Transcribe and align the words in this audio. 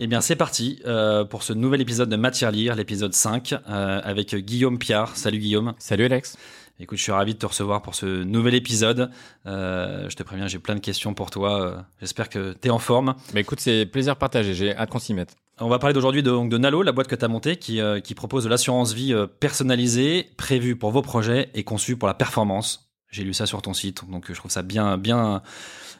Eh 0.00 0.06
bien, 0.06 0.20
c'est 0.20 0.36
parti 0.36 0.80
euh, 0.86 1.24
pour 1.24 1.42
ce 1.42 1.52
nouvel 1.52 1.80
épisode 1.80 2.08
de 2.08 2.16
Matière 2.16 2.50
Lire, 2.50 2.74
l'épisode 2.74 3.12
5, 3.12 3.52
euh, 3.52 4.00
avec 4.02 4.34
Guillaume 4.34 4.78
Piard. 4.78 5.16
Salut 5.16 5.38
Guillaume. 5.38 5.74
Salut 5.78 6.04
Alex. 6.04 6.36
Écoute, 6.80 6.98
je 6.98 7.02
suis 7.02 7.12
ravi 7.12 7.34
de 7.34 7.38
te 7.38 7.46
recevoir 7.46 7.82
pour 7.82 7.94
ce 7.94 8.24
nouvel 8.24 8.54
épisode. 8.54 9.10
Euh, 9.46 10.08
je 10.08 10.16
te 10.16 10.22
préviens, 10.22 10.48
j'ai 10.48 10.58
plein 10.58 10.74
de 10.74 10.80
questions 10.80 11.14
pour 11.14 11.30
toi. 11.30 11.84
J'espère 12.00 12.28
que 12.28 12.54
tu 12.60 12.68
es 12.68 12.70
en 12.70 12.78
forme. 12.78 13.14
Bah 13.32 13.40
écoute, 13.40 13.60
c'est 13.60 13.86
plaisir 13.86 14.16
partagé, 14.16 14.54
j'ai 14.54 14.74
hâte 14.74 14.90
qu'on 14.90 14.98
s'y 14.98 15.14
mette. 15.14 15.36
On 15.60 15.68
va 15.68 15.78
parler 15.78 15.94
d'aujourd'hui 15.94 16.22
de, 16.22 16.48
de 16.48 16.58
Nalo, 16.58 16.82
la 16.82 16.92
boîte 16.92 17.06
que 17.06 17.14
tu 17.14 17.24
as 17.24 17.28
montée, 17.28 17.56
qui, 17.56 17.80
euh, 17.80 18.00
qui 18.00 18.14
propose 18.14 18.44
de 18.44 18.48
l'assurance 18.48 18.94
vie 18.94 19.14
personnalisée, 19.38 20.30
prévue 20.36 20.74
pour 20.74 20.90
vos 20.90 21.02
projets 21.02 21.50
et 21.54 21.62
conçue 21.62 21.96
pour 21.96 22.08
la 22.08 22.14
performance. 22.14 22.91
J'ai 23.12 23.24
lu 23.24 23.34
ça 23.34 23.46
sur 23.46 23.62
ton 23.62 23.74
site, 23.74 24.10
donc 24.10 24.24
je 24.28 24.34
trouve 24.34 24.50
ça 24.50 24.62
bien, 24.62 24.98
bien, 24.98 25.42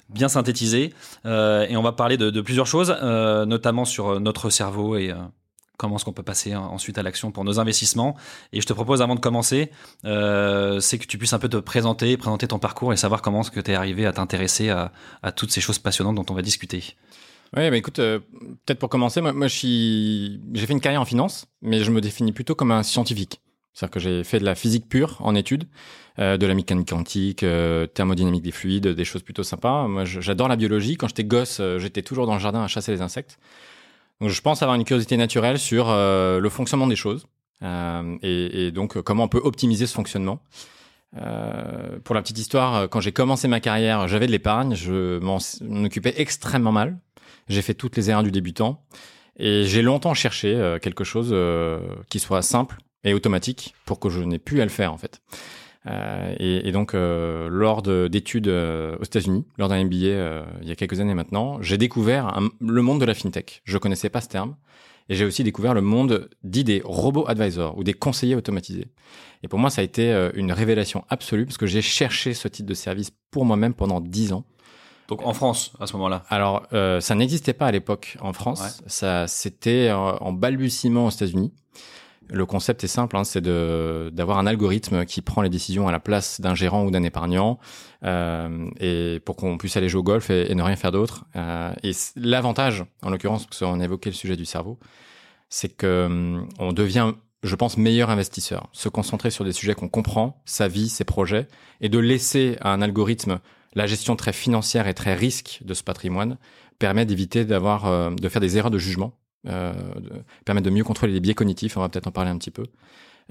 bien 0.09 0.29
synthétisé. 0.29 0.93
Euh, 1.27 1.67
et 1.69 1.77
on 1.77 1.83
va 1.83 1.93
parler 1.93 2.17
de, 2.17 2.41
plusieurs 2.41 2.67
choses, 2.67 2.97
euh, 3.03 3.45
notamment 3.45 3.85
sur 3.85 4.19
notre 4.19 4.51
cerveau 4.51 4.97
et 4.97 5.11
euh, 5.11 5.17
comment 5.83 5.97
est-ce 5.97 6.05
qu'on 6.05 6.13
peut 6.13 6.22
passer 6.22 6.55
ensuite 6.55 6.97
à 6.99 7.03
l'action 7.03 7.33
pour 7.33 7.45
nos 7.45 7.59
investissements. 7.59 8.17
Et 8.53 8.61
je 8.61 8.67
te 8.67 8.72
propose, 8.72 9.03
avant 9.03 9.17
de 9.17 9.21
commencer, 9.21 9.71
euh, 10.05 10.81
c'est 10.81 10.97
que 10.97 11.06
tu 11.06 11.19
puisses 11.19 11.33
un 11.33 11.39
peu 11.39 11.49
te 11.49 11.56
présenter, 11.56 12.17
présenter 12.17 12.47
ton 12.47 12.59
parcours 12.59 12.93
et 12.93 12.97
savoir 12.97 13.21
comment 13.21 13.41
est-ce 13.41 13.51
que 13.51 13.61
tu 13.61 13.72
es 13.72 13.75
arrivé 13.75 14.06
à 14.06 14.12
t'intéresser 14.12 14.71
à, 14.71 14.93
toutes 15.34 15.51
ces 15.51 15.61
choses 15.61 15.78
passionnantes 15.78 16.15
dont 16.15 16.27
on 16.31 16.34
va 16.34 16.43
discuter. 16.43 16.97
Ouais, 17.56 17.69
bah 17.69 17.77
écoute, 17.77 17.99
euh, 17.99 18.21
peut-être 18.65 18.78
pour 18.78 18.89
commencer, 18.89 19.21
moi, 19.21 19.47
j'ai 19.49 20.39
fait 20.55 20.72
une 20.72 20.81
carrière 20.81 21.03
en 21.03 21.05
finance, 21.05 21.47
mais 21.61 21.84
je 21.84 21.91
me 21.91 22.01
définis 22.01 22.33
plutôt 22.33 22.55
comme 22.55 22.71
un 22.71 22.83
scientifique. 22.83 23.41
C'est-à-dire 23.72 23.93
que 23.93 24.00
j'ai 24.00 24.25
fait 24.25 24.38
de 24.38 24.44
la 24.44 24.55
physique 24.55 24.88
pure 24.88 25.16
en 25.21 25.34
études, 25.34 25.65
euh, 26.19 26.37
de 26.37 26.47
la 26.47 26.55
mécanique 26.55 26.91
quantique, 26.91 27.43
euh, 27.43 27.87
thermodynamique 27.87 28.43
des 28.43 28.50
fluides, 28.50 28.88
des 28.88 29.05
choses 29.05 29.22
plutôt 29.22 29.43
sympas. 29.43 29.87
Moi, 29.88 30.05
j'adore 30.05 30.49
la 30.49 30.56
biologie. 30.56 30.97
Quand 30.97 31.09
j'étais 31.09 31.25
gosse, 31.25 31.59
euh, 31.60 31.78
j'étais 31.78 32.03
toujours 32.03 32.27
dans 32.27 32.34
le 32.34 32.41
jardin 32.41 32.62
à 32.62 32.69
chasser 32.69 32.93
les 32.93 33.00
insectes. 33.00 33.38
Donc, 34.21 34.28
je 34.28 34.41
pense 34.43 34.62
avoir 34.62 34.77
une 34.77 34.84
curiosité 34.84 35.16
naturelle 35.16 35.59
sur 35.59 35.87
euh, 35.88 36.38
le 36.38 36.49
fonctionnement 36.50 36.87
des 36.87 36.97
choses 36.97 37.27
euh, 37.62 38.16
et, 38.22 38.66
et 38.66 38.71
donc 38.72 39.00
comment 39.00 39.25
on 39.25 39.28
peut 39.28 39.41
optimiser 39.43 39.87
ce 39.87 39.94
fonctionnement. 39.94 40.41
Pour 42.04 42.15
la 42.15 42.22
petite 42.22 42.39
histoire, 42.39 42.89
quand 42.89 43.00
j'ai 43.00 43.12
commencé 43.12 43.47
ma 43.47 43.60
carrière, 43.60 44.09
j'avais 44.09 44.27
de 44.27 44.33
l'épargne, 44.33 44.75
je 44.75 45.19
m'en 45.19 45.39
occupais 45.84 46.15
extrêmement 46.16 46.72
mal. 46.72 46.97
J'ai 47.49 47.60
fait 47.60 47.75
toutes 47.75 47.99
les 47.99 48.09
erreurs 48.09 48.22
du 48.22 48.31
débutant 48.31 48.83
et 49.37 49.65
j'ai 49.66 49.83
longtemps 49.83 50.15
cherché 50.15 50.78
quelque 50.81 51.04
chose 51.04 51.37
qui 52.09 52.19
soit 52.19 52.41
simple 52.41 52.78
et 53.05 53.15
automatique 53.15 53.75
pour 53.85 53.99
que 54.01 54.09
je 54.11 54.21
n'ai 54.21 54.39
plus 54.39 54.61
à 54.61 54.65
le 54.65 54.71
faire 54.71 54.93
en 54.93 54.99
fait. 54.99 55.21
Euh, 55.89 56.35
et, 56.39 56.69
et 56.69 56.73
donc, 56.73 56.95
euh, 56.95 57.49
lors 57.51 57.83
de- 57.83 58.07
d'études 58.07 58.47
euh, 58.47 58.97
aux 59.01 59.05
États-Unis, 59.05 59.45
lors 59.59 59.69
d'un 59.69 59.83
MBA 59.85 59.97
euh, 60.07 60.45
il 60.63 60.69
y 60.69 60.71
a 60.71 60.77
quelques 60.77 61.01
années 61.01 61.15
maintenant, 61.15 61.61
j'ai 61.61 61.77
découvert 61.77 62.27
un- 62.39 62.51
le 62.61 62.83
monde 62.83 63.01
de 63.01 63.05
la 63.05 63.15
fintech. 63.15 63.63
Je 63.65 63.79
connaissais 63.79 64.09
pas 64.09 64.21
ce 64.21 64.29
terme. 64.29 64.55
Et 65.09 65.17
j'ai 65.17 65.25
aussi 65.25 65.43
découvert 65.43 65.75
le 65.75 65.81
monde 65.81 66.31
dit 66.45 66.63
des 66.63 66.81
robots 66.85 67.25
advisors 67.27 67.77
ou 67.77 67.83
des 67.83 67.93
conseillers 67.93 68.37
automatisés. 68.37 68.87
Et 69.43 69.49
pour 69.49 69.59
moi, 69.59 69.69
ça 69.69 69.81
a 69.81 69.84
été 69.84 70.13
euh, 70.13 70.31
une 70.34 70.53
révélation 70.53 71.05
absolue 71.09 71.45
parce 71.45 71.59
que 71.59 71.67
j'ai 71.67 71.83
cherché 71.83 72.34
ce 72.34 72.47
type 72.47 72.67
de 72.67 72.75
service 72.75 73.11
pour 73.33 73.45
moi-même 73.45 73.75
pendant 73.75 74.01
dix 74.01 74.33
ans. 74.33 74.45
Donc 75.09 75.27
en 75.27 75.34
France, 75.34 75.73
à 75.81 75.89
ce 75.89 75.95
moment-là. 75.95 76.23
Alors, 76.29 76.63
euh, 76.73 77.01
ça 77.01 77.17
n'existait 77.17 77.53
pas 77.53 77.67
à 77.67 77.73
l'époque 77.73 78.17
en 78.21 78.33
France. 78.33 78.61
Ouais. 78.63 78.84
Ça, 78.87 79.27
c'était 79.27 79.91
en 79.91 80.33
balbutiement 80.33 81.07
aux 81.07 81.11
États-Unis. 81.11 81.53
Le 82.31 82.47
concept 82.47 82.83
est 82.84 82.88
simple, 82.88 83.16
hein, 83.16 83.25
c'est 83.25 83.43
d'avoir 83.43 84.38
un 84.38 84.47
algorithme 84.47 85.05
qui 85.05 85.21
prend 85.21 85.43
les 85.43 85.50
décisions 85.50 85.88
à 85.88 85.93
la 85.93 86.00
place 86.00 86.41
d'un 86.41 86.55
gérant 86.55 86.84
ou 86.84 86.91
d'un 86.91 87.03
épargnant, 87.03 87.59
euh, 88.05 88.71
et 88.81 89.21
pour 89.25 89.37
qu'on 89.37 89.59
puisse 89.59 89.77
aller 89.77 89.88
jouer 89.88 90.00
au 90.00 90.05
golf 90.05 90.31
et, 90.31 90.55
ne 90.55 90.62
rien 90.62 90.77
faire 90.77 90.93
d'autre. 90.93 91.27
Euh, 91.37 91.72
et 91.83 91.93
l'avantage, 92.16 92.84
en 93.03 93.10
l'occurrence, 93.10 93.47
parce 93.47 93.59
qu'on 93.59 93.81
a 93.81 93.84
évoqué 93.84 94.10
le 94.10 94.15
sujet 94.15 94.37
du 94.37 94.44
cerveau, 94.44 94.78
c'est 95.49 95.69
que 95.69 96.06
hum, 96.06 96.49
on 96.59 96.72
devient, 96.72 97.12
je 97.43 97.55
pense, 97.55 97.77
meilleur 97.77 98.09
investisseur. 98.09 98.69
Se 98.72 98.89
concentrer 98.89 99.31
sur 99.31 99.44
des 99.44 99.53
sujets 99.53 99.75
qu'on 99.75 99.89
comprend, 99.89 100.43
sa 100.47 100.69
vie, 100.69 100.89
ses 100.89 101.04
projets, 101.04 101.49
et 101.81 101.89
de 101.89 101.99
laisser 101.99 102.56
à 102.60 102.72
un 102.72 102.81
algorithme 102.81 103.41
la 103.75 103.87
gestion 103.87 104.16
très 104.16 104.33
financière 104.33 104.87
et 104.87 104.94
très 104.94 105.15
risque 105.15 105.60
de 105.65 105.75
ce 105.75 105.83
patrimoine 105.83 106.39
permet 106.78 107.06
d'éviter 107.06 107.44
d'avoir, 107.44 107.87
euh, 107.87 108.10
de 108.10 108.28
faire 108.28 108.41
des 108.41 108.56
erreurs 108.56 108.71
de 108.71 108.78
jugement, 108.78 109.15
de, 109.44 110.12
permet 110.44 110.60
de 110.60 110.70
mieux 110.70 110.84
contrôler 110.84 111.12
les 111.12 111.20
biais 111.20 111.34
cognitifs. 111.34 111.76
On 111.76 111.80
va 111.80 111.88
peut-être 111.88 112.06
en 112.06 112.12
parler 112.12 112.30
un 112.30 112.38
petit 112.38 112.50
peu. 112.50 112.64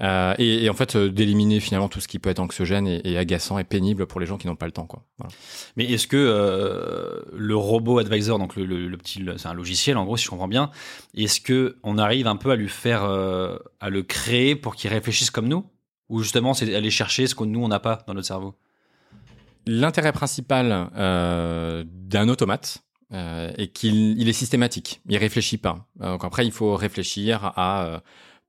Euh, 0.00 0.34
et, 0.38 0.64
et 0.64 0.70
en 0.70 0.74
fait, 0.74 0.96
euh, 0.96 1.10
d'éliminer 1.10 1.60
finalement 1.60 1.88
tout 1.88 2.00
ce 2.00 2.08
qui 2.08 2.18
peut 2.18 2.30
être 2.30 2.40
anxiogène 2.40 2.88
et, 2.88 3.02
et 3.04 3.18
agaçant 3.18 3.58
et 3.58 3.64
pénible 3.64 4.06
pour 4.06 4.20
les 4.20 4.26
gens 4.26 4.38
qui 4.38 4.46
n'ont 4.46 4.56
pas 4.56 4.66
le 4.66 4.72
temps. 4.72 4.86
Quoi. 4.86 5.04
Voilà. 5.18 5.32
Mais 5.76 5.84
est-ce 5.84 6.06
que 6.06 6.16
euh, 6.16 7.20
le 7.36 7.54
robot 7.54 7.98
advisor, 7.98 8.38
donc 8.38 8.56
le, 8.56 8.64
le- 8.64 8.88
le 8.88 8.96
petit, 8.96 9.22
c'est 9.36 9.46
un 9.46 9.54
logiciel 9.54 9.98
en 9.98 10.04
gros, 10.04 10.16
si 10.16 10.24
je 10.24 10.30
comprends 10.30 10.48
bien, 10.48 10.70
est-ce 11.14 11.40
que 11.42 11.76
on 11.82 11.98
arrive 11.98 12.26
un 12.26 12.36
peu 12.36 12.50
à 12.50 12.56
lui 12.56 12.70
faire, 12.70 13.04
euh, 13.04 13.58
à 13.80 13.90
le 13.90 14.02
créer 14.02 14.56
pour 14.56 14.74
qu'il 14.74 14.90
réfléchisse 14.90 15.30
comme 15.30 15.46
nous, 15.46 15.66
ou 16.08 16.22
justement 16.22 16.54
c'est 16.54 16.74
aller 16.74 16.90
chercher 16.90 17.26
ce 17.26 17.34
que 17.34 17.44
nous 17.44 17.62
on 17.62 17.68
n'a 17.68 17.78
pas 17.78 18.02
dans 18.06 18.14
notre 18.14 18.26
cerveau? 18.26 18.54
L'intérêt 19.66 20.12
principal 20.12 20.90
euh, 20.96 21.84
d'un 21.86 22.28
automate 22.28 22.82
euh, 23.12 23.52
est 23.58 23.68
qu'il 23.68 24.18
il 24.18 24.28
est 24.28 24.32
systématique. 24.32 25.02
Il 25.06 25.16
réfléchit 25.18 25.58
pas. 25.58 25.86
Euh, 26.00 26.12
Donc 26.12 26.24
après, 26.24 26.46
il 26.46 26.52
faut 26.52 26.74
réfléchir 26.76 27.52
à 27.56 27.84
euh, 27.84 28.00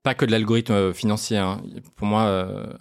pas 0.02 0.14
que 0.14 0.24
de 0.24 0.30
l'algorithme 0.30 0.94
financier. 0.94 1.36
hein. 1.36 1.60
Pour 1.96 2.06
moi, 2.06 2.24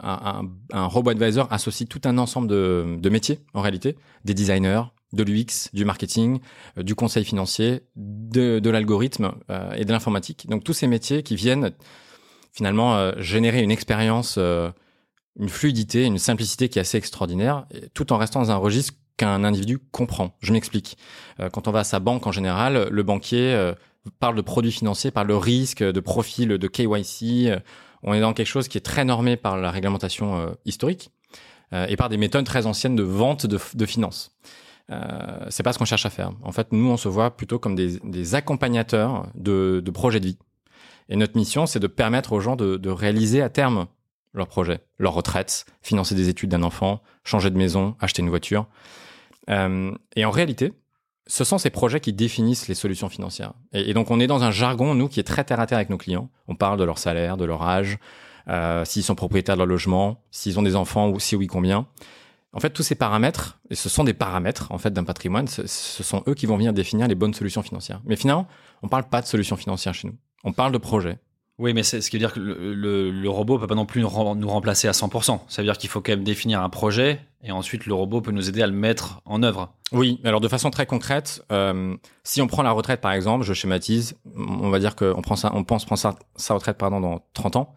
un, 0.01 0.85
robot 0.87 1.11
advisor 1.11 1.47
associe 1.51 1.87
tout 1.87 2.01
un 2.03 2.17
ensemble 2.17 2.47
de, 2.47 3.09
métiers 3.09 3.39
en 3.53 3.61
réalité, 3.61 3.95
des 4.25 4.33
designers, 4.33 4.83
de 5.13 5.23
l'UX, 5.23 5.69
du 5.73 5.85
marketing, 5.85 6.39
du 6.75 6.95
conseil 6.95 7.23
financier, 7.23 7.83
de, 7.95 8.69
l'algorithme 8.69 9.31
et 9.77 9.85
de 9.85 9.91
l'informatique. 9.93 10.47
Donc 10.49 10.65
tous 10.65 10.73
ces 10.73 10.87
métiers 10.87 11.23
qui 11.23 11.37
viennent 11.37 11.71
finalement 12.51 13.13
générer 13.21 13.61
une 13.61 13.71
expérience 13.71 14.37
une 15.39 15.49
fluidité, 15.49 16.03
une 16.03 16.19
simplicité 16.19 16.69
qui 16.69 16.79
est 16.79 16.81
assez 16.81 16.97
extraordinaire, 16.97 17.65
et 17.73 17.89
tout 17.93 18.11
en 18.13 18.17
restant 18.17 18.41
dans 18.41 18.51
un 18.51 18.57
registre 18.57 18.93
qu'un 19.17 19.43
individu 19.43 19.79
comprend. 19.91 20.35
Je 20.41 20.53
m'explique. 20.53 20.97
Euh, 21.39 21.49
quand 21.49 21.67
on 21.67 21.71
va 21.71 21.79
à 21.79 21.83
sa 21.83 21.99
banque 21.99 22.27
en 22.27 22.31
général, 22.31 22.87
le 22.89 23.03
banquier 23.03 23.53
euh, 23.53 23.73
parle 24.19 24.35
de 24.35 24.41
produits 24.41 24.71
financiers, 24.71 25.11
parle 25.11 25.27
de 25.27 25.33
risques, 25.33 25.83
de 25.83 25.99
profils, 25.99 26.47
de 26.47 26.67
KYC. 26.67 27.49
euh, 27.49 27.59
on 28.03 28.13
est 28.13 28.19
dans 28.19 28.33
quelque 28.33 28.47
chose 28.47 28.67
qui 28.67 28.77
est 28.77 28.81
très 28.81 29.05
normé 29.05 29.37
par 29.37 29.55
la 29.57 29.71
réglementation 29.71 30.53
historique 30.65 31.09
et 31.71 31.95
par 31.95 32.09
des 32.09 32.17
méthodes 32.17 32.43
très 32.45 32.65
anciennes 32.65 32.97
de 32.97 33.03
vente 33.03 33.45
de, 33.45 33.57
de 33.75 33.85
finances. 33.85 34.35
c'est 35.47 35.63
pas 35.63 35.71
ce 35.71 35.79
qu'on 35.79 35.85
cherche 35.85 36.05
à 36.05 36.09
faire. 36.09 36.33
En 36.43 36.51
fait, 36.51 36.73
nous, 36.73 36.89
on 36.89 36.97
se 36.97 37.07
voit 37.07 37.37
plutôt 37.37 37.59
comme 37.59 37.75
des, 37.75 37.99
des 38.03 38.35
accompagnateurs 38.35 39.27
de, 39.35 39.81
de, 39.81 39.91
projets 39.91 40.19
de 40.19 40.25
vie. 40.25 40.37
Et 41.07 41.15
notre 41.15 41.37
mission, 41.37 41.65
c'est 41.65 41.79
de 41.79 41.87
permettre 41.87 42.33
aux 42.33 42.41
gens 42.41 42.57
de, 42.57 42.75
de 42.75 42.89
réaliser 42.89 43.41
à 43.41 43.47
terme 43.47 43.87
leur 44.33 44.47
projet, 44.47 44.79
leur 44.97 45.13
retraite, 45.13 45.65
financer 45.81 46.15
des 46.15 46.29
études 46.29 46.49
d'un 46.49 46.63
enfant, 46.63 47.01
changer 47.23 47.49
de 47.49 47.57
maison, 47.57 47.95
acheter 47.99 48.21
une 48.21 48.29
voiture. 48.29 48.67
Euh, 49.49 49.91
et 50.15 50.25
en 50.25 50.31
réalité, 50.31 50.73
ce 51.27 51.43
sont 51.43 51.57
ces 51.57 51.69
projets 51.69 51.99
qui 51.99 52.13
définissent 52.13 52.67
les 52.67 52.75
solutions 52.75 53.09
financières. 53.09 53.53
Et, 53.73 53.93
donc, 53.93 54.11
on 54.11 54.19
est 54.19 54.27
dans 54.27 54.43
un 54.43 54.51
jargon, 54.51 54.93
nous, 54.95 55.07
qui 55.07 55.19
est 55.19 55.23
très 55.23 55.43
terre 55.43 55.59
à 55.59 55.67
terre 55.67 55.77
avec 55.77 55.89
nos 55.89 55.97
clients. 55.97 56.29
On 56.47 56.55
parle 56.55 56.77
de 56.79 56.83
leur 56.83 56.97
salaire, 56.97 57.37
de 57.37 57.45
leur 57.45 57.63
âge, 57.63 57.97
euh, 58.49 58.83
s'ils 58.85 59.03
sont 59.03 59.15
propriétaires 59.15 59.55
de 59.55 59.59
leur 59.59 59.67
logement, 59.67 60.21
s'ils 60.31 60.59
ont 60.59 60.63
des 60.63 60.75
enfants 60.75 61.09
ou 61.09 61.19
si 61.19 61.35
oui, 61.35 61.47
combien. 61.47 61.87
En 62.51 62.59
fait, 62.59 62.71
tous 62.71 62.83
ces 62.83 62.95
paramètres, 62.95 63.59
et 63.69 63.75
ce 63.75 63.89
sont 63.89 64.03
des 64.03 64.13
paramètres 64.13 64.71
en 64.71 64.77
fait 64.77 64.91
d'un 64.91 65.03
patrimoine, 65.03 65.47
ce, 65.47 65.65
ce, 65.65 66.03
sont 66.03 66.23
eux 66.27 66.35
qui 66.35 66.45
vont 66.45 66.57
venir 66.57 66.71
définir 66.71 67.07
les 67.07 67.15
bonnes 67.15 67.33
solutions 67.33 67.63
financières. 67.63 68.01
Mais 68.05 68.15
finalement, 68.15 68.47
on 68.83 68.89
parle 68.89 69.05
pas 69.09 69.21
de 69.21 69.25
solutions 69.25 69.55
financières 69.55 69.93
chez 69.93 70.07
nous. 70.07 70.15
On 70.43 70.51
parle 70.51 70.71
de 70.71 70.77
projets. 70.77 71.17
Oui, 71.63 71.73
mais 71.73 71.83
c'est 71.83 72.01
ce 72.01 72.09
qui 72.09 72.17
veut 72.17 72.19
dire 72.19 72.33
que 72.33 72.41
le, 72.41 73.29
robot 73.29 73.57
peut 73.57 73.67
pas 73.67 73.73
non 73.73 73.85
plus 73.85 74.01
nous 74.01 74.09
remplacer 74.09 74.89
à 74.89 74.91
100%. 74.91 75.39
Ça 75.47 75.61
veut 75.61 75.65
dire 75.65 75.77
qu'il 75.77 75.89
faut 75.89 76.01
quand 76.01 76.11
même 76.11 76.25
définir 76.25 76.61
un 76.61 76.67
projet 76.67 77.21
et 77.41 77.53
ensuite 77.53 77.85
le 77.85 77.93
robot 77.93 78.19
peut 78.19 78.31
nous 78.31 78.49
aider 78.49 78.61
à 78.61 78.67
le 78.67 78.73
mettre 78.73 79.21
en 79.23 79.43
œuvre. 79.43 79.73
Oui, 79.93 80.19
alors 80.25 80.41
de 80.41 80.49
façon 80.49 80.71
très 80.71 80.85
concrète, 80.85 81.41
euh, 81.53 81.95
si 82.25 82.41
on 82.41 82.47
prend 82.47 82.63
la 82.63 82.71
retraite 82.71 82.99
par 82.99 83.13
exemple, 83.13 83.45
je 83.45 83.53
schématise, 83.53 84.17
on 84.35 84.71
va 84.71 84.79
dire 84.79 84.97
qu'on 84.97 85.21
pense 85.21 85.45
prendre 85.85 86.17
sa, 86.35 86.53
retraite 86.53 86.77
pardon 86.77 86.99
dans 86.99 87.25
30 87.33 87.55
ans. 87.55 87.75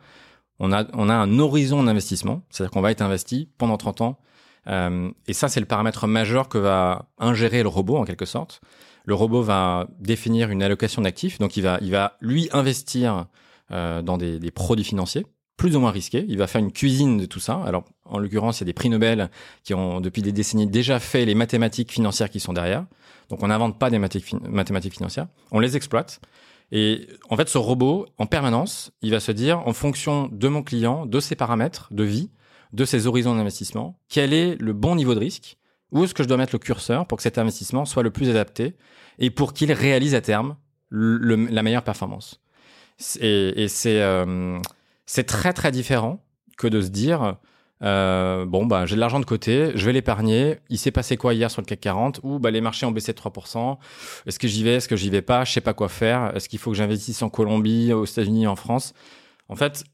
On 0.58 0.72
a, 0.72 0.84
un 0.92 1.38
horizon 1.38 1.84
d'investissement, 1.84 2.42
c'est-à-dire 2.50 2.72
qu'on 2.72 2.80
va 2.80 2.90
être 2.90 3.02
investi 3.02 3.50
pendant 3.56 3.76
30 3.76 4.00
ans 4.00 4.18
euh, 4.68 5.12
et 5.28 5.32
ça, 5.32 5.46
c'est 5.46 5.60
le 5.60 5.66
paramètre 5.66 6.08
majeur 6.08 6.48
que 6.48 6.58
va 6.58 7.06
ingérer 7.18 7.62
le 7.62 7.68
robot 7.68 7.98
en 7.98 8.04
quelque 8.04 8.24
sorte. 8.24 8.60
Le 9.04 9.14
robot 9.14 9.42
va 9.42 9.86
définir 10.00 10.50
une 10.50 10.60
allocation 10.60 11.02
d'actifs, 11.02 11.38
donc 11.38 11.56
il 11.56 11.62
va, 11.62 12.16
lui 12.20 12.48
investir 12.52 13.26
dans 13.70 14.16
des, 14.16 14.38
des, 14.38 14.50
produits 14.50 14.84
financiers 14.84 15.26
plus 15.56 15.74
ou 15.74 15.80
moins 15.80 15.90
risqués. 15.90 16.24
Il 16.28 16.38
va 16.38 16.46
faire 16.46 16.60
une 16.60 16.72
cuisine 16.72 17.16
de 17.18 17.26
tout 17.26 17.40
ça. 17.40 17.62
Alors, 17.64 17.84
en 18.04 18.18
l'occurrence, 18.18 18.58
il 18.58 18.62
y 18.62 18.64
a 18.64 18.66
des 18.66 18.72
prix 18.72 18.90
Nobel 18.90 19.30
qui 19.64 19.74
ont 19.74 20.00
depuis 20.00 20.22
des 20.22 20.32
décennies 20.32 20.66
déjà 20.66 21.00
fait 21.00 21.24
les 21.24 21.34
mathématiques 21.34 21.90
financières 21.92 22.30
qui 22.30 22.40
sont 22.40 22.52
derrière. 22.52 22.86
Donc, 23.30 23.42
on 23.42 23.48
n'invente 23.48 23.78
pas 23.78 23.90
des 23.90 23.98
mathématiques 23.98 24.94
financières, 24.94 25.26
on 25.50 25.58
les 25.58 25.76
exploite. 25.76 26.20
Et 26.72 27.06
en 27.30 27.36
fait, 27.36 27.48
ce 27.48 27.58
robot, 27.58 28.06
en 28.18 28.26
permanence, 28.26 28.90
il 29.02 29.10
va 29.10 29.20
se 29.20 29.32
dire, 29.32 29.66
en 29.66 29.72
fonction 29.72 30.28
de 30.30 30.48
mon 30.48 30.62
client, 30.62 31.06
de 31.06 31.20
ses 31.20 31.36
paramètres 31.36 31.88
de 31.92 32.02
vie, 32.02 32.30
de 32.72 32.84
ces 32.84 33.06
horizons 33.06 33.36
d'investissement, 33.36 33.98
quel 34.08 34.32
est 34.32 34.56
le 34.60 34.72
bon 34.72 34.96
niveau 34.96 35.14
de 35.14 35.20
risque, 35.20 35.56
où 35.92 36.02
est-ce 36.04 36.14
que 36.14 36.24
je 36.24 36.28
dois 36.28 36.36
mettre 36.36 36.54
le 36.54 36.58
curseur 36.58 37.06
pour 37.06 37.16
que 37.16 37.22
cet 37.22 37.38
investissement 37.38 37.84
soit 37.84 38.02
le 38.02 38.10
plus 38.10 38.28
adapté 38.28 38.74
et 39.18 39.30
pour 39.30 39.52
qu'il 39.52 39.72
réalise 39.72 40.14
à 40.14 40.20
terme 40.20 40.56
le, 40.88 41.36
la 41.36 41.62
meilleure 41.62 41.84
performance. 41.84 42.40
Et, 43.20 43.64
et 43.64 43.68
c'est 43.68 44.00
euh, 44.00 44.58
très 45.26 45.52
très 45.52 45.70
différent 45.70 46.24
que 46.56 46.66
de 46.66 46.80
se 46.80 46.88
dire 46.88 47.36
euh, 47.82 48.46
bon 48.46 48.64
bah 48.64 48.86
j'ai 48.86 48.94
de 48.94 49.00
l'argent 49.00 49.20
de 49.20 49.24
côté, 49.24 49.72
je 49.74 49.84
vais 49.86 49.92
l'épargner. 49.92 50.58
Il 50.70 50.78
s'est 50.78 50.90
passé 50.90 51.16
quoi 51.16 51.34
hier 51.34 51.50
sur 51.50 51.60
le 51.60 51.66
CAC 51.66 51.80
40 51.80 52.20
Ou 52.22 52.38
bah 52.38 52.50
les 52.50 52.60
marchés 52.60 52.86
ont 52.86 52.92
baissé 52.92 53.12
de 53.12 53.18
3%. 53.18 53.78
Est-ce 54.26 54.38
que 54.38 54.48
j'y 54.48 54.62
vais 54.64 54.74
Est-ce 54.74 54.88
que 54.88 54.96
j'y 54.96 55.10
vais 55.10 55.22
pas 55.22 55.44
Je 55.44 55.52
sais 55.52 55.60
pas 55.60 55.74
quoi 55.74 55.88
faire. 55.88 56.34
Est-ce 56.34 56.48
qu'il 56.48 56.58
faut 56.58 56.70
que 56.70 56.76
j'investisse 56.76 57.22
en 57.22 57.28
Colombie, 57.28 57.92
aux 57.92 58.04
États-Unis, 58.04 58.46
en 58.46 58.56
France? 58.56 58.94
En 59.48 59.56
fait, 59.56 59.84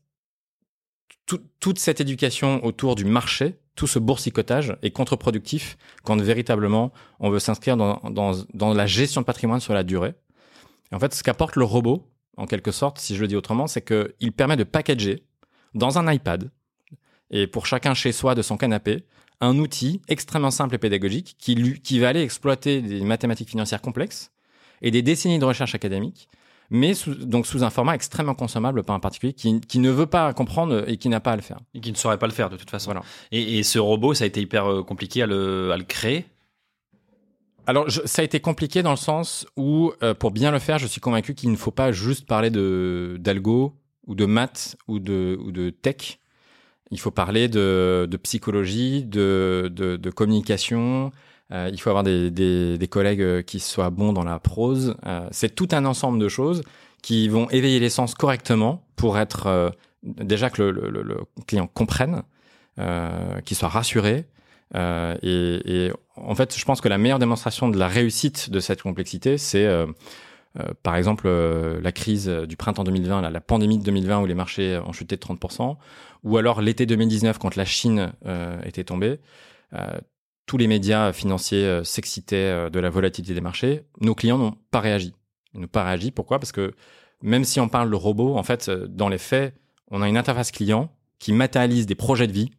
tout, 1.26 1.40
toute 1.60 1.78
cette 1.78 2.00
éducation 2.00 2.64
autour 2.64 2.94
du 2.94 3.04
marché, 3.04 3.58
tout 3.74 3.86
ce 3.86 3.98
boursicotage 3.98 4.76
est 4.82 4.90
contre-productif 4.90 5.76
quand 6.04 6.20
véritablement 6.20 6.92
on 7.20 7.30
veut 7.30 7.38
s'inscrire 7.38 7.76
dans, 7.76 8.00
dans, 8.10 8.32
dans, 8.54 8.74
la 8.74 8.86
gestion 8.86 9.22
de 9.22 9.26
patrimoine 9.26 9.60
sur 9.60 9.74
la 9.74 9.82
durée. 9.82 10.14
Et 10.90 10.94
en 10.94 10.98
fait, 10.98 11.14
ce 11.14 11.22
qu'apporte 11.22 11.56
le 11.56 11.64
robot, 11.64 12.11
en 12.36 12.46
quelque 12.46 12.72
sorte, 12.72 12.98
si 12.98 13.16
je 13.16 13.20
le 13.20 13.28
dis 13.28 13.36
autrement, 13.36 13.66
c'est 13.66 13.82
qu'il 13.82 14.32
permet 14.32 14.56
de 14.56 14.64
packager 14.64 15.24
dans 15.74 15.98
un 15.98 16.12
iPad, 16.12 16.50
et 17.30 17.46
pour 17.46 17.66
chacun 17.66 17.94
chez 17.94 18.12
soi 18.12 18.34
de 18.34 18.42
son 18.42 18.56
canapé, 18.56 19.04
un 19.40 19.58
outil 19.58 20.02
extrêmement 20.08 20.50
simple 20.50 20.74
et 20.74 20.78
pédagogique 20.78 21.36
qui, 21.38 21.54
lui, 21.54 21.80
qui 21.80 21.98
va 21.98 22.08
aller 22.08 22.22
exploiter 22.22 22.80
des 22.80 23.00
mathématiques 23.00 23.48
financières 23.48 23.80
complexes 23.80 24.30
et 24.82 24.90
des 24.90 25.02
décennies 25.02 25.38
de 25.38 25.44
recherche 25.44 25.74
académique 25.74 26.28
mais 26.72 26.94
sous, 26.94 27.14
donc 27.14 27.46
sous 27.46 27.62
un 27.64 27.70
format 27.70 27.94
extrêmement 27.94 28.34
consommable 28.34 28.82
par 28.82 28.96
un 28.96 29.00
particulier 29.00 29.34
qui, 29.34 29.60
qui, 29.60 29.78
ne 29.78 29.90
veut 29.90 30.06
pas 30.06 30.32
comprendre 30.32 30.84
et 30.88 30.96
qui 30.96 31.10
n'a 31.10 31.20
pas 31.20 31.32
à 31.32 31.36
le 31.36 31.42
faire. 31.42 31.58
Et 31.74 31.80
qui 31.80 31.92
ne 31.92 31.96
saurait 31.96 32.18
pas 32.18 32.26
le 32.26 32.32
faire 32.32 32.48
de 32.48 32.56
toute 32.56 32.70
façon. 32.70 32.86
Voilà. 32.86 33.02
Et, 33.30 33.58
et 33.58 33.62
ce 33.62 33.78
robot, 33.78 34.14
ça 34.14 34.24
a 34.24 34.26
été 34.26 34.40
hyper 34.40 34.66
euh, 34.66 34.82
compliqué 34.82 35.22
à 35.22 35.26
le, 35.26 35.70
à 35.70 35.76
le 35.76 35.84
créer 35.84 36.24
alors, 37.66 37.88
je, 37.88 38.00
ça 38.04 38.22
a 38.22 38.24
été 38.24 38.40
compliqué 38.40 38.82
dans 38.82 38.90
le 38.90 38.96
sens 38.96 39.46
où, 39.56 39.92
euh, 40.02 40.14
pour 40.14 40.30
bien 40.30 40.50
le 40.50 40.58
faire, 40.58 40.78
je 40.78 40.86
suis 40.86 41.00
convaincu 41.00 41.34
qu'il 41.34 41.50
ne 41.50 41.56
faut 41.56 41.70
pas 41.70 41.92
juste 41.92 42.26
parler 42.26 42.50
de 42.50 43.16
d'algo 43.20 43.74
ou 44.06 44.14
de 44.14 44.26
maths 44.26 44.76
ou 44.88 44.98
de 44.98 45.38
ou 45.44 45.52
de 45.52 45.70
tech. 45.70 46.18
Il 46.90 47.00
faut 47.00 47.10
parler 47.10 47.48
de, 47.48 48.06
de 48.10 48.16
psychologie, 48.18 49.04
de, 49.04 49.70
de, 49.74 49.96
de 49.96 50.10
communication, 50.10 51.10
euh, 51.52 51.68
il 51.72 51.80
faut 51.80 51.90
avoir 51.90 52.04
des, 52.04 52.30
des, 52.30 52.78
des, 52.78 52.88
collègues 52.88 53.20
euh, 53.20 53.42
qui 53.42 53.60
soient 53.60 53.90
bons 53.90 54.12
dans 54.12 54.24
la 54.24 54.38
prose. 54.38 54.96
Euh, 55.06 55.28
c'est 55.30 55.54
tout 55.54 55.68
un 55.72 55.84
ensemble 55.84 56.18
de 56.18 56.28
choses 56.28 56.62
qui 57.02 57.28
vont 57.28 57.48
éveiller 57.50 57.78
les 57.78 57.90
sens 57.90 58.14
correctement 58.14 58.84
pour 58.96 59.18
être 59.18 59.46
euh, 59.48 59.70
déjà 60.02 60.48
que 60.48 60.62
le, 60.62 60.88
le, 60.88 61.02
le, 61.02 61.16
client 61.46 61.68
comprenne, 61.72 62.22
qu'il 63.44 63.56
soit 63.56 63.68
rassuré. 63.68 64.24
Et, 64.74 65.86
et, 65.86 65.92
en 66.16 66.34
fait, 66.34 66.56
je 66.58 66.64
pense 66.64 66.80
que 66.80 66.88
la 66.88 66.98
meilleure 66.98 67.18
démonstration 67.18 67.68
de 67.68 67.78
la 67.78 67.88
réussite 67.88 68.50
de 68.50 68.60
cette 68.60 68.82
complexité, 68.82 69.38
c'est 69.38 69.68
par 70.82 70.96
exemple 70.96 71.28
la 71.28 71.92
crise 71.92 72.28
du 72.28 72.56
printemps 72.56 72.84
2020, 72.84 73.20
la, 73.20 73.30
la, 73.30 73.40
pandémie 73.40 73.78
de 73.78 73.84
2020 73.84 74.20
où 74.20 74.26
les 74.26 74.34
marchés 74.34 74.80
ont 74.86 74.92
chuté 74.92 75.16
de 75.16 75.20
30%, 75.20 75.76
ou 76.24 76.36
alors 76.36 76.62
l'été 76.62 76.86
2019 76.86 77.38
quand 77.38 77.56
la 77.56 77.64
Chine 77.64 78.12
était 78.64 78.84
tombée 78.84 79.20
tous 80.46 80.56
les 80.56 80.66
médias 80.66 81.12
financiers 81.12 81.64
euh, 81.64 81.84
s'excitaient 81.84 82.36
euh, 82.36 82.70
de 82.70 82.80
la 82.80 82.90
volatilité 82.90 83.34
des 83.34 83.40
marchés, 83.40 83.84
nos 84.00 84.14
clients 84.14 84.38
n'ont 84.38 84.56
pas 84.70 84.80
réagi. 84.80 85.14
Ils 85.54 85.60
n'ont 85.60 85.66
pas 85.66 85.84
réagi. 85.84 86.10
Pourquoi? 86.10 86.38
Parce 86.38 86.52
que 86.52 86.74
même 87.22 87.44
si 87.44 87.60
on 87.60 87.68
parle 87.68 87.90
de 87.90 87.96
robot, 87.96 88.36
en 88.36 88.42
fait, 88.42 88.68
euh, 88.68 88.86
dans 88.88 89.08
les 89.08 89.18
faits, 89.18 89.54
on 89.90 90.02
a 90.02 90.08
une 90.08 90.16
interface 90.16 90.50
client 90.50 90.90
qui 91.18 91.32
matérialise 91.32 91.86
des 91.86 91.94
projets 91.94 92.26
de 92.26 92.32
vie, 92.32 92.50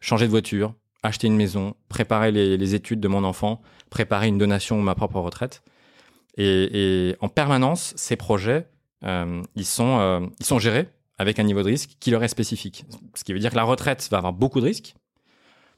changer 0.00 0.26
de 0.26 0.30
voiture, 0.30 0.74
acheter 1.02 1.26
une 1.26 1.36
maison, 1.36 1.74
préparer 1.88 2.30
les, 2.30 2.74
études 2.74 3.00
de 3.00 3.08
mon 3.08 3.24
enfant, 3.24 3.60
préparer 3.90 4.28
une 4.28 4.38
donation 4.38 4.78
ou 4.78 4.82
ma 4.82 4.94
propre 4.94 5.18
retraite. 5.20 5.62
Et, 6.36 7.10
et 7.10 7.16
en 7.20 7.28
permanence, 7.28 7.92
ces 7.96 8.16
projets, 8.16 8.68
euh, 9.04 9.42
ils, 9.56 9.66
sont, 9.66 9.98
euh, 9.98 10.20
ils 10.40 10.46
sont 10.46 10.58
gérés 10.58 10.88
avec 11.18 11.38
un 11.38 11.42
niveau 11.42 11.62
de 11.62 11.68
risque 11.68 11.90
qui 12.00 12.10
leur 12.10 12.22
est 12.22 12.28
spécifique. 12.28 12.84
Ce 13.14 13.24
qui 13.24 13.32
veut 13.32 13.38
dire 13.38 13.50
que 13.50 13.56
la 13.56 13.64
retraite 13.64 14.08
va 14.10 14.18
avoir 14.18 14.32
beaucoup 14.32 14.60
de 14.60 14.66
risques, 14.66 14.94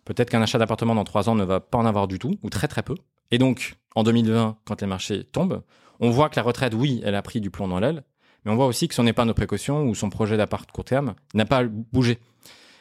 Peut-être 0.05 0.31
qu'un 0.31 0.43
achat 0.43 0.59
d'appartement 0.59 0.95
dans 0.95 1.05
trois 1.05 1.29
ans 1.29 1.35
ne 1.35 1.45
va 1.45 1.61
pas 1.61 1.79
en 1.79 1.87
avoir 1.87 2.07
du 2.09 2.19
tout, 2.19 2.39
ou 2.43 2.51
très 2.51 2.69
très 2.69 2.83
peu. 2.83 2.95
Et 3.31 3.39
donc, 3.39 3.77
en 3.95 4.03
2020, 4.03 4.59
quand 4.65 4.81
les 4.81 4.87
marchés 4.87 5.25
tombent, 5.25 5.63
on 6.01 6.11
voit 6.11 6.29
que 6.29 6.37
la 6.37 6.43
retraite, 6.43 6.75
oui, 6.75 7.01
elle 7.05 7.15
a 7.15 7.23
pris 7.23 7.41
du 7.41 7.51
plomb 7.51 7.69
dans 7.69 7.81
l'aile, 7.81 8.05
mais 8.45 8.53
on 8.53 8.57
voit 8.57 8.67
aussi 8.67 8.87
que 8.87 8.95
son 8.95 9.07
épargne 9.07 9.29
de 9.29 9.33
précaution 9.33 9.85
ou 9.85 9.95
son 9.95 10.11
projet 10.11 10.37
d'appart 10.37 10.71
court 10.71 10.85
terme 10.85 11.15
n'a 11.33 11.47
pas 11.47 11.65
bougé. 11.65 12.19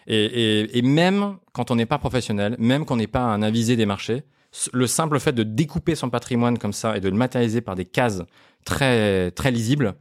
Et, 0.07 0.81
même 0.81 1.37
quand 1.53 1.71
on 1.71 1.75
n'est 1.75 1.85
pas 1.85 1.97
professionnel, 1.97 2.55
même 2.59 2.85
quand 2.85 2.95
on 2.95 2.97
n'est 2.97 3.07
pas 3.07 3.21
un 3.21 3.41
avisé 3.41 3.75
des 3.75 3.85
marchés, 3.85 4.23
le 4.71 4.87
simple 4.87 5.19
fait 5.19 5.33
de 5.33 5.43
découper 5.43 5.95
son 5.95 6.09
patrimoine 6.09 6.57
comme 6.57 6.73
ça 6.73 6.95
et 6.97 6.99
de 6.99 7.09
le 7.09 7.15
matérialiser 7.15 7.61
par 7.61 7.75
des 7.75 7.85
cases 7.85 8.21
très 8.65 9.31
très 9.31 9.51
lisibles, 9.51 9.95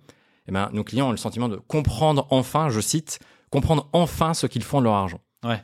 eh 0.48 0.52
ben, 0.52 0.68
nos 0.72 0.84
clients 0.84 1.08
ont 1.08 1.12
le 1.12 1.16
sentiment 1.16 1.48
de 1.48 1.56
comprendre 1.56 2.26
enfin, 2.30 2.68
je 2.68 2.80
cite, 2.80 3.20
comprendre 3.50 3.88
enfin 3.92 4.34
ce 4.34 4.46
qu'ils 4.46 4.62
font 4.62 4.80
de 4.80 4.84
leur 4.84 4.94
argent. 4.94 5.20
Ouais. 5.44 5.60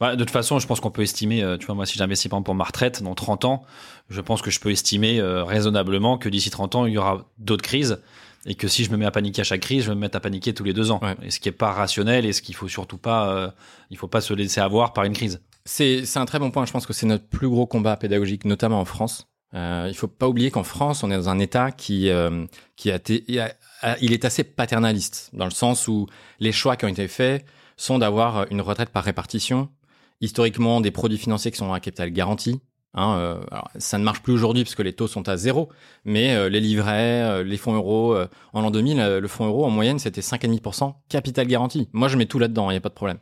Bah, 0.00 0.16
de 0.16 0.24
toute 0.24 0.30
façon, 0.30 0.58
je 0.58 0.66
pense 0.66 0.80
qu'on 0.80 0.90
peut 0.90 1.02
estimer, 1.02 1.42
euh, 1.42 1.58
tu 1.58 1.66
vois, 1.66 1.74
moi, 1.74 1.84
si 1.84 1.98
j'investis 1.98 2.30
par 2.30 2.42
pour 2.42 2.54
ma 2.54 2.64
retraite 2.64 3.02
dans 3.02 3.14
30 3.14 3.44
ans, 3.44 3.62
je 4.08 4.20
pense 4.22 4.40
que 4.40 4.50
je 4.50 4.58
peux 4.58 4.70
estimer 4.70 5.20
euh, 5.20 5.44
raisonnablement 5.44 6.16
que 6.16 6.30
d'ici 6.30 6.48
30 6.48 6.74
ans, 6.76 6.86
il 6.86 6.94
y 6.94 6.98
aura 6.98 7.26
d'autres 7.36 7.62
crises 7.62 8.00
et 8.48 8.54
que 8.54 8.66
si 8.66 8.82
je 8.82 8.90
me 8.90 8.96
mets 8.96 9.04
à 9.04 9.10
paniquer 9.10 9.42
à 9.42 9.44
chaque 9.44 9.60
crise, 9.60 9.84
je 9.84 9.90
vais 9.90 9.94
me 9.94 10.00
mettre 10.00 10.16
à 10.16 10.20
paniquer 10.20 10.54
tous 10.54 10.64
les 10.64 10.72
deux 10.72 10.90
ans. 10.90 11.00
Ouais. 11.02 11.14
Et 11.22 11.30
ce 11.30 11.38
qui 11.38 11.50
est 11.50 11.52
pas 11.52 11.70
rationnel 11.70 12.24
et 12.24 12.32
ce 12.32 12.40
qu'il 12.40 12.54
faut 12.54 12.66
surtout 12.66 12.96
pas, 12.96 13.30
euh, 13.30 13.50
il 13.90 13.98
faut 13.98 14.08
pas 14.08 14.22
se 14.22 14.32
laisser 14.32 14.60
avoir 14.60 14.94
par 14.94 15.04
une 15.04 15.12
crise. 15.12 15.42
C'est, 15.66 16.02
un 16.16 16.24
très 16.24 16.38
bon 16.38 16.50
point. 16.50 16.64
Je 16.64 16.72
pense 16.72 16.86
que 16.86 16.94
c'est 16.94 17.04
notre 17.04 17.26
plus 17.26 17.48
gros 17.48 17.66
combat 17.66 17.98
pédagogique, 17.98 18.46
notamment 18.46 18.80
en 18.80 18.86
France. 18.86 19.28
Euh, 19.52 19.86
il 19.88 19.94
faut 19.94 20.08
pas 20.08 20.26
oublier 20.26 20.50
qu'en 20.50 20.62
France, 20.62 21.02
on 21.02 21.10
est 21.10 21.16
dans 21.16 21.28
un 21.28 21.38
État 21.38 21.72
qui, 21.72 22.08
euh, 22.08 22.46
qui 22.76 22.90
a, 22.90 22.98
il 24.00 24.12
est 24.14 24.24
assez 24.24 24.44
paternaliste 24.44 25.28
dans 25.34 25.44
le 25.44 25.50
sens 25.50 25.86
où 25.86 26.06
les 26.40 26.52
choix 26.52 26.76
qui 26.76 26.86
ont 26.86 26.88
été 26.88 27.06
faits 27.06 27.44
sont 27.76 27.98
d'avoir 27.98 28.50
une 28.50 28.62
retraite 28.62 28.88
par 28.88 29.04
répartition, 29.04 29.68
historiquement 30.22 30.80
des 30.80 30.90
produits 30.90 31.18
financiers 31.18 31.50
qui 31.50 31.58
sont 31.58 31.72
à 31.72 31.80
capital 31.80 32.10
garanti, 32.12 32.60
Hein, 32.94 33.16
euh, 33.18 33.40
ça 33.78 33.98
ne 33.98 34.04
marche 34.04 34.22
plus 34.22 34.32
aujourd'hui 34.32 34.64
puisque 34.64 34.80
les 34.80 34.94
taux 34.94 35.08
sont 35.08 35.28
à 35.28 35.36
zéro, 35.36 35.68
mais 36.04 36.34
euh, 36.34 36.48
les 36.48 36.60
livrets, 36.60 37.22
euh, 37.22 37.42
les 37.42 37.58
fonds 37.58 37.74
euros, 37.74 38.16
en 38.52 38.60
l'an 38.62 38.70
2000, 38.70 38.98
euh, 38.98 39.20
le 39.20 39.28
fonds 39.28 39.46
euro 39.46 39.66
en 39.66 39.70
moyenne 39.70 39.98
c'était 39.98 40.22
5,5% 40.22 40.94
capital 41.08 41.46
garanti. 41.46 41.88
Moi 41.92 42.08
je 42.08 42.16
mets 42.16 42.26
tout 42.26 42.38
là-dedans, 42.38 42.70
il 42.70 42.74
n'y 42.74 42.78
a 42.78 42.80
pas 42.80 42.88
de 42.88 42.94
problème. 42.94 43.18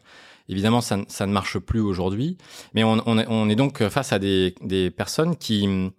Évidemment, 0.48 0.80
ça, 0.80 0.96
ne- 0.96 1.26
marche 1.26 1.58
plus 1.58 1.80
aujourd'hui, 1.80 2.38
mais 2.72 2.84
on, 2.84 3.18
est, 3.18 3.26
on 3.28 3.48
est 3.48 3.56
donc 3.56 3.86
face 3.88 4.12
à 4.12 4.20
des, 4.20 4.54
personnes 4.96 5.34
qui 5.34 5.66
hum, 5.66 5.90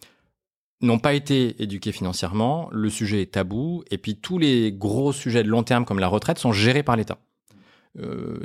n'ont 0.82 1.00
pas 1.00 1.14
été 1.14 1.62
éduquées 1.62 1.92
financièrement, 1.92 2.70
le 2.72 2.90
sujet 2.90 3.22
est 3.22 3.34
tabou, 3.34 3.84
et 3.92 3.98
puis 3.98 4.16
tous 4.16 4.38
les 4.38 4.72
gros 4.72 5.12
sujets 5.12 5.44
de 5.44 5.50
long 5.50 5.64
terme 5.64 5.84
comme 5.84 6.00
la 6.00 6.08
retraite 6.08 6.40
sont 6.40 6.54
gérés 6.54 6.84
par 6.84 6.96
l'État. 6.96 7.18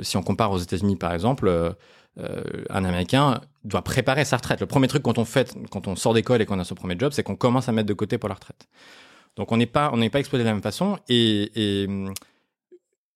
Si 0.01 0.17
on 0.17 0.23
compare 0.23 0.51
aux 0.51 0.57
États-Unis 0.57 0.95
par 0.97 1.13
exemple, 1.13 1.75
un 2.17 2.85
Américain 2.85 3.41
doit 3.63 3.81
préparer 3.81 4.25
sa 4.25 4.37
retraite. 4.37 4.59
Le 4.59 4.67
premier 4.67 4.87
truc 4.87 5.03
quand 5.03 5.17
on 5.17 5.25
fait, 5.25 5.55
quand 5.71 5.87
on 5.87 5.95
sort 5.95 6.13
d'école 6.13 6.41
et 6.41 6.45
qu'on 6.45 6.59
a 6.59 6.63
son 6.63 6.75
premier 6.75 6.95
job, 6.97 7.11
c'est 7.13 7.23
qu'on 7.23 7.35
commence 7.35 7.69
à 7.69 7.71
mettre 7.71 7.87
de 7.87 7.93
côté 7.93 8.17
pour 8.17 8.29
la 8.29 8.35
retraite. 8.35 8.67
Donc 9.35 9.51
on 9.51 9.57
n'est 9.57 9.65
pas, 9.65 9.89
on 9.93 9.97
n'est 9.97 10.09
pas 10.09 10.19
exposé 10.19 10.43
de 10.43 10.47
la 10.47 10.53
même 10.53 10.61
façon 10.61 10.99
et, 11.09 11.85
hum, 11.87 12.13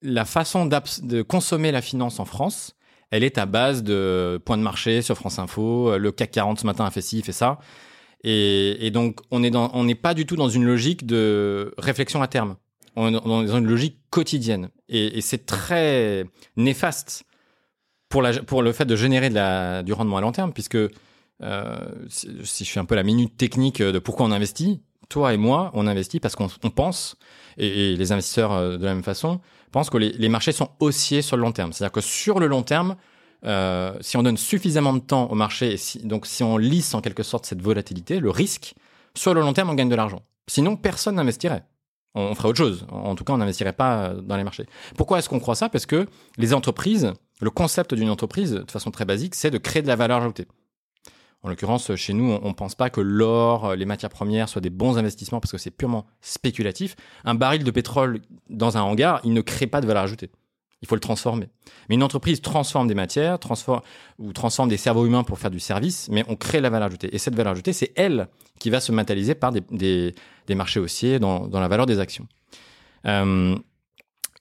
la 0.01 0.25
façon 0.25 0.65
de 0.65 1.21
consommer 1.21 1.71
la 1.71 1.81
finance 1.81 2.19
en 2.19 2.25
France, 2.25 2.75
elle 3.09 3.23
est 3.23 3.37
à 3.37 3.45
base 3.45 3.83
de 3.83 4.39
points 4.45 4.57
de 4.57 4.63
marché 4.63 5.01
sur 5.01 5.15
France 5.15 5.39
Info. 5.39 5.91
euh, 5.91 5.97
Le 5.97 6.11
CAC 6.11 6.31
40 6.31 6.59
ce 6.59 6.65
matin 6.65 6.85
a 6.85 6.91
fait 6.91 7.01
ci, 7.01 7.21
fait 7.21 7.31
ça. 7.31 7.59
Et, 8.23 8.89
donc 8.91 9.21
on 9.31 9.39
n'est 9.39 9.95
pas 9.95 10.13
du 10.13 10.25
tout 10.25 10.35
dans 10.35 10.49
une 10.49 10.65
logique 10.65 11.05
de 11.05 11.73
réflexion 11.77 12.21
à 12.21 12.27
terme. 12.27 12.57
On 12.95 13.09
est 13.09 13.21
dans 13.21 13.57
une 13.57 13.67
logique 13.67 13.99
quotidienne 14.09 14.69
et 14.89 15.21
c'est 15.21 15.45
très 15.45 16.25
néfaste 16.55 17.26
pour, 18.09 18.21
le 18.21 18.71
fait 18.71 18.85
de 18.85 18.95
générer 18.95 19.29
du 19.83 19.93
rendement 19.93 20.17
à 20.17 20.21
long 20.21 20.31
terme, 20.31 20.53
puisque 20.53 20.77
euh, 21.43 21.77
si, 22.09 22.65
je 22.65 22.71
fais 22.71 22.79
un 22.79 22.85
peu 22.85 22.95
la 22.95 23.03
minute 23.03 23.37
technique 23.37 23.81
de 23.81 23.99
pourquoi 23.99 24.25
on 24.25 24.31
investit, 24.31 24.81
toi 25.09 25.33
et 25.33 25.37
moi, 25.37 25.71
on 25.73 25.87
investit 25.87 26.19
parce 26.19 26.35
qu'on 26.35 26.47
on 26.63 26.69
pense, 26.69 27.17
et, 27.57 27.95
les 27.95 28.11
investisseurs 28.11 28.51
euh, 28.53 28.77
de 28.77 28.85
la 28.85 28.93
même 28.93 29.03
façon, 29.03 29.39
pensent 29.71 29.89
que 29.89 29.97
les, 29.97 30.29
marchés 30.29 30.51
sont 30.51 30.69
haussiers 30.79 31.21
sur 31.21 31.37
le 31.37 31.43
long 31.43 31.51
terme. 31.51 31.73
C'est-à-dire 31.73 31.91
que 31.91 32.01
sur 32.01 32.39
le 32.39 32.47
long 32.47 32.63
terme, 32.63 32.95
euh, 33.45 33.95
si 34.01 34.17
on 34.17 34.23
donne 34.23 34.37
suffisamment 34.37 34.93
de 34.93 34.99
temps 34.99 35.29
au 35.29 35.35
marché, 35.35 35.75
et 35.75 36.07
donc 36.07 36.25
si 36.25 36.43
on 36.43 36.57
lisse 36.57 36.93
en 36.93 37.01
quelque 37.01 37.23
sorte 37.23 37.45
cette 37.45 37.61
volatilité, 37.61 38.19
le 38.19 38.29
risque, 38.29 38.73
sur 39.15 39.33
le 39.33 39.41
long 39.41 39.53
terme, 39.53 39.69
on 39.69 39.73
gagne 39.73 39.89
de 39.89 39.95
l'argent. 39.95 40.21
Sinon, 40.47 40.75
personne 40.75 41.15
n'investirait. 41.15 41.63
On, 42.15 42.33
ferait 42.33 42.49
autre 42.49 42.57
chose. 42.57 42.87
En, 42.89 43.15
tout 43.15 43.23
cas, 43.23 43.33
on 43.33 43.37
n'investirait 43.37 43.73
pas 43.73 44.13
dans 44.13 44.37
les 44.37 44.43
marchés. 44.43 44.65
Pourquoi 44.95 45.19
est-ce 45.19 45.29
qu'on 45.29 45.39
croit 45.39 45.55
ça? 45.55 45.69
Parce 45.69 45.85
que 45.85 46.07
les 46.37 46.53
entreprises, 46.53 47.13
le 47.39 47.49
concept 47.49 47.93
d'une 47.93 48.09
entreprise, 48.09 48.51
de 48.51 48.71
façon 48.71 48.91
très 48.91 49.05
basique, 49.05 49.35
c'est 49.35 49.51
de 49.51 49.57
créer 49.57 49.81
de 49.81 49.87
la 49.87 49.95
valeur 49.95 50.21
ajoutée. 50.21 50.47
En 51.43 51.49
l'occurrence, 51.49 51.95
chez 51.95 52.13
nous, 52.13 52.37
on 52.41 52.49
ne 52.49 52.53
pense 52.53 52.75
pas 52.75 52.89
que 52.89 52.99
l'or, 52.99 53.75
les 53.75 53.85
matières 53.85 54.09
premières 54.09 54.49
soient 54.49 54.61
des 54.61 54.71
bons 54.71 54.97
investissements 54.97 55.39
parce 55.39 55.51
que 55.51 55.57
c'est 55.57 55.71
purement 55.71 56.07
spéculatif. 56.19 56.95
Un 57.25 57.35
baril 57.35 57.63
de 57.63 57.71
pétrole 57.71 58.21
dans 58.49 58.77
un 58.77 58.81
hangar, 58.81 59.21
il 59.23 59.33
ne 59.33 59.41
crée 59.41 59.67
pas 59.67 59.79
de 59.79 59.87
valeur 59.87 60.03
ajoutée. 60.03 60.31
Il 60.81 60.87
faut 60.87 60.95
le 60.95 61.01
transformer. 61.01 61.47
Mais 61.89 61.95
une 61.95 62.03
entreprise 62.03 62.41
transforme 62.41 62.87
des 62.87 62.95
matières, 62.95 63.39
ou 64.19 64.33
transforme 64.33 64.69
des 64.69 64.77
cerveaux 64.77 65.05
humains 65.05 65.23
pour 65.23 65.39
faire 65.39 65.49
du 65.49 65.59
service, 65.59 66.07
mais 66.09 66.23
on 66.27 66.35
crée 66.35 66.59
la 66.59 66.69
valeur 66.69 66.87
ajoutée. 66.87 67.13
Et 67.15 67.17
cette 67.17 67.35
valeur 67.35 67.53
ajoutée, 67.53 67.73
c'est 67.73 67.93
elle 67.95 68.27
qui 68.59 68.69
va 68.69 68.79
se 68.79 68.91
matérialiser 68.91 69.33
par 69.33 69.51
des, 69.51 70.13
marchés 70.49 70.79
haussiers 70.79 71.19
dans, 71.19 71.47
dans 71.47 71.59
la 71.59 71.67
valeur 71.67 71.85
des 71.85 71.99
actions. 71.99 72.27
Euh, 73.05 73.55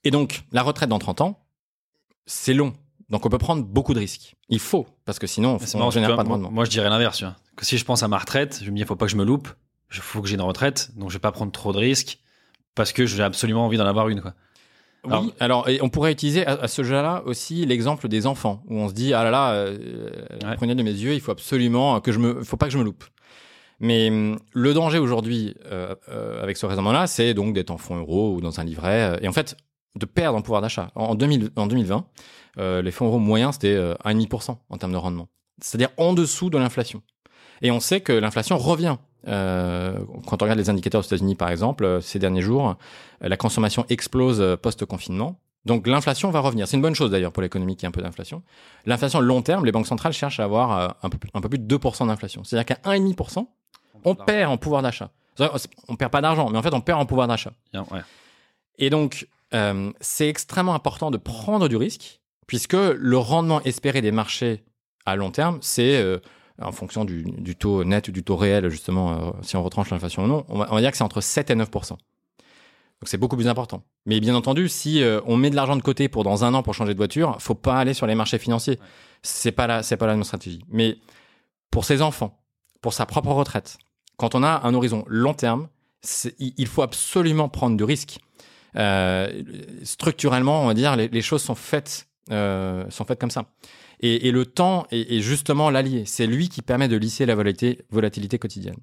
et 0.05 0.11
donc, 0.11 0.45
la 0.53 0.63
retraite 0.63 0.89
dans 0.89 0.99
30 0.99 1.21
ans, 1.23 1.47
c'est 2.27 2.55
long. 2.55 2.75
Donc, 3.09 3.25
on 3.25 3.29
peut 3.29 3.39
prendre 3.39 3.63
beaucoup 3.65 3.95
de 3.95 4.01
risques. 4.01 4.35
Il 4.49 4.59
faut, 4.59 4.87
parce 5.05 5.19
que 5.19 5.27
sinon, 5.27 5.59
on 5.75 5.87
ne 5.87 5.91
génère 5.93 6.17
pas 6.17 6.25
de 6.25 6.29
rendement. 6.29 6.51
moi, 6.51 6.65
je 6.65 6.71
dirais 6.71 6.89
l'inverse. 6.89 7.23
Que 7.57 7.65
si 7.65 7.79
je 7.79 7.85
pense 7.85 8.03
à 8.03 8.09
ma 8.09 8.19
retraite, 8.19 8.61
je 8.63 8.71
me 8.71 8.77
dis, 8.77 8.83
il 8.83 8.87
faut 8.87 8.97
pas 8.97 9.07
que 9.07 9.13
je 9.13 9.17
me 9.17 9.25
loupe. 9.25 9.49
Il 9.93 9.99
faut 10.01 10.21
que 10.21 10.29
j'ai 10.29 10.35
une 10.35 10.41
retraite. 10.43 10.91
Donc, 10.97 11.11
je 11.11 11.15
vais 11.15 11.21
pas 11.21 11.33
prendre 11.33 11.53
trop 11.53 11.73
de 11.73 11.79
risques 11.79 12.19
parce 12.75 12.93
que 12.93 13.07
j'ai 13.07 13.23
absolument 13.23 13.65
envie 13.65 13.77
d'en 13.79 13.87
avoir 13.87 14.09
une. 14.09 14.21
Quoi. 14.21 14.35
Oui, 15.05 15.33
alors 15.39 15.69
et 15.69 15.81
on 15.83 15.89
pourrait 15.89 16.11
utiliser 16.11 16.45
à, 16.45 16.55
à 16.55 16.67
ce 16.69 16.83
jeu-là 16.83 17.23
aussi 17.27 17.65
l'exemple 17.65 18.09
des 18.09 18.27
enfants, 18.27 18.65
où 18.67 18.77
on 18.81 18.89
se 18.89 18.93
dit, 18.93 19.15
ah 19.15 19.23
là 19.23 19.31
là, 19.31 19.53
euh, 19.53 20.11
Ouais. 20.45 20.57
prenez 20.57 20.75
de 20.75 20.83
mes 20.83 20.91
yeux, 20.91 21.15
il 21.15 21.21
faut 21.21 21.31
absolument 21.31 22.01
que 22.01 22.11
je 22.11 22.19
me, 22.19 22.43
faut 22.43 22.57
pas 22.57 22.67
que 22.67 22.73
je 22.73 22.79
me 22.79 22.83
loupe. 22.83 23.05
Mais 23.79 24.09
hum, 24.09 24.39
le 24.53 24.75
danger 24.75 24.99
aujourd'hui 24.99 25.55
euh, 25.67 25.95
euh, 26.09 26.43
avec 26.43 26.57
ce 26.57 26.67
raisonnement-là, 26.67 27.07
c'est 27.07 27.35
donc 27.35 27.55
d'être 27.55 27.71
en 27.71 27.79
fonds 27.79 27.97
euros 27.97 28.35
ou 28.35 28.41
dans 28.41 28.59
un 28.59 28.65
livret, 28.65 29.15
euh, 29.15 29.19
et 29.23 29.29
en 29.29 29.33
fait 29.33 29.57
de 29.97 30.07
perdre 30.07 30.39
en 30.39 30.43
pouvoir 30.43 30.63
d'achat. 30.63 30.91
En, 30.95 31.15
2000, 31.15 31.51
en 31.57 31.67
2020, 31.67 32.05
euh, 32.59 32.83
les 32.83 32.91
fonds 32.91 33.07
euros 33.07 33.19
moyens 33.19 33.55
c'était 33.55 33.75
euh, 33.75 33.95
1,5% 34.05 34.57
en 34.71 34.77
termes 34.79 34.93
de 34.93 34.97
rendement, 34.97 35.29
c'est-à-dire 35.61 35.89
en 35.97 36.13
dessous 36.13 36.51
de 36.51 36.59
l'inflation. 36.59 37.03
Et 37.63 37.71
on 37.71 37.81
sait 37.81 38.01
que 38.01 38.13
l'inflation 38.13 38.59
revient. 38.59 38.97
Euh, 39.29 39.99
quand 40.29 40.41
on 40.43 40.45
regarde 40.45 40.59
les 40.59 40.71
indicateurs 40.71 41.01
aux 41.01 41.05
États-Unis, 41.05 41.35
par 41.35 41.51
exemple, 41.51 41.85
euh, 41.85 42.01
ces 42.01 42.19
derniers 42.19 42.43
jours, 42.43 42.77
euh, 43.23 43.29
la 43.29 43.37
consommation 43.37 43.85
explose 43.89 44.41
euh, 44.41 44.57
post-confinement. 44.57 45.41
Donc 45.65 45.89
l'inflation 45.89 46.31
va 46.31 46.39
revenir. 46.39 46.69
C'est 46.69 46.77
une 46.77 46.83
bonne 46.83 46.95
chose 46.95 47.11
d'ailleurs 47.11 47.33
pour 47.33 47.43
l'économie 47.43 47.75
qui 47.77 47.87
a 47.87 47.89
un 47.89 47.93
peu 47.93 48.03
d'inflation. 48.03 48.43
L'inflation 48.85 49.19
long 49.19 49.43
terme, 49.43 49.65
les 49.65 49.73
banques 49.73 49.89
centrales 49.89 50.13
cherchent 50.13 50.39
à 50.39 50.45
avoir 50.45 50.79
euh, 50.79 50.89
un 51.03 51.09
peu, 51.09 51.19
plus- 51.19 51.31
un 51.35 51.41
peu 51.41 51.49
plus 51.49 51.59
de 51.59 51.67
2% 51.77 52.07
d'inflation. 52.07 52.45
C'est-à-dire 52.45 52.77
qu'à 52.77 52.89
1,5%, 52.91 53.49
on 54.05 54.15
perd 54.15 54.53
en 54.53 54.59
pouvoir 54.59 54.83
d'achat. 54.83 55.11
On 55.89 55.97
perd 55.97 56.13
pas 56.13 56.21
d'argent, 56.21 56.49
mais 56.51 56.59
en 56.59 56.63
fait 56.63 56.73
on 56.73 56.81
perd 56.81 57.01
en 57.01 57.07
pouvoir 57.07 57.27
d'achat. 57.27 57.53
Ouais. 57.75 58.01
Et 58.79 58.91
donc, 58.91 59.27
euh, 59.55 59.93
c'est 60.01 60.29
extrêmement 60.29 60.75
important 60.75 61.11
de 61.11 61.19
prendre 61.19 61.69
du 61.69 61.77
risque, 61.77 62.21
puisque 62.47 62.75
le 62.75 63.19
rendement 63.19 63.63
espéré 63.63 64.01
des 64.01 64.13
marchés 64.13 64.65
à 65.05 65.17
long 65.17 65.31
terme, 65.31 65.59
c'est 65.63 65.97
euh, 65.97 66.19
en 66.61 66.73
fonction 66.73 67.05
du, 67.05 67.23
du 67.23 67.55
taux 67.57 67.85
net 67.85 68.09
ou 68.09 68.13
du 68.13 68.23
taux 68.23 68.37
réel, 68.37 68.69
justement, 68.69 69.13
euh, 69.13 69.31
si 69.43 69.57
on 69.57 69.63
retranche 69.63 69.91
l'inflation 69.91 70.25
ou 70.25 70.27
non, 70.27 70.45
on 70.49 70.59
va, 70.59 70.69
on 70.71 70.75
va 70.75 70.81
dire 70.81 70.91
que 70.91 70.97
c'est 70.97 71.05
entre 71.05 71.21
7 71.21 71.51
et 71.51 71.55
9 71.55 71.71
Donc 71.71 71.85
c'est 73.05 73.19
beaucoup 73.19 73.37
plus 73.37 73.49
important. 73.49 73.83
Mais 74.07 74.21
bien 74.21 74.35
entendu, 74.35 74.69
si 74.69 75.03
euh, 75.03 75.21
on 75.27 75.37
met 75.37 75.51
de 75.51 75.57
l'argent 75.57 75.77
de 75.77 75.83
côté 75.83 76.09
pour 76.09 76.25
dans 76.25 76.45
un 76.45 76.55
an 76.55 76.63
pour 76.63 76.75
changer 76.75 76.93
de 76.93 76.99
voiture, 76.99 77.37
faut 77.41 77.55
pas 77.55 77.79
aller 77.79 77.95
sur 77.95 78.07
les 78.07 78.15
marchés 78.15 78.39
financiers. 78.39 78.79
C'est 79.23 79.53
pas 79.53 79.67
la, 79.67 79.83
c'est 79.83 79.97
pas 79.97 80.07
la 80.07 80.15
même 80.15 80.25
stratégie. 80.25 80.63
Mais 80.69 80.97
pour 81.71 81.85
ses 81.85 82.03
enfants, 82.03 82.39
pour 82.81 82.93
sa 82.93 83.07
propre 83.07 83.31
retraite, 83.33 83.79
quand 84.17 84.35
on 84.35 84.43
a 84.43 84.63
un 84.65 84.75
horizon 84.75 85.05
long 85.09 85.35
terme, 85.35 85.69
il 86.39 86.67
faut 86.67 86.83
absolument 86.83 87.49
prendre 87.49 87.77
du 87.77 87.85
risque. 87.85 88.19
Euh, 88.77 89.43
structurellement, 89.85 90.63
on 90.63 90.67
va 90.67 90.75
dire, 90.75 90.97
les, 90.97 91.23
choses 91.23 91.43
sont 91.43 91.55
faites, 91.55 92.09
euh, 92.31 92.85
sont 92.91 93.05
faites 93.05 93.21
comme 93.21 93.31
ça. 93.31 93.47
Et, 94.01 94.31
le 94.31 94.45
temps 94.45 94.87
est, 94.91 95.21
justement 95.21 95.71
l'allié. 95.71 96.05
C'est 96.05 96.27
lui 96.27 96.49
qui 96.49 96.61
permet 96.61 96.89
de 96.89 96.97
lisser 96.97 97.25
la 97.25 97.35
volatilité, 97.35 98.39
quotidienne. 98.39 98.77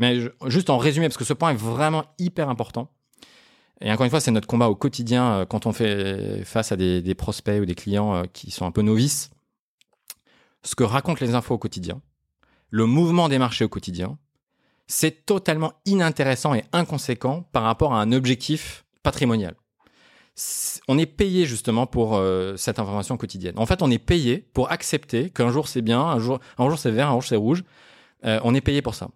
Mais 0.00 0.18
juste 0.46 0.70
en 0.70 0.78
résumé, 0.78 1.06
parce 1.06 1.16
que 1.16 1.24
ce 1.24 1.32
point 1.32 1.50
est 1.50 1.58
vraiment 1.58 2.04
hyper 2.18 2.48
important. 2.48 2.90
Et 3.80 3.92
encore 3.92 4.04
une 4.04 4.10
fois, 4.10 4.20
c'est 4.20 4.30
notre 4.30 4.48
combat 4.48 4.68
au 4.68 4.74
quotidien 4.74 5.32
euh, 5.32 5.44
quand 5.46 5.66
on 5.66 5.72
fait 5.72 6.42
face 6.44 6.72
à 6.72 6.76
des, 6.76 7.14
prospects 7.14 7.60
ou 7.60 7.66
des 7.66 7.74
clients 7.74 8.24
qui 8.32 8.50
sont 8.50 8.66
un 8.66 8.72
peu 8.72 8.82
novices. 8.82 9.30
Ce 10.64 10.74
que 10.74 10.82
racontent 10.82 11.24
les 11.24 11.34
infos 11.34 11.54
au 11.54 11.58
quotidien, 11.58 12.00
le 12.70 12.86
mouvement 12.86 13.28
des 13.28 13.38
marchés 13.38 13.64
au 13.64 13.68
quotidien, 13.68 14.18
c'est 14.88 15.26
totalement 15.26 15.74
inintéressant 15.84 16.54
et 16.54 16.64
inconséquent 16.72 17.42
par 17.52 17.62
rapport 17.62 17.94
à 17.94 18.00
un 18.00 18.10
objectif 18.10 18.85
patrimonial. 19.06 19.54
C'est- 20.34 20.80
On 20.88 20.98
est 20.98 21.06
payé 21.06 21.46
justement 21.46 21.86
pour 21.86 22.16
euh, 22.16 22.56
cette 22.56 22.78
information 22.78 23.16
quotidienne. 23.16 23.54
En 23.56 23.66
fait, 23.66 23.82
on 23.82 23.90
est 23.90 23.98
payé 23.98 24.38
pour 24.52 24.70
accepter 24.70 25.30
qu'un 25.30 25.50
jour 25.50 25.68
c'est 25.68 25.80
bien, 25.80 26.00
un 26.00 26.18
jour, 26.18 26.38
un 26.58 26.68
jour 26.68 26.78
c'est 26.78 26.90
vert, 26.90 27.08
un 27.08 27.12
jour 27.12 27.24
c'est 27.24 27.36
rouge. 27.36 27.62
Euh, 28.24 28.40
on 28.44 28.54
est 28.54 28.60
payé 28.60 28.82
pour 28.82 28.94
ça. 28.94 29.08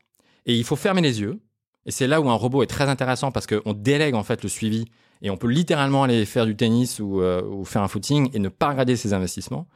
Et 0.47 0.55
il 0.57 0.65
faut 0.65 0.77
fermer 0.77 1.03
les 1.03 1.21
yeux. 1.21 1.41
Et 1.87 1.91
c'est 1.91 2.07
là 2.07 2.21
où 2.21 2.31
un 2.31 2.35
robot 2.35 2.63
est 2.63 2.67
très 2.77 2.89
intéressant 2.89 3.33
parce 3.33 3.47
qu'on 3.47 3.73
délègue 3.73 4.15
en 4.15 4.23
fait 4.23 4.43
le 4.43 4.49
suivi 4.49 4.85
et 5.23 5.31
on 5.31 5.37
peut 5.37 5.49
littéralement 5.49 6.05
aller 6.05 6.25
faire 6.25 6.47
du 6.47 6.55
tennis 6.57 7.01
ou, 7.01 7.21
euh, 7.21 7.65
faire 7.65 7.83
un 7.83 7.89
footing 7.89 8.31
et 8.33 8.39
ne 8.39 8.49
pas 8.49 8.69
regarder 8.71 8.97
ses 8.97 9.13
investissements. 9.13 9.67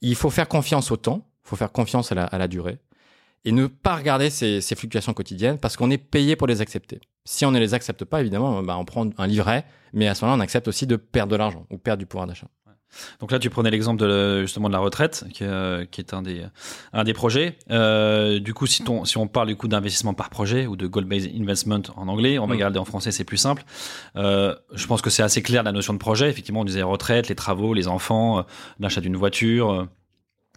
Il 0.00 0.14
faut 0.14 0.30
faire 0.30 0.48
confiance 0.48 0.90
au 0.90 0.96
temps, 0.96 1.26
il 1.44 1.48
faut 1.50 1.56
faire 1.56 1.72
confiance 1.72 2.12
à 2.12 2.38
la, 2.38 2.48
durée 2.48 2.78
et 3.44 3.52
ne 3.52 3.66
pas 3.66 3.96
regarder 3.96 4.30
ces 4.30 4.74
fluctuations 4.74 5.12
quotidiennes 5.14 5.58
parce 5.58 5.76
qu'on 5.76 5.90
est 5.90 5.98
payé 5.98 6.34
pour 6.36 6.46
les 6.46 6.60
accepter. 6.60 7.00
Si 7.24 7.44
on 7.44 7.50
ne 7.50 7.58
les 7.58 7.74
accepte 7.74 8.04
pas, 8.04 8.20
évidemment, 8.20 8.62
bah, 8.62 8.76
on 8.78 8.84
prend 8.84 9.08
un 9.18 9.26
livret, 9.26 9.64
mais 9.92 10.08
à 10.08 10.14
ce 10.14 10.24
moment-là, 10.24 10.38
on 10.40 10.42
accepte 10.42 10.68
aussi 10.68 10.86
de 10.86 10.96
perdre 10.96 11.32
de 11.32 11.36
l'argent 11.36 11.66
ou 11.70 11.78
perdre 11.78 11.98
du 11.98 12.06
pouvoir 12.06 12.26
d'achat. 12.26 12.46
Donc 13.20 13.30
là, 13.30 13.38
tu 13.38 13.50
prenais 13.50 13.70
l'exemple 13.70 14.00
de 14.02 14.40
justement 14.42 14.66
de 14.66 14.72
la 14.72 14.80
retraite, 14.80 15.24
qui, 15.32 15.44
euh, 15.44 15.84
qui 15.84 16.00
est 16.00 16.12
un 16.12 16.22
des 16.22 16.42
un 16.92 17.04
des 17.04 17.12
projets. 17.12 17.56
Euh, 17.70 18.40
du 18.40 18.52
coup, 18.52 18.66
si, 18.66 18.82
ton, 18.82 19.04
si 19.04 19.16
on 19.16 19.28
parle 19.28 19.46
du 19.46 19.54
coup 19.54 19.68
d'investissement 19.68 20.12
par 20.12 20.28
projet 20.28 20.66
ou 20.66 20.74
de 20.74 20.88
goal-based 20.88 21.30
investment 21.40 21.82
en 21.96 22.08
anglais, 22.08 22.40
on 22.40 22.48
va 22.48 22.56
Mm. 22.56 22.58
garder 22.58 22.78
en 22.80 22.84
français, 22.84 23.12
c'est 23.12 23.22
plus 23.22 23.36
simple. 23.36 23.62
Euh, 24.16 24.56
je 24.72 24.86
pense 24.88 25.02
que 25.02 25.10
c'est 25.10 25.22
assez 25.22 25.40
clair 25.40 25.62
la 25.62 25.70
notion 25.70 25.92
de 25.92 25.98
projet. 25.98 26.28
Effectivement, 26.30 26.62
on 26.62 26.64
disait 26.64 26.82
retraite, 26.82 27.28
les 27.28 27.36
travaux, 27.36 27.74
les 27.74 27.86
enfants, 27.86 28.44
l'achat 28.80 29.00
d'une 29.00 29.16
voiture, 29.16 29.86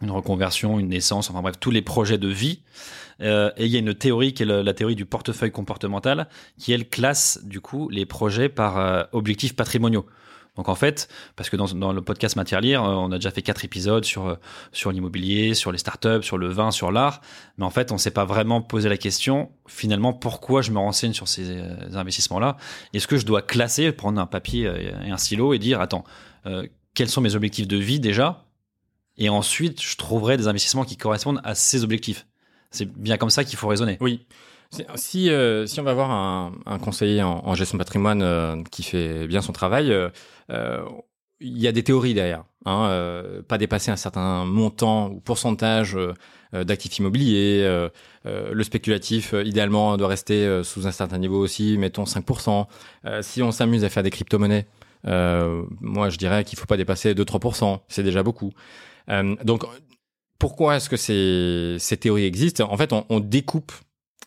une 0.03 0.11
reconversion, 0.11 0.79
une 0.79 0.89
naissance, 0.89 1.29
enfin 1.29 1.41
bref, 1.41 1.55
tous 1.59 1.71
les 1.71 1.81
projets 1.81 2.17
de 2.17 2.27
vie. 2.27 2.61
Euh, 3.21 3.51
et 3.57 3.65
il 3.65 3.71
y 3.71 3.75
a 3.75 3.79
une 3.79 3.93
théorie 3.93 4.33
qui 4.33 4.43
est 4.43 4.45
la 4.45 4.73
théorie 4.73 4.95
du 4.95 5.05
portefeuille 5.05 5.51
comportemental, 5.51 6.27
qui 6.57 6.73
elle 6.73 6.87
classe 6.87 7.39
du 7.43 7.61
coup 7.61 7.89
les 7.89 8.05
projets 8.05 8.49
par 8.49 8.77
euh, 8.77 9.03
objectifs 9.11 9.55
patrimoniaux. 9.55 10.05
Donc 10.55 10.69
en 10.69 10.75
fait, 10.75 11.07
parce 11.35 11.49
que 11.49 11.55
dans, 11.55 11.93
le 11.93 12.01
podcast 12.01 12.35
Matière 12.35 12.61
Lire, 12.61 12.83
euh, 12.83 12.93
on 12.93 13.11
a 13.11 13.15
déjà 13.15 13.31
fait 13.31 13.41
quatre 13.41 13.65
épisodes 13.65 14.05
sur 14.05 14.27
euh, 14.27 14.35
sur 14.71 14.91
l'immobilier, 14.91 15.55
sur 15.55 15.71
les 15.71 15.79
startups, 15.79 16.21
sur 16.21 16.37
le 16.37 16.47
vin, 16.47 16.69
sur 16.69 16.91
l'art, 16.91 17.21
mais 17.57 17.65
en 17.65 17.71
fait, 17.71 17.91
on 17.91 17.97
s'est 17.97 18.11
pas 18.11 18.25
vraiment 18.25 18.61
posé 18.61 18.87
la 18.87 18.97
question 18.97 19.51
finalement 19.67 20.13
pourquoi 20.13 20.61
je 20.61 20.71
me 20.71 20.77
renseigne 20.77 21.13
sur 21.13 21.27
ces 21.27 21.59
investissements-là? 21.93 22.57
Est-ce 22.93 23.07
que 23.07 23.17
je 23.17 23.25
dois 23.25 23.41
classer, 23.41 23.91
prendre 23.91 24.21
un 24.21 24.27
papier 24.27 24.71
et 25.05 25.09
un 25.09 25.17
stylo 25.17 25.53
et 25.53 25.59
dire 25.59 25.81
attends, 25.81 26.03
quels 26.93 27.09
sont 27.09 27.21
mes 27.21 27.35
objectifs 27.35 27.67
de 27.67 27.77
vie 27.77 27.99
déjà, 27.99 28.45
et 29.17 29.29
ensuite 29.29 29.81
je 29.81 29.95
trouverai 29.97 30.37
des 30.37 30.47
investissements 30.47 30.85
qui 30.85 30.97
correspondent 30.97 31.41
à 31.43 31.55
ces 31.55 31.83
objectifs. 31.83 32.27
C'est 32.71 32.91
bien 32.91 33.17
comme 33.17 33.29
ça 33.29 33.43
qu'il 33.43 33.57
faut 33.57 33.67
raisonner. 33.67 33.97
Oui. 34.01 34.25
Si, 34.71 34.83
si, 34.95 35.29
euh, 35.29 35.67
on 35.77 35.83
va 35.83 35.93
voir 35.93 36.09
un, 36.65 36.79
conseiller 36.79 37.21
en, 37.21 37.53
gestion 37.53 37.77
de 37.77 37.83
patrimoine 37.83 38.23
euh, 38.23 38.63
qui 38.71 38.81
fait 38.81 39.27
bien 39.27 39.41
son 39.41 39.53
travail, 39.53 39.91
euh, 39.91 40.79
il 41.39 41.59
y 41.59 41.67
a 41.67 41.71
des 41.71 41.83
théories 41.83 42.15
derrière. 42.15 42.45
Hein, 42.65 43.21
pas 43.49 43.57
dépasser 43.57 43.91
un 43.91 43.97
certain 43.97 44.45
montant 44.45 45.09
ou 45.09 45.19
pourcentage 45.19 45.97
d'actifs 46.53 46.97
immobiliers. 46.99 47.89
le 48.23 48.63
spéculatif, 48.63 49.35
idéalement, 49.43 49.97
doit 49.97 50.07
rester 50.07 50.61
sous 50.63 50.87
un 50.87 50.91
certain 50.91 51.17
niveau 51.17 51.39
aussi, 51.39 51.77
mettons 51.77 52.05
5%. 52.05 52.65
Euh, 53.05 53.21
si 53.21 53.43
on 53.43 53.51
s'amuse 53.51 53.83
à 53.83 53.89
faire 53.89 54.03
des 54.03 54.11
crypto-monnaies, 54.11 54.65
moi 55.03 56.09
je 56.09 56.17
dirais 56.17 56.45
qu'il 56.45 56.57
faut 56.57 56.65
pas 56.65 56.77
dépasser 56.77 57.13
2-3%. 57.13 57.79
C'est 57.89 58.03
déjà 58.03 58.23
beaucoup. 58.23 58.53
Euh, 59.09 59.35
donc, 59.43 59.63
pourquoi 60.39 60.75
est-ce 60.75 60.89
que 60.89 60.97
ces, 60.97 61.97
théories 61.97 62.25
existent? 62.25 62.67
En 62.71 62.77
fait, 62.77 62.91
on, 62.93 63.19
découpe 63.19 63.71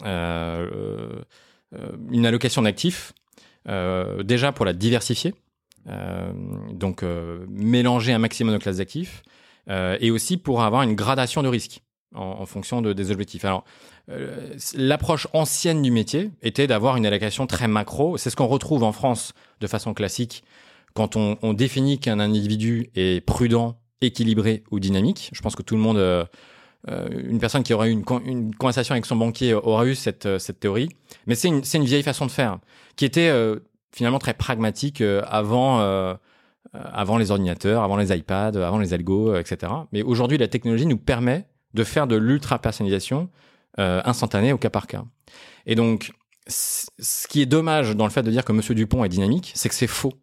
euh, 0.04 1.23
euh, 1.75 1.92
une 2.11 2.26
allocation 2.26 2.62
d'actifs 2.62 3.12
déjà 4.25 4.52
pour 4.52 4.64
la 4.64 4.73
diversifier, 4.73 5.35
donc 6.73 7.02
mélanger 7.49 8.12
un 8.12 8.18
maximum 8.21 8.54
de 8.54 8.59
classes 8.59 8.76
d'actifs, 8.76 9.25
et 9.68 10.12
aussi 10.12 10.37
pour 10.37 10.62
avoir 10.62 10.83
une 10.83 10.95
gradation 10.95 11.42
de 11.42 11.49
risque 11.49 11.83
en, 12.14 12.47
fonction 12.47 12.80
de, 12.80 12.92
des 12.92 13.11
objectifs. 13.11 13.45
Alors, 13.45 13.64
l'approche 14.76 15.26
ancienne 15.33 15.83
du 15.83 15.90
métier 15.90 16.30
était 16.42 16.68
d'avoir 16.68 16.97
une 16.97 17.06
allocation 17.06 17.49
très 17.49 17.66
macro. 17.66 18.16
C'est 18.18 18.30
ce 18.30 18.37
qu'on 18.37 18.47
retrouve 18.47 18.85
en 18.85 18.92
France 18.92 19.33
de 19.61 19.66
façon 19.66 19.95
classique 19.95 20.45
quand 20.95 21.16
on 21.16 21.52
définit 21.52 21.99
qu'un 21.99 22.21
individu 22.21 22.88
est 22.95 23.21
prudent, 23.21 23.76
équilibré 24.00 24.62
ou 24.70 24.80
dynamique. 24.80 25.30
Je 25.32 25.40
pense 25.40 25.56
que 25.56 25.62
tout 25.62 25.74
le 25.74 25.80
monde, 25.80 25.98
euh, 25.98 26.24
euh, 26.88 27.08
une 27.28 27.38
personne 27.38 27.62
qui 27.62 27.72
aurait 27.74 27.88
eu 27.88 27.92
une, 27.92 28.04
con- 28.04 28.22
une 28.24 28.54
conversation 28.54 28.92
avec 28.92 29.06
son 29.06 29.16
banquier 29.16 29.54
aura 29.54 29.86
eu 29.86 29.94
cette, 29.94 30.26
euh, 30.26 30.38
théorie. 30.38 30.88
Mais 31.26 31.34
c'est 31.34 31.48
une, 31.48 31.84
vieille 31.84 32.02
façon 32.02 32.26
de 32.26 32.30
faire 32.30 32.58
qui 32.96 33.04
était 33.04 33.30
finalement 33.92 34.18
très 34.18 34.32
pragmatique 34.32 35.02
avant, 35.02 35.80
avant 36.72 37.18
les 37.18 37.30
ordinateurs, 37.30 37.82
avant 37.82 37.96
les 37.96 38.10
iPads, 38.16 38.56
avant 38.56 38.78
les 38.78 38.94
algos, 38.94 39.36
etc. 39.36 39.70
Mais 39.92 40.02
aujourd'hui, 40.02 40.38
la 40.38 40.48
technologie 40.48 40.86
nous 40.86 40.96
permet 40.96 41.46
de 41.74 41.84
faire 41.84 42.06
de 42.06 42.16
l'ultra 42.16 42.58
personnalisation 42.58 43.28
instantanée 43.76 44.54
au 44.54 44.58
cas 44.58 44.70
par 44.70 44.86
cas. 44.86 45.04
Et 45.66 45.74
donc, 45.74 46.12
ce 46.48 47.28
qui 47.28 47.42
est 47.42 47.46
dommage 47.46 47.94
dans 47.94 48.04
le 48.04 48.10
fait 48.10 48.22
de 48.22 48.30
dire 48.30 48.44
que 48.44 48.52
Monsieur 48.52 48.74
Dupont 48.74 49.04
est 49.04 49.10
dynamique, 49.10 49.52
c'est 49.54 49.68
que 49.68 49.74
c'est 49.74 49.86
faux. 49.86 50.14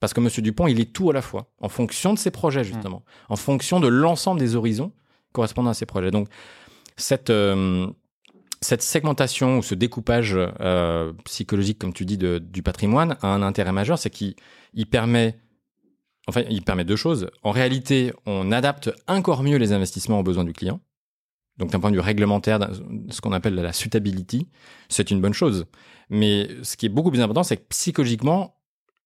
Parce 0.00 0.12
que 0.12 0.20
Monsieur 0.20 0.42
Dupont, 0.42 0.66
il 0.66 0.78
est 0.80 0.92
tout 0.92 1.10
à 1.10 1.12
la 1.12 1.22
fois, 1.22 1.50
en 1.60 1.68
fonction 1.68 2.12
de 2.12 2.18
ses 2.18 2.30
projets, 2.30 2.64
justement, 2.64 3.02
en 3.28 3.36
fonction 3.36 3.80
de 3.80 3.88
l'ensemble 3.88 4.40
des 4.40 4.54
horizons 4.54 4.92
correspondant 5.32 5.70
à 5.70 5.74
ses 5.74 5.86
projets. 5.86 6.10
Donc, 6.10 6.28
cette, 6.96 7.30
euh, 7.30 7.86
cette 8.60 8.82
segmentation 8.82 9.58
ou 9.58 9.62
ce 9.62 9.74
découpage 9.74 10.34
euh, 10.36 11.12
psychologique, 11.24 11.78
comme 11.78 11.92
tu 11.92 12.04
dis, 12.04 12.18
de- 12.18 12.38
du 12.38 12.62
patrimoine 12.62 13.16
a 13.22 13.28
un 13.28 13.42
intérêt 13.42 13.72
majeur, 13.72 13.98
c'est 13.98 14.10
qu'il 14.10 14.34
il 14.74 14.86
permet, 14.86 15.38
enfin, 16.26 16.42
il 16.50 16.62
permet 16.62 16.84
deux 16.84 16.96
choses. 16.96 17.30
En 17.42 17.50
réalité, 17.50 18.12
on 18.26 18.52
adapte 18.52 18.90
encore 19.08 19.42
mieux 19.42 19.56
les 19.56 19.72
investissements 19.72 20.20
aux 20.20 20.22
besoins 20.22 20.44
du 20.44 20.52
client. 20.52 20.80
Donc, 21.58 21.70
d'un 21.70 21.80
point 21.80 21.90
de 21.90 21.96
vue 21.96 22.00
réglementaire, 22.02 22.58
ce 23.10 23.20
qu'on 23.22 23.32
appelle 23.32 23.54
la 23.54 23.72
suitability, 23.72 24.46
c'est 24.90 25.10
une 25.10 25.22
bonne 25.22 25.32
chose. 25.32 25.64
Mais 26.10 26.48
ce 26.62 26.76
qui 26.76 26.84
est 26.84 26.90
beaucoup 26.90 27.10
plus 27.10 27.22
important, 27.22 27.42
c'est 27.42 27.56
que 27.56 27.66
psychologiquement, 27.70 28.55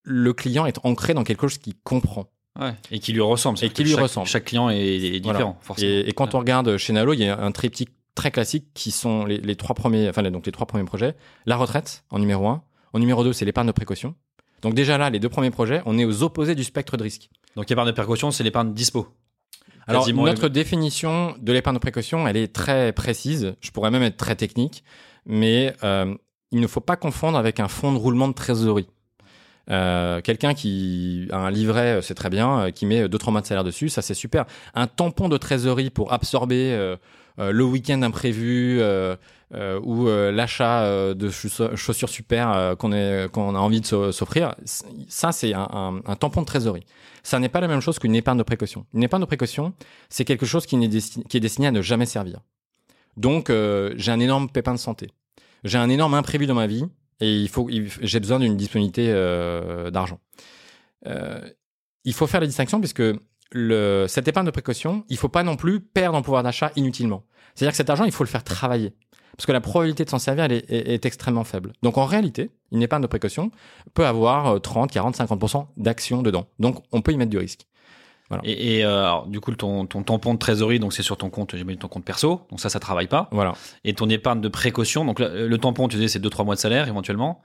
le 0.03 0.33
client 0.33 0.65
est 0.65 0.77
ancré 0.83 1.13
dans 1.13 1.23
quelque 1.23 1.47
chose 1.47 1.57
qu'il 1.57 1.75
comprend. 1.83 2.25
Ouais. 2.59 2.73
Et 2.91 2.99
qui 2.99 3.13
lui 3.13 3.21
ressemble. 3.21 3.57
Et 3.63 3.69
qui 3.69 3.83
lui 3.83 3.91
chaque- 3.91 4.01
ressemble. 4.01 4.27
Chaque 4.27 4.45
client 4.45 4.69
est, 4.69 4.77
est 4.77 5.19
différent, 5.19 5.39
Voilà. 5.39 5.55
forcément. 5.61 5.89
Et, 5.91 5.99
et 6.09 6.11
quand 6.13 6.35
on 6.35 6.39
regarde 6.39 6.75
chez 6.77 6.91
Nalo, 6.93 7.13
il 7.13 7.19
y 7.21 7.25
a 7.27 7.39
un 7.39 7.51
triptyque 7.51 7.89
très 8.13 8.29
classique 8.31 8.65
qui 8.73 8.91
sont 8.91 9.25
les, 9.25 9.37
les 9.37 9.55
trois 9.55 9.73
premiers, 9.75 10.09
enfin 10.09 10.21
les- 10.21 10.31
donc 10.31 10.45
les 10.45 10.51
trois 10.51 10.65
premiers 10.67 10.83
projets. 10.83 11.15
La 11.45 11.55
retraite 11.55 12.03
en 12.09 12.19
numéro 12.19 12.47
un. 12.47 12.61
En 12.93 12.99
numéro 12.99 13.23
deux, 13.23 13.31
c'est 13.31 13.45
l'épargne 13.45 13.67
de 13.67 13.71
précaution. 13.71 14.15
Donc 14.61 14.73
déjà 14.73 14.97
là, 14.97 15.09
les 15.09 15.19
deux 15.19 15.29
premiers 15.29 15.49
projets, 15.49 15.81
on 15.85 15.97
est 15.97 16.03
aux 16.05 16.23
opposés 16.23 16.53
du 16.55 16.63
spectre 16.65 16.97
de 16.97 17.03
risque. 17.03 17.29
Donc 17.55 17.71
épargne 17.71 17.87
de 17.87 17.93
précaution, 17.93 18.31
c'est 18.31 18.43
l'épargne 18.43 18.73
dispo. 18.73 19.07
Alors 19.87 20.07
notre 20.13 20.47
définition 20.49 21.35
de 21.39 21.51
l'épargne 21.53 21.75
de 21.77 21.79
précaution, 21.81 22.27
elle 22.27 22.37
est 22.37 22.53
très 22.53 22.91
précise. 22.93 23.55
Je 23.61 23.71
pourrais 23.71 23.91
même 23.91 24.03
être 24.03 24.17
très 24.17 24.35
technique, 24.35 24.83
mais 25.25 25.73
euh, 25.83 26.13
il 26.51 26.59
ne 26.59 26.67
faut 26.67 26.81
pas 26.81 26.97
confondre 26.97 27.37
avec 27.37 27.59
un 27.59 27.67
fonds 27.67 27.91
de 27.93 27.97
roulement 27.97 28.27
de 28.27 28.33
trésorerie. 28.33 28.87
Euh, 29.71 30.21
Quelqu'un 30.21 30.53
qui 30.53 31.27
a 31.31 31.37
un 31.37 31.49
livret, 31.51 31.97
euh, 31.97 32.01
c'est 32.01 32.13
très 32.15 32.29
bien, 32.29 32.59
euh, 32.59 32.71
qui 32.71 32.85
met 32.85 33.07
deux 33.07 33.17
trois 33.17 33.31
mois 33.31 33.41
de 33.41 33.45
salaire 33.45 33.63
dessus, 33.63 33.89
ça 33.89 34.01
c'est 34.01 34.13
super. 34.13 34.45
Un 34.75 34.87
tampon 34.87 35.29
de 35.29 35.37
trésorerie 35.37 35.89
pour 35.89 36.11
absorber 36.13 36.71
euh, 36.73 36.97
le 37.37 37.63
week-end 37.63 38.01
imprévu 38.01 38.81
ou 39.83 40.05
l'achat 40.07 41.13
de 41.13 41.29
chauss- 41.29 41.75
chaussures 41.75 42.09
super 42.09 42.75
qu'on 42.77 42.91
a 42.91 43.59
envie 43.59 43.81
de 43.81 43.85
s'o- 43.85 44.11
s'offrir, 44.11 44.53
ça 45.07 45.31
c'est 45.31 45.53
un, 45.53 46.01
tampon 46.19 46.41
de 46.41 46.45
trésorerie. 46.45 46.85
Ça 47.23 47.39
n'est 47.39 47.49
pas 47.49 47.61
la 47.61 47.67
même 47.67 47.79
chose 47.79 47.97
qu'une 47.99 48.15
épargne 48.15 48.37
de 48.37 48.43
précaution. 48.43 48.85
Une 48.93 49.03
épargne 49.03 49.21
de 49.21 49.27
précaution, 49.27 49.73
c'est 50.09 50.25
quelque 50.25 50.45
chose 50.45 50.65
qui, 50.65 50.75
est 50.75 51.39
destiné 51.39 51.67
à 51.67 51.71
ne 51.71 51.81
jamais 51.81 52.05
servir. 52.05 52.41
Donc 53.17 53.49
j'ai 53.95 54.11
un 54.11 54.19
énorme 54.19 54.49
pépin 54.49 54.73
de 54.73 54.79
santé, 54.79 55.09
j'ai 55.63 55.77
un 55.77 55.89
énorme 55.89 56.13
imprévu 56.13 56.45
dans 56.45 56.55
ma 56.55 56.67
vie 56.67 56.85
et 57.21 57.33
il 57.33 57.47
faut, 57.49 57.69
j'ai 58.01 58.19
besoin 58.19 58.39
d'une 58.39 58.57
disponibilité 58.57 59.07
euh, 59.09 59.89
d'argent. 59.91 60.19
Euh, 61.07 61.39
il 62.03 62.13
faut 62.13 62.27
faire 62.27 62.41
la 62.41 62.47
distinction 62.47 62.79
puisque 62.79 63.03
le, 63.51 64.05
cette 64.07 64.27
épargne 64.27 64.45
de 64.45 64.51
précaution, 64.51 65.05
il 65.09 65.17
faut 65.17 65.29
pas 65.29 65.43
non 65.43 65.55
plus 65.55 65.79
perdre 65.79 66.17
en 66.17 66.21
pouvoir 66.21 66.43
d'achat 66.43 66.71
inutilement. 66.75 67.23
C'est-à-dire 67.55 67.71
que 67.71 67.77
cet 67.77 67.89
argent, 67.89 68.05
il 68.05 68.11
faut 68.11 68.23
le 68.23 68.29
faire 68.29 68.43
travailler. 68.43 68.93
Parce 69.37 69.45
que 69.45 69.51
la 69.53 69.61
probabilité 69.61 70.03
de 70.03 70.09
s'en 70.09 70.19
servir, 70.19 70.43
elle 70.45 70.51
est, 70.51 70.69
est- 70.69 71.05
extrêmement 71.05 71.43
faible. 71.43 71.73
Donc 71.83 71.97
en 71.97 72.05
réalité, 72.05 72.51
une 72.71 72.81
épargne 72.81 73.01
de 73.01 73.07
précaution 73.07 73.49
peut 73.93 74.05
avoir 74.05 74.47
euh, 74.55 74.59
30, 74.59 74.91
40, 74.91 75.17
50% 75.17 75.67
d'actions 75.77 76.21
dedans. 76.21 76.47
Donc 76.59 76.83
on 76.91 77.01
peut 77.01 77.11
y 77.11 77.17
mettre 77.17 77.31
du 77.31 77.37
risque. 77.37 77.65
Et, 78.43 78.77
et, 78.77 78.85
euh, 78.85 79.03
alors, 79.03 79.27
du 79.27 79.39
coup, 79.39 79.51
ton, 79.51 79.85
ton 79.85 80.03
tampon 80.03 80.33
de 80.33 80.39
trésorerie, 80.39 80.79
donc 80.79 80.93
c'est 80.93 81.03
sur 81.03 81.17
ton 81.17 81.29
compte, 81.29 81.55
j'imagine 81.55 81.79
ton 81.79 81.87
compte 81.87 82.05
perso, 82.05 82.41
donc 82.49 82.59
ça, 82.59 82.69
ça 82.69 82.79
travaille 82.79 83.07
pas. 83.07 83.27
Voilà. 83.31 83.53
Et 83.83 83.93
ton 83.93 84.09
épargne 84.09 84.41
de 84.41 84.47
précaution, 84.47 85.05
donc 85.05 85.19
le, 85.19 85.47
le 85.47 85.57
tampon, 85.57 85.87
tu 85.87 85.97
disais, 85.97 86.07
c'est 86.07 86.23
2-3 86.23 86.45
mois 86.45 86.55
de 86.55 86.59
salaire 86.59 86.87
éventuellement. 86.87 87.41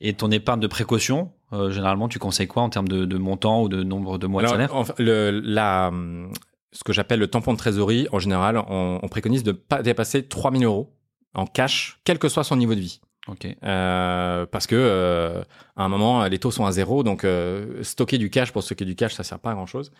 Et 0.00 0.12
ton 0.14 0.30
épargne 0.30 0.60
de 0.60 0.66
précaution, 0.66 1.30
euh, 1.52 1.70
généralement, 1.70 2.08
tu 2.08 2.18
conseilles 2.18 2.48
quoi 2.48 2.62
en 2.62 2.70
termes 2.70 2.88
de, 2.88 3.04
de 3.04 3.18
montant 3.18 3.62
ou 3.62 3.68
de 3.68 3.82
nombre 3.82 4.18
de 4.18 4.26
mois 4.26 4.42
Alors, 4.42 4.52
de 4.52 4.56
salaire 4.56 4.74
enfin, 4.74 4.94
le, 4.98 5.30
la, 5.30 5.88
hum, 5.88 6.30
ce 6.72 6.84
que 6.84 6.92
j'appelle 6.92 7.20
le 7.20 7.28
tampon 7.28 7.52
de 7.52 7.58
trésorerie, 7.58 8.08
en 8.12 8.18
général, 8.18 8.58
on, 8.68 9.00
on 9.02 9.08
préconise 9.08 9.42
de 9.42 9.52
pas 9.52 9.82
dépasser 9.82 10.26
3000 10.26 10.64
euros 10.64 10.92
en 11.34 11.46
cash, 11.46 12.00
quel 12.04 12.18
que 12.18 12.28
soit 12.28 12.44
son 12.44 12.56
niveau 12.56 12.74
de 12.74 12.80
vie. 12.80 13.00
Ok. 13.28 13.46
Euh, 13.64 14.46
parce 14.46 14.66
que 14.66 14.76
euh, 14.76 15.42
à 15.76 15.84
un 15.84 15.88
moment, 15.88 16.24
les 16.26 16.38
taux 16.38 16.50
sont 16.50 16.64
à 16.64 16.72
zéro, 16.72 17.02
donc 17.02 17.24
euh, 17.24 17.82
stocker 17.82 18.18
du 18.18 18.30
cash 18.30 18.52
pour 18.52 18.62
stocker 18.62 18.84
du 18.84 18.94
cash, 18.94 19.14
ça 19.14 19.24
sert 19.24 19.38
pas 19.38 19.50
à 19.50 19.54
grand 19.54 19.66
chose. 19.66 19.90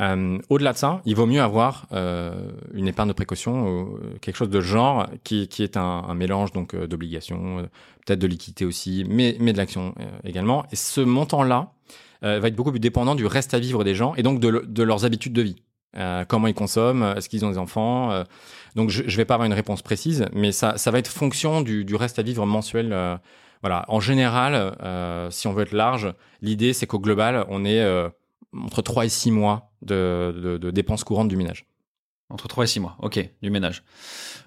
Euh, 0.00 0.38
Au-delà 0.48 0.72
de 0.72 0.78
ça, 0.78 1.00
il 1.04 1.14
vaut 1.14 1.26
mieux 1.26 1.40
avoir 1.40 1.86
euh, 1.92 2.50
une 2.72 2.88
épargne 2.88 3.08
de 3.08 3.12
précaution, 3.14 3.86
euh, 3.94 4.16
quelque 4.20 4.36
chose 4.36 4.50
de 4.50 4.60
genre 4.60 5.06
qui, 5.22 5.46
qui 5.46 5.62
est 5.62 5.76
un, 5.76 5.82
un 6.08 6.14
mélange 6.14 6.50
donc 6.52 6.74
euh, 6.74 6.86
d'obligations, 6.88 7.58
euh, 7.60 7.62
peut-être 8.04 8.18
de 8.18 8.26
liquidité 8.26 8.64
aussi, 8.64 9.04
mais, 9.08 9.36
mais 9.38 9.52
de 9.52 9.58
l'action 9.58 9.94
euh, 10.00 10.04
également. 10.24 10.64
Et 10.72 10.76
ce 10.76 11.00
montant-là 11.00 11.70
va 12.22 12.48
être 12.48 12.56
beaucoup 12.56 12.70
plus 12.70 12.80
dépendant 12.80 13.14
du 13.14 13.26
reste 13.26 13.52
à 13.52 13.58
vivre 13.58 13.84
des 13.84 13.94
gens 13.94 14.14
et 14.14 14.22
donc 14.22 14.40
de, 14.40 14.64
de 14.66 14.82
leurs 14.82 15.04
habitudes 15.04 15.34
de 15.34 15.42
vie. 15.42 15.56
Comment 16.26 16.46
ils 16.46 16.54
consomment, 16.54 17.12
est-ce 17.16 17.28
qu'ils 17.28 17.44
ont 17.44 17.50
des 17.50 17.58
enfants. 17.58 18.24
donc 18.74 18.88
je, 18.88 19.02
je 19.06 19.16
vais 19.18 19.26
pas 19.26 19.34
avoir 19.34 19.44
une 19.46 19.52
réponse 19.52 19.82
précise, 19.82 20.24
mais 20.32 20.50
ça, 20.50 20.78
ça 20.78 20.90
va 20.90 20.98
être 20.98 21.08
fonction 21.08 21.60
du, 21.60 21.84
du 21.84 21.94
reste 21.94 22.18
à 22.18 22.22
vivre 22.22 22.46
mensuel. 22.46 22.96
voilà. 23.60 23.84
En 23.88 24.00
général, 24.00 24.74
euh, 24.82 25.30
si 25.30 25.46
on 25.48 25.52
veut 25.52 25.64
être 25.64 25.72
large, 25.72 26.14
l'idée 26.40 26.72
c'est 26.72 26.86
qu'au 26.86 26.98
global, 26.98 27.44
on 27.50 27.62
est 27.66 27.80
euh, 27.82 28.08
entre 28.56 28.80
3 28.80 29.04
et 29.04 29.08
6 29.10 29.30
mois 29.30 29.72
de, 29.84 30.34
de, 30.36 30.58
de 30.58 30.70
dépenses 30.70 31.04
courantes 31.04 31.28
du 31.28 31.36
ménage. 31.36 31.66
Entre 32.30 32.48
3 32.48 32.64
et 32.64 32.66
6 32.66 32.80
mois, 32.80 32.96
ok, 33.00 33.28
du 33.42 33.50
ménage. 33.50 33.82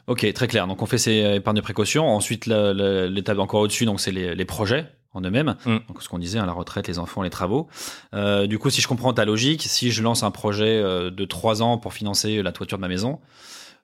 Ok, 0.08 0.32
très 0.34 0.48
clair. 0.48 0.68
Donc 0.68 0.82
on 0.82 0.88
fait 0.88 0.98
ces 0.98 1.36
épargnes 1.36 1.58
de 1.58 1.62
précaution. 1.62 2.08
Ensuite, 2.08 2.48
l'étape 2.48 3.38
encore 3.38 3.62
au-dessus, 3.62 3.86
donc 3.86 4.00
c'est 4.00 4.12
les, 4.12 4.36
les 4.36 4.46
projets 4.46 4.88
en 5.14 5.22
eux-mêmes. 5.22 5.56
Mm. 5.66 5.78
Donc 5.88 6.02
ce 6.02 6.10
qu'on 6.10 6.20
disait, 6.20 6.40
hein, 6.40 6.46
la 6.46 6.54
retraite, 6.54 6.88
les 6.88 7.00
enfants, 7.00 7.22
les 7.22 7.30
travaux. 7.30 7.68
Euh, 8.14 8.48
du 8.48 8.58
coup, 8.60 8.70
si 8.70 8.82
je 8.82 8.88
comprends 8.88 9.14
ta 9.14 9.26
logique, 9.26 9.64
si 9.64 9.92
je 9.92 10.02
lance 10.02 10.24
un 10.24 10.32
projet 10.32 10.82
euh, 10.82 11.10
de 11.12 11.26
3 11.26 11.62
ans 11.62 11.78
pour 11.78 11.94
financer 11.94 12.42
la 12.42 12.52
toiture 12.52 12.78
de 12.78 12.82
ma 12.82 12.88
maison, 12.88 13.20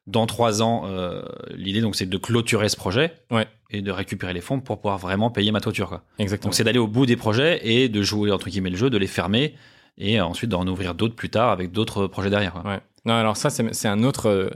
dans 0.07 0.25
3 0.25 0.61
ans, 0.61 0.83
euh, 0.85 1.21
l'idée 1.55 1.81
donc 1.81 1.95
c'est 1.95 2.05
de 2.05 2.17
clôturer 2.17 2.69
ce 2.69 2.75
projet. 2.75 3.13
Ouais. 3.31 3.47
et 3.69 3.81
de 3.81 3.91
récupérer 3.91 4.33
les 4.33 4.41
fonds 4.41 4.59
pour 4.59 4.77
pouvoir 4.77 4.97
vraiment 4.97 5.31
payer 5.31 5.51
ma 5.51 5.61
toiture. 5.61 5.89
Quoi. 5.89 6.03
Exactement. 6.19 6.49
Donc 6.49 6.55
c'est 6.55 6.63
d'aller 6.63 6.79
au 6.79 6.87
bout 6.87 7.05
des 7.05 7.15
projets 7.15 7.59
et 7.63 7.89
de 7.89 8.01
jouer 8.03 8.31
entre 8.31 8.49
guillemets 8.49 8.69
le 8.69 8.77
jeu, 8.77 8.89
de 8.89 8.97
les 8.97 9.07
fermer 9.07 9.55
et 9.97 10.19
ensuite 10.21 10.49
d'en 10.49 10.65
ouvrir 10.67 10.95
d'autres 10.95 11.15
plus 11.15 11.29
tard 11.29 11.49
avec 11.51 11.71
d'autres 11.71 12.07
projets 12.07 12.29
derrière. 12.29 12.53
Quoi. 12.53 12.81
Non, 13.05 13.13
alors 13.13 13.37
ça, 13.37 13.49
c'est 13.49 13.87
un 13.87 14.03
autre, 14.03 14.27
euh, 14.29 14.49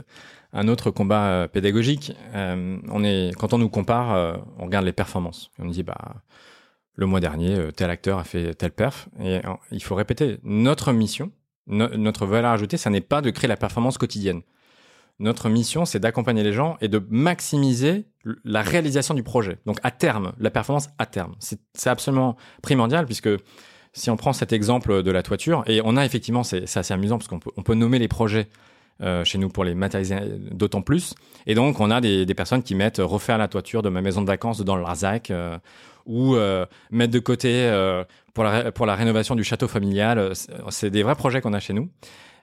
un 0.53 0.67
autre 0.67 0.89
combat 0.89 1.27
euh, 1.27 1.47
pédagogique. 1.47 2.13
Euh, 2.33 2.77
on 2.89 3.03
est, 3.03 3.31
quand 3.37 3.53
on 3.53 3.57
nous 3.57 3.69
compare, 3.69 4.39
on 4.57 4.65
regarde 4.65 4.85
les 4.85 4.93
performances. 4.93 5.51
On 5.59 5.65
dit, 5.65 5.83
bah, 5.83 6.15
le 6.95 7.05
mois 7.05 7.19
dernier, 7.19 7.69
tel 7.75 7.89
acteur 7.89 8.19
a 8.19 8.23
fait 8.23 8.53
tel 8.55 8.71
perf. 8.71 9.09
Et 9.19 9.41
il 9.71 9.83
faut 9.83 9.95
répéter, 9.95 10.39
notre 10.43 10.93
mission, 10.93 11.31
no- 11.67 11.95
notre 11.95 12.25
valeur 12.25 12.51
ajoutée, 12.51 12.77
ça 12.77 12.89
n'est 12.89 13.01
pas 13.01 13.21
de 13.21 13.29
créer 13.29 13.47
la 13.47 13.57
performance 13.57 13.97
quotidienne. 13.97 14.41
Notre 15.19 15.49
mission, 15.49 15.85
c'est 15.85 15.99
d'accompagner 15.99 16.43
les 16.43 16.53
gens 16.53 16.77
et 16.79 16.87
de 16.87 17.03
maximiser 17.09 18.05
la 18.43 18.61
réalisation 18.61 19.13
du 19.15 19.23
projet. 19.23 19.57
Donc, 19.65 19.79
à 19.83 19.89
terme, 19.91 20.33
la 20.39 20.51
performance 20.51 20.89
à 20.99 21.05
terme. 21.05 21.35
C'est 21.39 21.89
absolument 21.89 22.37
primordial 22.61 23.05
puisque 23.05 23.29
si 23.97 24.09
on 24.09 24.15
prend 24.15 24.31
cet 24.31 24.53
exemple 24.53 25.01
de 25.01 25.11
la 25.11 25.23
toiture, 25.23 25.63
et 25.65 25.81
on 25.83 25.97
a 25.97 26.05
effectivement, 26.05 26.43
c'est 26.43 26.63
assez 26.77 26.93
amusant 26.93 27.17
parce 27.17 27.27
qu'on 27.27 27.39
peut, 27.39 27.51
on 27.57 27.63
peut 27.63 27.73
nommer 27.73 27.99
les 27.99 28.07
projets 28.07 28.47
euh, 29.01 29.23
chez 29.23 29.37
nous 29.37 29.49
pour 29.49 29.63
les 29.63 29.75
matérialiser 29.75 30.39
d'autant 30.51 30.81
plus. 30.81 31.13
Et 31.45 31.53
donc, 31.53 31.79
on 31.79 31.91
a 31.91 32.01
des, 32.01 32.25
personnes 32.33 32.63
qui 32.63 32.73
mettent 32.73 32.97
euh, 32.97 33.05
refaire 33.05 33.37
la 33.37 33.47
toiture 33.47 33.83
de 33.83 33.89
ma 33.89 34.01
maison 34.01 34.21
de 34.21 34.27
vacances 34.27 34.61
dans 34.61 34.75
le 34.75 34.81
Larzac 34.81 35.29
euh, 35.29 35.57
ou 36.07 36.37
mettre 36.89 37.11
de 37.11 37.19
côté 37.19 37.69
pour, 38.33 38.45
la, 38.45 38.71
pour 38.71 38.85
la 38.85 38.95
rénovation 38.95 39.35
du 39.35 39.43
château 39.43 39.67
familial. 39.67 40.31
C'est- 40.69 40.89
des 40.89 41.03
vrais 41.03 41.15
projets 41.15 41.41
qu'on 41.41 41.51
a 41.51 41.59
chez 41.59 41.73
nous. 41.73 41.89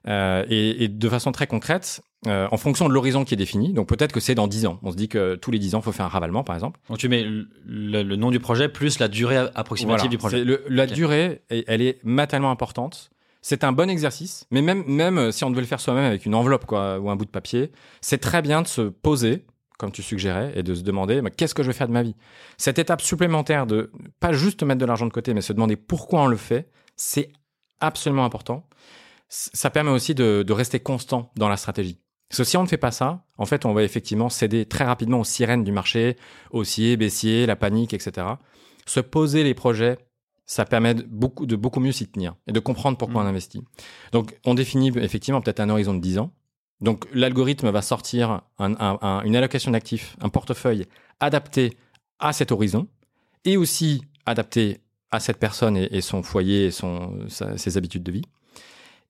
Et 0.06 0.88
de 0.88 1.08
façon 1.08 1.32
très 1.32 1.46
concrète, 1.46 2.02
euh, 2.26 2.48
en 2.50 2.56
fonction 2.56 2.88
de 2.88 2.94
l'horizon 2.94 3.24
qui 3.24 3.34
est 3.34 3.36
défini, 3.36 3.72
donc 3.72 3.88
peut-être 3.88 4.12
que 4.12 4.20
c'est 4.20 4.34
dans 4.34 4.46
10 4.46 4.66
ans. 4.66 4.78
On 4.82 4.90
se 4.90 4.96
dit 4.96 5.08
que 5.08 5.34
tous 5.36 5.50
les 5.50 5.58
10 5.58 5.74
ans, 5.74 5.80
il 5.80 5.84
faut 5.84 5.92
faire 5.92 6.06
un 6.06 6.08
ravalement, 6.08 6.42
par 6.44 6.56
exemple. 6.56 6.80
Donc 6.88 6.98
tu 6.98 7.08
mets 7.08 7.22
le, 7.22 7.48
le- 7.66 8.02
le 8.02 8.16
nom 8.16 8.30
du 8.30 8.40
projet 8.40 8.68
plus 8.68 8.98
la 8.98 9.08
durée 9.08 9.36
approximative 9.54 9.98
Voilà. 9.98 10.10
du 10.10 10.18
projet. 10.18 10.44
Le- 10.44 10.64
la 10.68 10.86
durée, 10.86 11.42
elle 11.50 11.82
est 11.82 11.98
matériellement 12.04 12.50
importante. 12.50 13.10
C'est 13.42 13.62
un 13.62 13.72
bon 13.72 13.90
exercice, 13.90 14.46
mais 14.50 14.62
même, 14.62 14.84
même 14.86 15.18
euh, 15.18 15.30
si 15.30 15.44
on 15.44 15.50
devait 15.50 15.60
le 15.60 15.66
faire 15.66 15.80
soi-même 15.80 16.04
avec 16.04 16.24
une 16.24 16.34
enveloppe 16.34 16.64
quoi, 16.64 16.98
ou 16.98 17.10
un 17.10 17.16
bout 17.16 17.26
de 17.26 17.30
papier, 17.30 17.72
c'est 18.00 18.16
très 18.16 18.40
bien 18.40 18.62
de 18.62 18.66
se 18.66 18.80
poser, 18.80 19.44
comme 19.78 19.92
tu 19.92 20.02
suggérais, 20.02 20.52
et 20.56 20.62
de 20.62 20.74
se 20.74 20.80
demander 20.82 21.20
bah, 21.20 21.28
qu'est-ce 21.28 21.54
que 21.54 21.62
je 21.62 21.66
vais 21.68 21.74
faire 21.74 21.88
de 21.88 21.92
ma 21.92 22.02
vie? 22.02 22.14
Cette 22.56 22.78
étape 22.78 23.02
supplémentaire 23.02 23.66
de 23.66 23.90
pas 24.18 24.32
juste 24.32 24.62
mettre 24.62 24.80
de 24.80 24.86
l'argent 24.86 25.04
de 25.04 25.12
côté, 25.12 25.34
mais 25.34 25.42
se 25.42 25.52
demander 25.52 25.76
pourquoi 25.76 26.22
on 26.22 26.26
le 26.26 26.38
fait, 26.38 26.70
c'est 26.96 27.32
absolument 27.80 28.24
important. 28.24 28.66
Ça 29.28 29.68
permet 29.68 29.90
aussi 29.90 30.14
de, 30.14 30.42
de 30.46 30.52
rester 30.54 30.80
constant 30.80 31.30
dans 31.36 31.48
la 31.48 31.56
stratégie. 31.56 31.98
Parce 32.28 32.38
que 32.38 32.44
si 32.44 32.56
on 32.56 32.62
ne 32.62 32.68
fait 32.68 32.78
pas 32.78 32.90
ça, 32.90 33.24
en 33.38 33.46
fait, 33.46 33.64
on 33.64 33.72
va 33.74 33.82
effectivement 33.82 34.28
céder 34.28 34.64
très 34.66 34.84
rapidement 34.84 35.20
aux 35.20 35.24
sirènes 35.24 35.62
du 35.64 35.72
marché, 35.72 36.16
haussier, 36.50 36.96
baissier, 36.96 37.46
la 37.46 37.56
panique, 37.56 37.94
etc. 37.94 38.26
Se 38.86 39.00
poser 39.00 39.44
les 39.44 39.54
projets, 39.54 39.98
ça 40.46 40.64
permet 40.64 40.94
de 40.94 41.02
beaucoup, 41.02 41.46
de 41.46 41.56
beaucoup 41.56 41.80
mieux 41.80 41.92
s'y 41.92 42.06
tenir 42.08 42.34
et 42.46 42.52
de 42.52 42.60
comprendre 42.60 42.98
pourquoi 42.98 43.22
Mm. 43.22 43.26
on 43.26 43.28
investit. 43.28 43.62
Donc, 44.12 44.36
on 44.44 44.54
définit 44.54 44.90
effectivement 44.96 45.40
peut-être 45.40 45.60
un 45.60 45.70
horizon 45.70 45.94
de 45.94 46.00
10 46.00 46.18
ans. 46.18 46.32
Donc, 46.80 47.06
l'algorithme 47.14 47.70
va 47.70 47.82
sortir 47.82 48.42
un- 48.58 48.74
un- 48.78 48.98
un- 49.00 49.22
une 49.24 49.36
allocation 49.36 49.70
d'actifs, 49.70 50.16
un 50.20 50.28
portefeuille 50.28 50.86
adapté 51.20 51.78
à 52.18 52.32
cet 52.32 52.52
horizon 52.52 52.88
et 53.44 53.56
aussi 53.56 54.02
adapté 54.26 54.80
à 55.10 55.20
cette 55.20 55.38
personne 55.38 55.76
et, 55.76 55.88
et 55.96 56.00
son 56.00 56.22
foyer 56.22 56.66
et 56.66 56.70
son, 56.70 57.26
sa- 57.28 57.56
ses 57.56 57.76
habitudes 57.78 58.02
de 58.02 58.12
vie. 58.12 58.24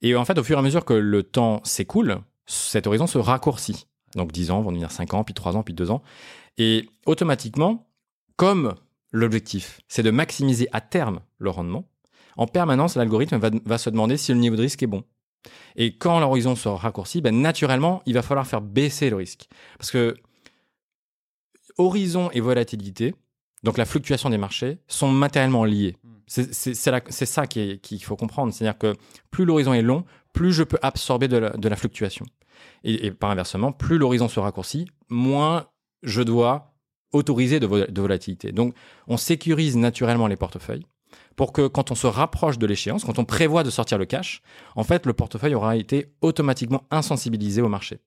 Et 0.02 0.14
en 0.14 0.24
fait, 0.24 0.38
au 0.38 0.44
fur 0.44 0.56
et 0.56 0.60
à 0.60 0.62
mesure 0.62 0.84
que 0.84 0.92
le 0.94 1.22
temps 1.22 1.60
s'écoule, 1.64 2.18
cet 2.46 2.86
horizon 2.86 3.06
se 3.06 3.18
raccourcit. 3.18 3.86
Donc 4.16 4.32
10 4.32 4.50
ans 4.50 4.60
vont 4.62 4.70
devenir 4.70 4.90
5 4.90 5.14
ans, 5.14 5.24
puis 5.24 5.34
3 5.34 5.56
ans, 5.56 5.62
puis 5.62 5.74
2 5.74 5.90
ans. 5.90 6.02
Et 6.58 6.88
automatiquement, 7.06 7.88
comme 8.36 8.74
l'objectif, 9.12 9.80
c'est 9.88 10.02
de 10.02 10.10
maximiser 10.10 10.68
à 10.72 10.80
terme 10.80 11.20
le 11.38 11.50
rendement, 11.50 11.84
en 12.36 12.46
permanence, 12.46 12.96
l'algorithme 12.96 13.36
va, 13.38 13.50
va 13.64 13.78
se 13.78 13.90
demander 13.90 14.16
si 14.16 14.32
le 14.32 14.38
niveau 14.38 14.56
de 14.56 14.62
risque 14.62 14.82
est 14.82 14.88
bon. 14.88 15.04
Et 15.76 15.96
quand 15.96 16.18
l'horizon 16.20 16.56
se 16.56 16.68
raccourcit, 16.68 17.20
ben, 17.20 17.40
naturellement, 17.40 18.02
il 18.06 18.14
va 18.14 18.22
falloir 18.22 18.46
faire 18.46 18.60
baisser 18.60 19.10
le 19.10 19.16
risque. 19.16 19.46
Parce 19.78 19.90
que 19.90 20.16
horizon 21.78 22.30
et 22.32 22.40
volatilité, 22.40 23.14
donc 23.62 23.78
la 23.78 23.84
fluctuation 23.84 24.30
des 24.30 24.38
marchés, 24.38 24.78
sont 24.88 25.08
matériellement 25.08 25.64
liés. 25.64 25.96
C'est- 26.26 26.52
C'est 26.52 27.26
ça 27.26 27.46
qu'il 27.46 28.02
faut 28.02 28.16
comprendre. 28.16 28.52
C'est-à-dire 28.52 28.78
que 28.78 28.94
plus 29.30 29.44
l'horizon 29.44 29.74
est 29.74 29.82
long, 29.82 30.04
plus 30.34 30.52
je 30.52 30.62
peux 30.62 30.78
absorber 30.82 31.28
de 31.28 31.38
la, 31.38 31.76
fluctuation. 31.76 32.26
Et, 32.84 33.10
par 33.10 33.30
inversement, 33.30 33.72
plus 33.72 33.96
l'horizon 33.96 34.28
se 34.28 34.38
raccourcit, 34.38 34.86
moins 35.08 35.66
je 36.02 36.20
dois 36.20 36.74
autoriser 37.12 37.60
de 37.60 38.00
volatilité. 38.00 38.52
Donc, 38.52 38.74
on 39.06 39.16
sécurise 39.16 39.76
naturellement 39.76 40.26
les 40.26 40.36
portefeuilles 40.36 40.84
pour 41.36 41.52
que 41.52 41.66
quand 41.66 41.90
on 41.90 41.94
se 41.94 42.06
rapproche 42.06 42.58
de 42.58 42.66
l'échéance, 42.66 43.04
quand 43.04 43.18
on 43.18 43.24
prévoit 43.24 43.62
de 43.62 43.70
sortir 43.70 43.98
le 43.98 44.04
cash, 44.04 44.42
en 44.76 44.84
fait, 44.84 45.06
le 45.06 45.12
portefeuille 45.12 45.54
aura 45.54 45.76
été 45.76 46.12
automatiquement 46.20 46.84
insensibilisé 46.90 47.62
au 47.62 47.68
marché. 47.68 48.00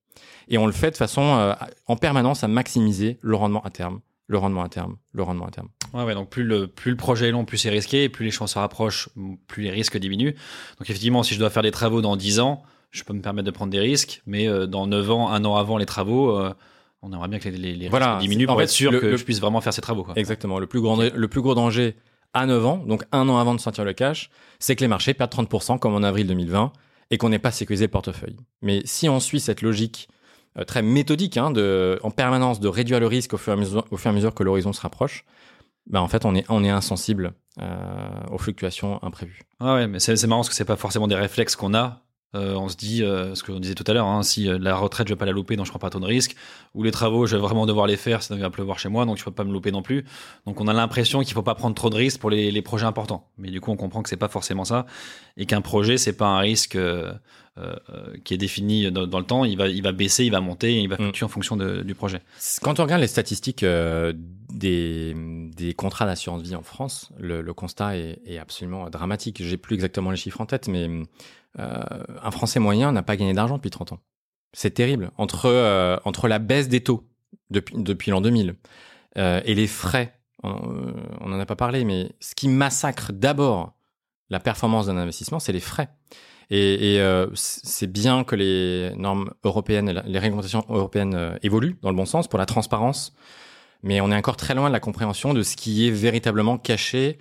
Et 0.48 0.58
on 0.58 0.66
le 0.66 0.72
fait 0.72 0.92
de 0.92 0.96
façon 0.96 1.22
euh, 1.22 1.54
en 1.88 1.96
permanence 1.96 2.44
à 2.44 2.48
maximiser 2.48 3.18
le 3.22 3.36
rendement 3.36 3.62
à 3.64 3.70
terme, 3.70 4.00
le 4.28 4.38
rendement 4.38 4.64
à 4.64 4.70
terme, 4.70 4.98
le 5.14 5.24
rendement 5.24 5.46
à 5.48 5.52
terme. 5.52 5.70
Ouais, 5.94 6.04
ouais, 6.04 6.14
donc 6.14 6.30
plus 6.30 6.44
le, 6.44 6.68
plus 6.68 6.92
le 6.92 6.98
projet 6.98 7.30
est 7.30 7.32
long, 7.32 7.46
plus 7.46 7.58
c'est 7.58 7.70
risqué, 7.70 8.04
et 8.04 8.10
plus 8.10 8.26
les 8.26 8.32
chances 8.32 8.54
se 8.54 8.60
rapprochent, 8.60 9.10
plus 9.48 9.64
les 9.64 9.72
risques 9.72 9.98
diminuent. 9.98 10.34
Donc 10.80 10.90
effectivement, 10.90 11.24
si 11.24 11.34
je 11.34 11.40
dois 11.40 11.50
faire 11.50 11.64
des 11.64 11.72
travaux 11.72 12.02
dans 12.02 12.16
10 12.18 12.40
ans, 12.42 12.62
je 12.92 13.04
peux 13.04 13.14
me 13.14 13.22
permettre 13.22 13.46
de 13.46 13.52
prendre 13.52 13.72
des 13.72 13.80
risques, 13.80 14.22
mais 14.26 14.48
euh, 14.48 14.66
dans 14.68 14.86
9 14.88 15.10
ans, 15.12 15.30
un 15.30 15.44
an 15.46 15.56
avant 15.56 15.78
les 15.78 15.86
travaux, 15.86 16.38
euh, 16.38 16.54
on 17.02 17.14
aimerait 17.14 17.28
bien 17.30 17.40
que 17.40 17.48
les, 17.48 17.58
les- 17.58 17.76
les 17.76 17.90
Voilà, 17.90 18.18
risques 18.18 18.30
diminuent 18.30 18.46
en 18.46 18.54
pour 18.54 18.58
fait, 18.60 18.64
être 18.66 18.70
sûr 18.70 18.92
le- 18.92 19.00
que 19.00 19.06
le- 19.06 19.18
je 19.18 19.24
puisse 19.24 19.40
vraiment 19.40 19.62
faire 19.62 19.74
ces 19.74 19.82
travaux. 19.82 20.04
Quoi. 20.04 20.14
Exactement. 20.18 20.60
Le 20.60 20.68
plus, 20.68 20.82
grand, 20.82 20.98
le 20.98 21.28
plus 21.28 21.42
gros 21.42 21.56
danger 21.56 21.96
à 22.34 22.46
9 22.46 22.66
ans, 22.66 22.78
donc 22.86 23.04
un 23.14 23.30
an 23.30 23.38
avant 23.38 23.56
de 23.56 23.60
sortir 23.62 23.86
le 23.86 23.94
cash, 23.94 24.30
c'est 24.60 24.76
que 24.76 24.82
les 24.82 24.88
marchés 24.90 25.14
perdent 25.14 25.32
30% 25.32 25.80
comme 25.80 25.94
en 25.96 26.04
avril 26.04 26.28
2020 26.28 26.74
et 27.12 27.18
qu'on 27.18 27.30
n'ait 27.30 27.40
pas 27.40 27.52
sécurisé 27.52 27.86
le 27.86 27.92
portefeuille. 27.92 28.36
Mais 28.62 28.82
si 28.84 29.08
on 29.08 29.20
suit 29.22 29.40
cette 29.40 29.62
logique 29.62 30.10
très 30.66 30.82
méthodique, 30.82 31.38
hein, 31.38 31.54
en 32.04 32.12
permanence 32.12 32.60
de 32.60 32.68
réduire 32.68 33.00
le 33.00 33.08
risque 33.08 33.34
au 33.34 33.38
fur 33.38 33.54
et 33.54 33.56
à 33.56 34.12
mesure, 34.12 34.34
que 34.34 34.44
l'horizon 34.44 34.74
se 34.74 34.82
rapproche, 34.82 35.26
ben 35.90 36.02
en 36.02 36.08
fait, 36.08 36.26
on 36.26 36.36
est, 36.36 36.70
insensible 36.70 37.34
euh, 37.60 38.10
aux 38.32 38.38
fluctuations 38.38 39.02
imprévues. 39.04 39.42
Ah 39.60 39.76
ouais, 39.76 39.88
mais 39.88 40.00
c'est 40.00 40.22
marrant 40.28 40.42
parce 40.42 40.50
que 40.50 40.56
c'est 40.56 40.66
pas 40.66 40.76
forcément 40.76 41.08
des 41.08 41.16
réflexes 41.16 41.56
qu'on 41.56 41.74
a. 41.74 42.04
Euh, 42.36 42.56
on 42.56 42.68
se 42.68 42.76
dit, 42.76 43.04
euh, 43.04 43.36
ce 43.36 43.44
qu'on 43.44 43.60
disait 43.60 43.74
tout 43.74 43.86
à 43.88 43.94
l'heure, 43.94 44.06
hein, 44.06 44.22
si 44.22 44.50
euh, 44.50 44.58
la 44.60 44.76
retraite 44.76 45.08
je 45.08 45.14
vais 45.14 45.18
pas 45.18 45.26
la 45.26 45.32
louper, 45.32 45.56
donc 45.56 45.66
je 45.66 45.72
prends 45.72 45.80
pas 45.80 45.90
trop 45.90 46.02
de 46.02 46.06
risques, 46.06 46.36
ou 46.74 46.84
les 46.84 46.92
travaux 46.92 47.26
je 47.26 47.38
vais 47.38 47.42
vraiment 47.42 47.66
devoir 47.66 47.88
les 47.88 47.96
faire, 47.96 48.22
ça 48.22 48.36
va 48.36 48.50
pleuvoir 48.50 48.80
chez 48.80 48.90
moi, 48.90 49.06
donc 49.06 49.18
je 49.18 49.24
peux 49.24 49.32
pas 49.32 49.46
me 49.46 49.54
louper 49.54 49.72
non 49.72 49.82
plus. 49.82 50.04
Donc 50.46 50.60
on 50.60 50.68
a 50.68 50.74
l'impression 50.74 51.22
qu'il 51.22 51.34
faut 51.34 51.42
pas 51.42 51.56
prendre 51.56 51.74
trop 51.74 51.90
de 51.90 51.96
risques 51.96 52.20
pour 52.20 52.30
les, 52.30 52.52
les 52.52 52.62
projets 52.62 52.86
importants. 52.86 53.30
Mais 53.38 53.50
du 53.50 53.62
coup 53.62 53.72
on 53.72 53.78
comprend 53.78 54.04
que 54.04 54.10
c'est 54.10 54.18
pas 54.18 54.28
forcément 54.28 54.66
ça 54.66 54.86
et 55.38 55.46
qu'un 55.46 55.62
projet 55.62 55.98
c'est 55.98 56.14
pas 56.14 56.28
un 56.28 56.40
risque 56.40 56.78
euh, 57.58 57.76
euh, 57.90 58.14
qui 58.24 58.34
est 58.34 58.38
défini 58.38 58.92
dans, 58.92 59.08
dans 59.08 59.20
le 59.20 59.26
temps. 59.26 59.44
Il 59.46 59.58
va, 59.58 59.68
il 59.68 59.82
va 59.82 59.92
baisser, 59.92 60.26
il 60.26 60.32
va 60.32 60.42
monter, 60.42 60.76
et 60.76 60.80
il 60.82 60.88
va 60.90 60.96
Mm. 60.96 61.04
fluctuer 61.04 61.26
en 61.26 61.30
fonction 61.30 61.58
de- 61.58 61.82
du 61.82 61.96
projet. 61.96 62.22
Quand 62.62 62.80
on 62.80 62.84
regarde 62.84 63.02
les 63.02 63.08
statistiques 63.08 63.64
euh, 63.64 64.14
des, 64.16 65.16
des 65.56 65.74
contrats 65.74 66.06
d'assurance 66.06 66.42
vie 66.44 66.56
en 66.56 66.62
France, 66.64 67.12
le, 67.20 67.42
le 67.42 67.54
constat 67.54 67.98
est, 67.98 68.20
est 68.26 68.38
absolument 68.38 68.90
dramatique. 68.90 69.42
J'ai 69.44 69.58
plus 69.58 69.74
exactement 69.76 70.12
les 70.12 70.18
chiffres 70.18 70.42
en 70.42 70.46
tête, 70.46 70.68
mais 70.68 70.88
euh, 71.60 71.84
un 72.24 72.32
Français 72.32 72.60
moyen 72.60 72.92
n'a 72.92 73.04
pas 73.04 73.16
gagné 73.18 73.34
d'argent 73.34 73.58
depuis 73.58 73.72
30 73.72 73.94
ans. 73.94 74.00
C'est 74.54 74.72
terrible. 74.72 75.12
Entre, 75.18 76.00
entre 76.06 76.28
la 76.28 76.40
baisse 76.40 76.70
des 76.70 76.82
taux 76.82 77.04
depuis, 77.50 77.76
depuis 77.78 78.12
l'an 78.12 78.22
2000 78.22 78.56
euh, 79.18 79.42
et 79.46 79.56
les 79.56 79.68
frais, 79.68 80.14
on 80.44 81.28
n'en 81.28 81.40
a 81.40 81.46
pas 81.46 81.56
parlé, 81.56 81.84
mais 81.84 82.12
ce 82.20 82.36
qui 82.36 82.48
massacre 82.48 83.12
d'abord 83.12 83.74
la 84.30 84.40
performance 84.40 84.86
d'un 84.86 84.98
investissement, 84.98 85.40
c'est 85.40 85.52
les 85.54 85.60
frais. 85.60 85.90
Et, 86.50 87.00
euh, 87.00 87.28
c'est 87.34 87.92
bien 87.92 88.24
que 88.24 88.36
les 88.36 88.94
normes 88.96 89.32
européennes, 89.44 90.02
les 90.06 90.20
réglementations 90.20 90.66
européennes 90.70 91.14
euh, 91.14 91.38
évoluent 91.44 91.78
dans 91.82 91.90
le 91.90 91.96
bon 91.96 92.06
sens 92.06 92.28
pour 92.28 92.40
la 92.40 92.46
transparence, 92.46 93.14
mais 93.84 94.00
on 94.00 94.12
est 94.12 94.16
encore 94.16 94.38
très 94.38 94.56
loin 94.56 94.70
de 94.70 94.74
la 94.74 94.80
compréhension 94.80 95.34
de 95.34 95.44
ce 95.44 95.58
qui 95.58 95.88
est 95.88 95.92
véritablement 95.92 96.58
caché 96.58 97.18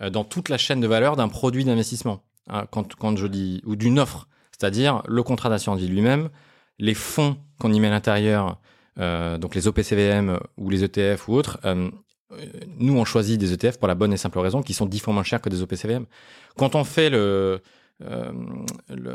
euh, 0.00 0.10
dans 0.10 0.22
toute 0.22 0.48
la 0.48 0.58
chaîne 0.58 0.80
de 0.80 0.86
valeur 0.86 1.16
d'un 1.16 1.28
produit 1.28 1.64
d'investissement. 1.64 2.22
Hein, 2.48 2.66
quand, 2.70 3.16
je 3.16 3.26
dis 3.26 3.60
ou 3.66 3.74
d'une 3.74 3.98
offre, 3.98 4.28
c'est-à-dire 4.52 5.02
le 5.08 5.22
contrat 5.22 5.50
d'assurance 5.50 5.80
vie 5.80 5.88
lui-même, 5.88 6.30
les 6.78 6.94
fonds 6.94 7.36
qu'on 7.58 7.72
y 7.72 7.80
met 7.80 7.88
à 7.88 7.90
l'intérieur, 7.90 8.60
donc 8.96 9.54
les 9.54 9.68
OPCVM 9.68 10.40
ou 10.56 10.70
les 10.70 10.82
ETF 10.82 11.28
ou 11.28 11.34
autres. 11.34 11.60
nous, 12.78 12.96
on 12.96 13.04
choisit 13.04 13.38
des 13.38 13.52
ETF 13.52 13.78
pour 13.78 13.86
la 13.86 13.94
bonne 13.94 14.12
et 14.12 14.16
simple 14.16 14.38
raison 14.38 14.62
qu'ils 14.62 14.74
sont 14.74 14.86
dix 14.86 14.98
fois 14.98 15.12
moins 15.12 15.24
chers 15.24 15.40
que 15.40 15.48
des 15.48 15.62
OPCVM. 15.62 16.06
Quand 16.56 16.74
on 16.74 16.84
fait 16.84 17.10
le, 17.10 17.60
euh, 18.04 18.32
le 18.88 19.14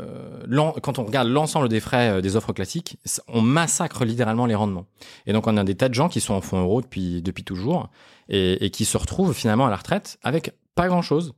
quand 0.82 0.98
on 0.98 1.04
regarde 1.04 1.28
l'ensemble 1.28 1.68
des 1.68 1.80
frais 1.80 2.10
euh, 2.10 2.20
des 2.20 2.36
offres 2.36 2.52
classiques, 2.52 2.98
on 3.28 3.40
massacre 3.40 4.04
littéralement 4.04 4.46
les 4.46 4.54
rendements. 4.54 4.86
Et 5.26 5.32
donc 5.32 5.46
on 5.46 5.56
a 5.56 5.64
des 5.64 5.74
tas 5.74 5.88
de 5.88 5.94
gens 5.94 6.08
qui 6.08 6.20
sont 6.20 6.34
en 6.34 6.40
fonds 6.40 6.60
euros 6.60 6.82
depuis 6.82 7.22
depuis 7.22 7.44
toujours 7.44 7.88
et, 8.28 8.64
et 8.64 8.70
qui 8.70 8.84
se 8.84 8.96
retrouvent 8.98 9.32
finalement 9.34 9.66
à 9.66 9.70
la 9.70 9.76
retraite 9.76 10.18
avec 10.22 10.52
pas 10.74 10.88
grand 10.88 11.02
chose. 11.02 11.34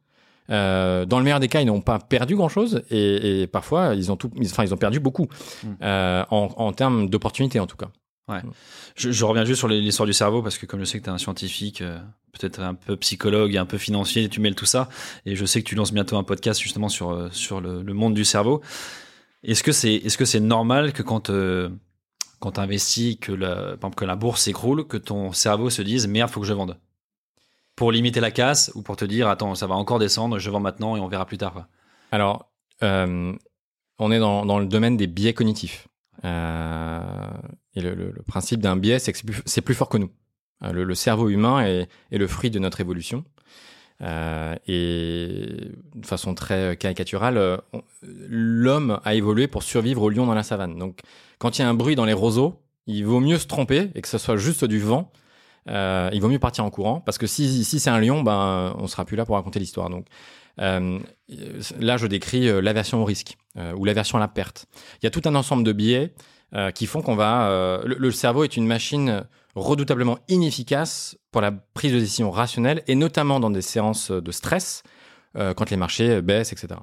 Euh, 0.49 1.05
dans 1.07 1.19
le 1.19 1.25
meilleur 1.25 1.41
des 1.41 1.49
cas, 1.49 1.61
ils 1.61 1.67
n'ont 1.67 1.81
pas 1.81 1.99
perdu 1.99 2.37
grand 2.37 2.49
chose 2.49 2.83
et, 2.91 3.43
et 3.43 3.47
parfois 3.49 3.95
ils 3.95 4.13
ont 4.13 4.17
tout, 4.17 4.31
ils- 4.37 4.47
enfin 4.47 4.63
ils 4.65 4.73
ont 4.73 4.77
perdu 4.77 5.01
beaucoup 5.01 5.27
Mm. 5.65 5.69
euh, 5.83 6.25
en, 6.31 6.49
en 6.57 6.73
termes 6.73 7.09
d'opportunités 7.09 7.59
en 7.61 7.67
tout 7.67 7.77
cas. 7.77 7.89
Ouais. 8.29 8.41
Je, 8.97 9.13
je 9.13 9.25
reviens 9.25 9.45
juste 9.45 9.59
sur 9.59 9.69
l'histoire 9.69 10.07
du 10.07 10.13
cerveau 10.13 10.43
parce 10.43 10.59
que 10.59 10.67
comme 10.67 10.81
je 10.81 10.85
sais 10.85 10.99
que 10.99 11.05
tu 11.05 11.11
es 11.11 11.13
un 11.13 11.19
scientifique, 11.19 11.81
euh, 11.81 11.99
peut-être 12.33 12.61
un 12.61 12.75
peu 12.75 12.97
psychologue 12.97 13.55
et 13.55 13.59
un 13.59 13.67
peu 13.67 13.79
financier, 13.79 14.29
tu 14.29 14.41
mêles 14.41 14.57
tout 14.57 14.67
ça. 14.67 14.89
Et 15.27 15.37
je 15.37 15.45
sais 15.45 15.63
que 15.63 15.69
tu 15.69 15.77
lances 15.77 15.93
bientôt 15.93 16.17
un 16.17 16.25
podcast 16.25 16.61
justement 16.61 16.89
sur, 16.89 17.11
euh, 17.11 17.29
sur 17.31 17.61
le, 17.61 17.83
le 17.83 17.95
monde 17.95 18.15
du 18.15 18.25
cerveau. 18.25 18.63
Est-ce 19.45 19.63
que 19.63 19.71
c'est 19.73 19.95
est 19.95 20.09
-ce 20.09 20.25
c'est 20.25 20.41
normal 20.41 20.93
que 20.93 21.03
quand, 21.03 21.31
euh, 21.31 21.71
quand 22.41 22.53
tu 22.53 22.61
investis, 22.61 23.17
que 23.21 23.33
la, 23.33 23.55
par 23.55 23.75
exemple, 23.75 23.95
que 23.97 24.05
la 24.05 24.17
bourse 24.17 24.43
s'écroule, 24.43 24.87
que 24.89 24.97
ton 24.97 25.33
cerveau 25.33 25.71
se 25.71 25.83
dise 25.83 26.09
merde, 26.09 26.31
faut 26.31 26.41
que 26.41 26.47
je 26.47 26.53
vende? 26.53 26.77
Pour 27.77 27.93
limiter 27.93 28.21
la 28.21 28.33
casse 28.33 28.73
ou 28.75 28.83
pour 28.83 28.97
te 28.97 29.05
dire 29.05 29.29
attends, 29.29 29.55
ça 29.55 29.67
va 29.69 29.77
encore 29.77 30.01
descendre, 30.01 30.39
je 30.41 30.51
vends 30.51 30.61
maintenant 30.61 30.97
et 30.97 31.01
on 31.01 31.09
verra 31.09 31.27
plus 31.27 31.39
tard. 31.39 31.53
quoi? 31.53 31.69
Alors, 32.11 32.51
euh, 32.83 33.33
on 33.99 34.11
est 34.11 34.19
dans, 34.19 34.45
dans 34.47 34.59
le 34.59 34.67
domaine 34.67 34.97
des 34.97 35.07
biais 35.07 35.35
cognitifs. 35.35 35.87
Euh, 36.25 37.01
et 37.75 37.81
le, 37.81 38.13
principe 38.27 38.61
d'un 38.61 38.77
biais, 38.77 38.99
c'est 38.99 39.13
que 39.13 39.19
c'est 39.45 39.61
plus, 39.61 39.75
fort 39.75 39.89
que 39.89 39.99
nous. 39.99 40.11
Euh, 40.63 40.73
Le, 40.73 40.95
cerveau 40.95 41.29
humain 41.29 41.65
est, 41.65 41.89
le 42.11 42.27
fruit 42.27 42.51
de 42.51 42.59
notre 42.59 42.81
évolution. 42.81 43.25
Euh, 44.03 44.55
et 44.67 45.71
de 45.95 46.07
façon 46.07 46.35
très 46.35 46.77
caricaturale, 46.77 47.61
l'homme 48.03 49.01
a 49.05 49.15
évolué 49.15 49.47
pour 49.47 49.63
survivre 49.63 50.03
au 50.03 50.11
lion 50.11 50.27
dans 50.27 50.35
la 50.35 50.43
savane. 50.43 50.79
Donc, 50.79 51.01
quand 51.39 51.59
il 51.59 51.63
y 51.63 51.65
a 51.65 51.69
un 51.69 51.75
bruit 51.75 51.97
dans 51.97 52.05
les 52.05 52.13
roseaux, 52.13 52.61
il 52.87 53.05
vaut 53.05 53.21
mieux 53.21 53.39
se 53.39 53.47
tromper 53.47 53.91
et 53.95 54.03
que 54.03 54.09
ce 54.09 54.19
soit 54.19 54.37
juste 54.37 54.65
du 54.65 54.79
vent. 54.79 55.11
Il 55.69 56.21
vaut 56.21 56.29
mieux 56.29 56.39
partir 56.39 56.65
en 56.65 56.71
courant 56.71 57.01
parce 57.01 57.19
que 57.19 57.27
si, 57.27 57.65
c'est 57.65 57.91
un 57.91 58.01
lion, 58.01 58.23
ben, 58.23 58.75
on 58.79 58.87
sera 58.87 59.05
plus 59.05 59.17
là 59.17 59.25
pour 59.25 59.35
raconter 59.37 59.59
l'histoire. 59.59 59.91
Là, 61.79 61.97
je 61.97 62.07
décris 62.07 62.49
euh, 62.49 62.61
l'aversion 62.61 63.03
au 63.03 63.05
risque 63.05 63.37
euh, 63.57 63.73
ou 63.75 63.85
l'aversion 63.85 64.19
à 64.19 64.21
la 64.21 64.29
perte. 64.29 64.67
Il 65.03 65.05
y 65.05 65.07
a 65.07 65.11
tout 65.11 65.23
un 65.25 65.35
ensemble 65.35 65.65
de 65.65 65.73
biais 65.73 66.15
euh, 66.55 66.71
qui 66.71 66.87
font 66.87 67.03
qu'on 67.03 67.17
va. 67.17 67.49
euh, 67.49 67.83
le, 67.85 68.11
cerveau 68.11 68.45
est 68.45 68.57
une 68.57 68.67
machine 68.67 69.25
redoutablement 69.55 70.19
inefficace 70.29 71.17
pour 71.33 71.41
la 71.41 71.53
prise 71.53 71.93
de 71.93 71.99
décision 71.99 72.31
rationnelle 72.31 72.83
et 72.87 72.95
notamment 72.95 73.41
dans 73.41 73.51
des 73.51 73.63
séances 73.63 74.11
de 74.11 74.31
stress 74.31 74.83
euh, 75.37 75.55
quand 75.55 75.71
les 75.71 75.77
marchés 75.77 76.23
baissent, 76.23 76.53
etc. 76.53 76.81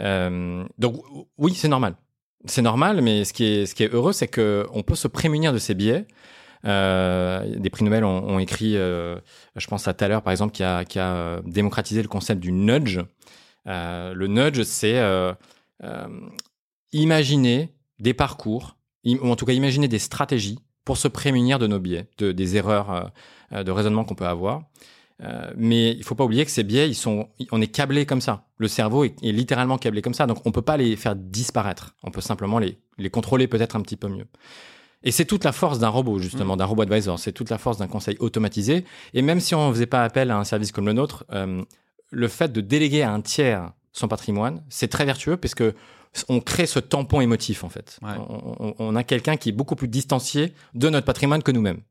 Euh, 0.00 0.64
donc 0.78 1.02
oui, 1.38 1.54
c'est 1.54 1.68
normal. 1.68 1.94
C'est 2.46 2.62
normal, 2.62 3.02
mais 3.02 3.24
ce 3.24 3.32
qui 3.32 3.44
est, 3.44 3.94
heureux, 3.94 4.12
c'est 4.12 4.28
que 4.28 4.66
on 4.72 4.82
peut 4.82 4.94
se 4.94 5.08
prémunir 5.08 5.52
de 5.52 5.58
ces 5.58 5.74
biais. 5.74 6.06
Euh, 6.66 7.56
des 7.56 7.70
prix 7.70 7.84
Nobel 7.84 8.04
ont, 8.04 8.38
écrit, 8.38 8.76
euh, 8.76 9.16
je 9.56 9.66
pense 9.66 9.88
à 9.88 9.94
Thaler 9.94 10.18
par 10.22 10.30
exemple, 10.30 10.52
qui 10.52 10.62
a, 10.62 10.84
euh, 10.96 11.40
démocratisé 11.44 12.02
le 12.02 12.08
concept 12.08 12.40
du 12.40 12.52
nudge. 12.52 13.00
Euh, 13.66 14.14
le 14.14 14.26
nudge, 14.26 14.62
c'est 14.62 14.98
euh, 14.98 15.32
euh, 15.82 16.08
imaginer 16.92 17.74
des 17.98 18.14
parcours, 18.14 18.76
ou 19.04 19.30
en 19.30 19.36
tout 19.36 19.46
cas 19.46 19.52
imaginer 19.52 19.88
des 19.88 19.98
stratégies 19.98 20.58
pour 20.84 20.96
se 20.96 21.08
prémunir 21.08 21.58
de 21.58 21.66
nos 21.66 21.78
biais, 21.78 22.08
de, 22.18 22.32
des 22.32 22.56
erreurs 22.56 23.12
de 23.52 23.70
raisonnement 23.70 24.04
qu'on 24.04 24.14
peut 24.14 24.26
avoir. 24.26 24.62
Euh, 25.22 25.52
mais 25.56 25.90
il 25.92 26.02
faut 26.02 26.14
pas 26.14 26.24
oublier 26.24 26.44
que 26.44 26.50
ces 26.50 26.62
biais, 26.62 26.88
ils 26.88 26.94
sont, 26.94 27.28
on 27.52 27.60
est 27.60 27.66
câblé 27.66 28.06
comme 28.06 28.20
ça. 28.20 28.46
Le 28.56 28.68
cerveau 28.68 29.04
est, 29.04 29.14
est 29.22 29.32
littéralement 29.32 29.76
câblé 29.76 30.02
comme 30.02 30.14
ça, 30.14 30.26
donc 30.26 30.38
on 30.46 30.52
peut 30.52 30.62
pas 30.62 30.76
les 30.76 30.96
faire 30.96 31.14
disparaître. 31.14 31.94
On 32.02 32.10
peut 32.10 32.20
simplement 32.20 32.58
les, 32.58 32.78
les 32.96 33.10
contrôler 33.10 33.46
peut-être 33.46 33.76
un 33.76 33.82
petit 33.82 33.96
peu 33.96 34.08
mieux. 34.08 34.26
Et 35.02 35.10
c'est 35.10 35.24
toute 35.24 35.44
la 35.44 35.52
force 35.52 35.78
d'un 35.78 35.88
robot, 35.88 36.18
justement, 36.18 36.58
d'un 36.58 36.66
robot 36.66 36.82
advisor. 36.82 37.18
C'est 37.18 37.32
toute 37.32 37.48
la 37.48 37.56
force 37.56 37.78
d'un 37.78 37.86
conseil 37.86 38.16
automatisé. 38.20 38.84
Et 39.14 39.22
même 39.22 39.40
si 39.40 39.54
on 39.54 39.68
ne 39.68 39.72
faisait 39.72 39.86
pas 39.86 40.04
appel 40.04 40.30
à 40.30 40.36
un 40.36 40.44
service 40.44 40.72
comme 40.72 40.84
le 40.84 40.92
nôtre, 40.92 41.24
euh, 41.32 41.62
le 42.10 42.28
fait 42.28 42.52
de 42.52 42.60
déléguer 42.60 43.02
à 43.02 43.12
un 43.12 43.20
tiers 43.20 43.72
son 43.92 44.08
patrimoine, 44.08 44.62
c'est 44.68 44.88
très 44.88 45.04
vertueux 45.04 45.36
parce 45.36 45.54
que 45.54 45.74
on 46.28 46.40
crée 46.40 46.66
ce 46.66 46.80
tampon 46.80 47.20
émotif, 47.20 47.62
en 47.62 47.68
fait. 47.68 47.98
Ouais. 48.02 48.14
On, 48.78 48.96
a 48.96 49.04
quelqu'un 49.04 49.36
qui 49.36 49.50
est 49.50 49.52
beaucoup 49.52 49.76
plus 49.76 49.86
distancié 49.86 50.54
de 50.74 50.88
notre 50.88 51.06
patrimoine 51.06 51.42
que 51.42 51.52
nous-mêmes. 51.52 51.82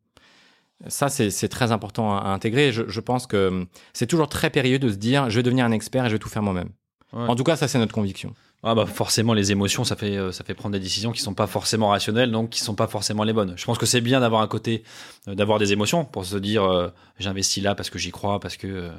Ça, 0.88 1.08
c'est 1.10 1.48
très 1.48 1.72
important 1.72 2.18
à, 2.18 2.20
à 2.20 2.28
intégrer. 2.30 2.74
Je, 2.74 2.84
je 2.88 3.00
pense 3.00 3.28
que 3.28 3.48
hum, 3.48 3.68
c'est 3.94 4.08
toujours 4.08 4.28
très 4.28 4.50
périlleux 4.50 4.80
de 4.80 4.90
se 4.90 4.96
dire, 4.96 5.30
je 5.30 5.38
vais 5.38 5.44
devenir 5.44 5.66
un 5.66 5.72
expert 5.72 6.06
et 6.06 6.10
je 6.10 6.16
vais 6.16 6.20
tout 6.20 6.30
faire 6.30 6.44
moi-même. 6.44 6.70
Ouais. 7.14 7.28
En 7.28 7.36
tout 7.36 7.44
cas, 7.44 7.56
ça, 7.56 7.68
c'est 7.68 7.80
notre 7.80 7.94
conviction. 7.94 8.34
Ah 8.62 8.76
bah 8.76 8.86
forcément 8.86 9.34
les 9.34 9.54
émotions 9.54 9.86
ça 9.86 9.96
fait 9.96 10.18
euh, 10.18 10.34
ça 10.34 10.44
fait 10.44 10.54
prendre 10.54 10.74
des 10.74 10.82
décisions 10.82 11.14
qui 11.14 11.22
sont 11.22 11.34
pas 11.34 11.48
forcément 11.48 11.88
rationnelles 11.90 12.30
donc 12.30 12.50
qui 12.50 12.60
sont 12.60 12.76
pas 12.76 12.88
forcément 12.88 13.24
les 13.24 13.32
bonnes. 13.32 13.54
Je 13.56 13.64
pense 13.64 13.78
que 13.78 13.86
c'est 13.86 14.02
bien 14.02 14.20
d'avoir 14.20 14.42
un 14.42 14.48
côté 14.48 14.84
euh, 15.30 15.36
d'avoir 15.36 15.60
des 15.60 15.72
émotions 15.72 16.04
pour 16.04 16.26
se 16.26 16.36
dire 16.36 16.66
euh, 16.66 16.90
j'investis 17.20 17.64
là 17.64 17.74
parce 17.74 17.90
que 17.90 17.98
j'y 17.98 18.12
crois 18.12 18.42
parce 18.42 18.58
que 18.58 18.68
euh, 18.68 18.92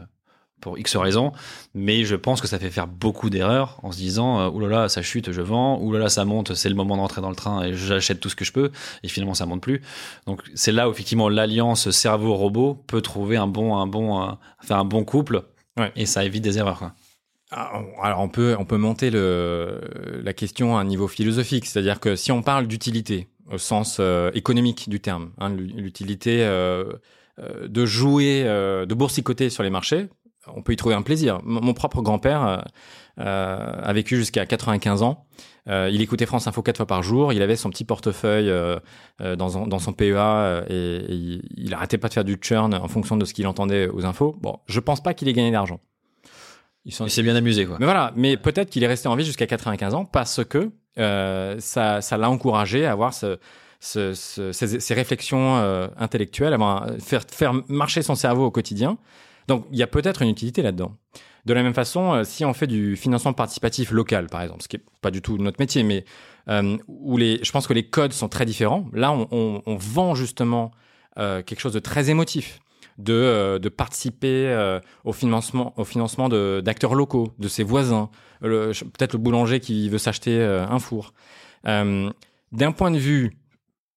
pour 0.61 0.79
X 0.79 0.97
raisons 0.97 1.33
mais 1.75 2.05
je 2.05 2.17
pense 2.17 2.41
que 2.41 2.49
ça 2.49 2.59
fait 2.59 2.71
faire 2.71 2.87
beaucoup 2.87 3.31
d'erreurs 3.31 3.79
en 3.83 3.93
se 3.93 3.97
disant 3.97 4.41
euh, 4.41 4.51
oulala 4.51 4.89
ça 4.89 5.03
chute 5.03 5.33
je 5.33 5.41
vends 5.41 5.81
oulala 5.81 6.09
ça 6.09 6.25
monte 6.25 6.55
c'est 6.55 6.69
le 6.69 6.75
moment 6.75 6.97
d'entrer 6.97 7.21
dans 7.21 7.31
le 7.31 7.37
train 7.37 7.63
et 7.63 7.75
j'achète 7.75 8.21
tout 8.21 8.29
ce 8.29 8.37
que 8.37 8.45
je 8.45 8.53
peux 8.53 8.71
et 9.03 9.09
finalement 9.09 9.35
ça 9.35 9.47
monte 9.47 9.63
plus. 9.63 9.83
Donc 10.27 10.43
c'est 10.55 10.73
là 10.73 10.89
où 10.89 10.93
effectivement 10.93 11.29
l'alliance 11.29 11.91
cerveau 11.91 12.35
robot 12.35 12.75
peut 12.87 13.01
trouver 13.01 13.37
un 13.37 13.47
bon 13.47 13.77
un 13.77 13.87
bon 13.87 14.21
un, 14.21 14.39
faire 14.63 14.79
un 14.79 14.85
bon 14.85 15.05
couple 15.05 15.43
Ouais. 15.79 15.93
et 15.95 16.05
ça 16.05 16.25
évite 16.25 16.43
des 16.43 16.59
erreurs 16.59 16.79
quoi. 16.81 16.93
Ah, 17.53 17.81
Alors 18.03 18.21
on 18.21 18.29
peut 18.29 18.57
on 18.59 18.65
peut 18.65 18.77
monter 18.77 19.11
le, 19.11 19.81
la 20.23 20.33
question 20.33 20.77
à 20.77 20.81
un 20.81 20.85
niveau 20.85 21.09
philosophique, 21.09 21.67
c'est-à-dire 21.67 22.01
que 22.01 22.17
si 22.17 22.33
on 22.33 22.43
parle 22.43 22.67
d'utilité 22.67 23.29
au 23.51 23.59
sens 23.59 23.99
euh, 24.01 24.31
économique 24.35 24.89
du 24.89 25.01
terme, 25.01 25.31
hein, 25.39 25.51
l'utilité 25.51 26.45
euh, 26.45 26.93
euh, 27.39 27.69
de 27.69 27.87
jouer, 27.87 28.43
euh, 28.47 28.87
de 28.87 28.95
boursicoter 28.95 29.51
sur 29.51 29.63
les 29.63 29.71
marchés, 29.71 30.09
on 30.47 30.63
peut 30.63 30.73
y 30.73 30.77
trouver 30.77 30.95
un 30.95 31.03
plaisir. 31.03 31.41
Mon, 31.45 31.75
propre 31.75 32.01
grand-père 32.03 32.45
euh, 32.47 32.59
euh, 33.21 33.81
a 33.83 33.93
vécu 33.93 34.17
jusqu'à 34.17 34.47
95 34.47 35.03
ans. 35.03 35.27
Euh, 35.69 35.91
il 35.93 36.01
écoutait 36.01 36.25
France 36.27 36.47
Info 36.47 36.63
quatre 36.63 36.79
fois 36.79 36.87
par 36.87 37.03
jour. 37.03 37.33
Il 37.33 37.43
avait 37.43 37.57
son 37.57 37.69
petit 37.71 37.85
portefeuille 37.85 38.49
euh, 38.49 38.79
euh, 39.21 39.37
dans, 39.37 39.51
son- 39.51 39.67
dans 39.67 39.79
son 39.79 39.93
PEA 39.93 40.15
euh, 40.17 40.63
et, 40.69 41.13
et 41.13 41.15
il, 41.15 41.43
il 41.57 41.75
arrêtait 41.75 41.99
pas 41.99 42.09
de 42.09 42.15
faire 42.15 42.25
du 42.25 42.39
churn 42.41 42.73
en 42.75 42.89
fonction 42.89 43.17
de 43.17 43.25
ce 43.27 43.35
qu'il 43.35 43.47
entendait 43.47 43.89
aux 43.89 44.07
infos. 44.07 44.35
Bon, 44.41 44.59
je 44.67 44.81
pense 44.81 45.03
pas 45.03 45.13
qu'il 45.15 45.29
ait 45.29 45.33
gagné 45.35 45.51
d'argent. 45.51 45.81
Il 46.87 46.93
s'est 46.93 47.23
bien 47.23 47.37
amusé 47.37 47.67
quoi. 47.67 47.77
mais 47.79 47.85
voilà, 47.85 48.13
mais 48.17 48.39
peut-être 48.39 48.71
qu'il 48.71 48.83
est 48.83 48.87
resté 48.87 49.07
en 49.09 49.15
vie 49.15 49.25
jusqu'à 49.27 49.47
95 49.47 49.93
ans 49.95 50.07
parce 50.07 50.43
que 50.45 50.71
euh, 50.99 51.57
ça, 51.59 52.01
ça 52.01 52.17
l'a 52.17 52.31
encouragé 52.31 52.87
à 52.87 52.93
avoir 52.93 53.13
ce, 53.13 53.39
ce- 53.81 54.15
ce- 54.15 54.51
ces, 54.53 54.81
ces 54.81 54.95
réflexions 54.95 55.59
euh, 55.59 55.89
intellectuelles, 55.99 56.53
à 56.53 56.55
avoir 56.55 56.87
faire, 56.99 57.21
faire 57.31 57.53
marcher 57.69 58.01
son 58.01 58.15
cerveau 58.15 58.47
au 58.47 58.51
quotidien. 58.51 58.97
Donc, 59.51 59.67
il 59.73 59.79
y 59.79 59.83
a 59.83 59.89
peut-être 59.89 60.23
une 60.23 60.29
utilité 60.29 60.63
là-dedans. 60.63 60.95
De 61.45 61.53
la 61.53 61.65
même 61.65 61.75
façon, 61.75 62.15
euh, 62.15 62.23
si 62.23 62.45
on 62.45 62.55
fait 62.55 62.69
du 62.69 62.95
financement 62.95 63.33
participatif 63.33 63.91
local, 63.91 64.29
par 64.29 64.43
exemple, 64.43 64.63
ce 64.63 64.69
qui 64.69 64.77
est 64.77 64.85
pas 65.01 65.11
du 65.11 65.23
tout 65.23 65.39
notre 65.39 65.59
métier, 65.59 65.83
mais 65.83 66.05
euh, 66.49 66.77
où 66.87 67.17
les, 67.17 67.41
je 67.43 67.51
pense 67.51 67.67
que 67.67 67.73
les 67.73 67.83
codes 67.83 68.13
sont 68.13 68.29
très 68.29 68.45
différents. 68.45 68.87
Là, 68.93 69.11
on, 69.11 69.77
vend 69.77 70.15
justement 70.15 70.71
euh, 71.19 71.43
quelque 71.43 71.59
chose 71.59 71.73
de 71.73 71.81
très 71.81 72.11
émotif, 72.11 72.61
de, 72.97 73.59
de 73.61 73.69
participer 73.69 74.79
au 75.03 75.13
financement, 75.13 75.75
au 75.77 75.85
financement 75.85 76.29
d'acteurs 76.29 76.95
locaux, 76.95 77.35
de 77.41 77.49
ses 77.49 77.65
voisins, 77.65 78.09
peut-être 78.41 79.15
le 79.15 79.19
boulanger 79.19 79.59
qui 79.59 79.89
veut 79.89 79.99
s'acheter 79.99 80.41
un 80.41 80.79
four. 80.79 81.13
D'un 81.65 82.73
point 82.77 82.93
de 82.93 82.99
vue 82.99 83.37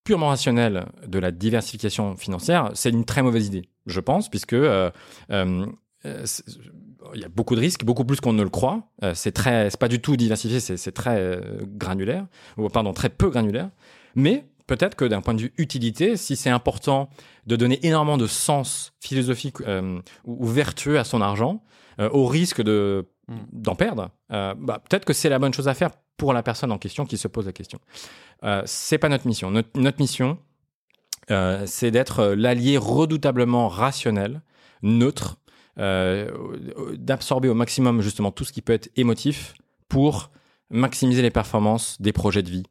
purement 0.04 0.28
rationnel 0.28 0.86
de 1.06 1.20
la 1.20 1.32
diversification 1.32 2.16
financière, 2.16 2.72
c'est 2.74 2.90
une 2.90 3.06
très 3.06 3.22
mauvaise 3.22 3.48
idée, 3.48 3.70
je 3.86 4.00
pense, 4.00 4.30
puisque 4.30 4.54
euh, 4.54 4.92
euh, 5.32 5.66
euh, 6.06 6.26
il 7.14 7.22
y 7.22 7.26
a 7.26 7.30
beaucoup 7.30 7.56
de 7.56 7.60
risques, 7.60 7.84
beaucoup 7.84 8.06
plus 8.06 8.20
qu'on 8.20 8.34
ne 8.34 8.44
le 8.44 8.50
croit. 8.50 8.90
Euh, 9.04 9.14
c'est 9.14 9.32
très, 9.32 9.70
c'est 9.70 9.80
pas 9.80 9.88
du 9.88 10.00
tout 10.00 10.16
diversifié, 10.16 10.60
c'est 10.60 10.92
très 10.92 11.40
granulaire, 11.66 12.28
ou 12.58 12.68
pardon, 12.70 12.94
très 12.94 13.10
peu 13.10 13.30
granulaire. 13.30 13.70
Mais 14.16 14.46
peut-être 14.68 14.96
que 14.96 15.06
d'un 15.06 15.22
point 15.22 15.34
de 15.34 15.42
vue 15.42 15.54
utilité, 15.58 16.18
si 16.18 16.36
c'est 16.36 16.50
important 16.50 17.10
de 17.46 17.56
donner 17.56 17.86
énormément 17.86 18.18
de 18.18 18.28
sens 18.28 18.94
philosophique 19.00 19.58
euh, 19.68 20.00
ou, 20.26 20.46
ou 20.46 20.48
vertueux 20.48 20.98
à 20.98 21.04
son 21.04 21.22
argent, 21.22 21.64
euh, 22.00 22.10
au 22.12 22.26
risque 22.26 22.62
de 22.62 23.08
Mm. 23.28 23.36
d'en 23.54 23.76
perdre, 23.76 24.10
euh, 24.34 24.54
bah, 24.58 24.82
peut-être 24.90 25.06
que 25.06 25.14
c'est 25.14 25.30
la 25.30 25.40
bonne 25.40 25.54
chose 25.54 25.70
à 25.70 25.74
faire 25.74 25.92
pour 26.18 26.34
la 26.34 26.44
personne 26.44 26.72
en 26.72 26.78
question 26.78 27.06
qui 27.06 27.18
se 27.18 27.28
pose 27.28 27.46
la 27.46 27.54
question. 27.54 27.80
Euh, 28.44 28.62
c'est 28.66 28.98
pas 28.98 29.10
notre 29.10 29.28
mission. 29.28 29.52
Notre, 29.52 30.00
mission, 30.00 30.38
euh, 31.32 31.64
c'est 31.66 31.92
d'être 31.92 32.20
euh, 32.20 32.36
l'allié 32.36 32.78
redoutablement 32.78 33.68
rationnel, 33.68 34.42
neutre, 34.82 35.38
euh, 35.80 36.30
d'absorber 36.98 37.50
au 37.50 37.56
maximum 37.56 38.02
justement 38.02 38.32
tout 38.32 38.44
ce 38.44 38.54
qui 38.54 38.62
peut 38.62 38.74
être 38.74 38.90
émotif 38.96 39.56
pour 39.90 40.32
maximiser 40.70 41.22
les 41.22 41.32
performances 41.32 42.00
des 42.02 42.14
projets 42.14 42.44
de 42.44 42.50
vie. 42.50 42.64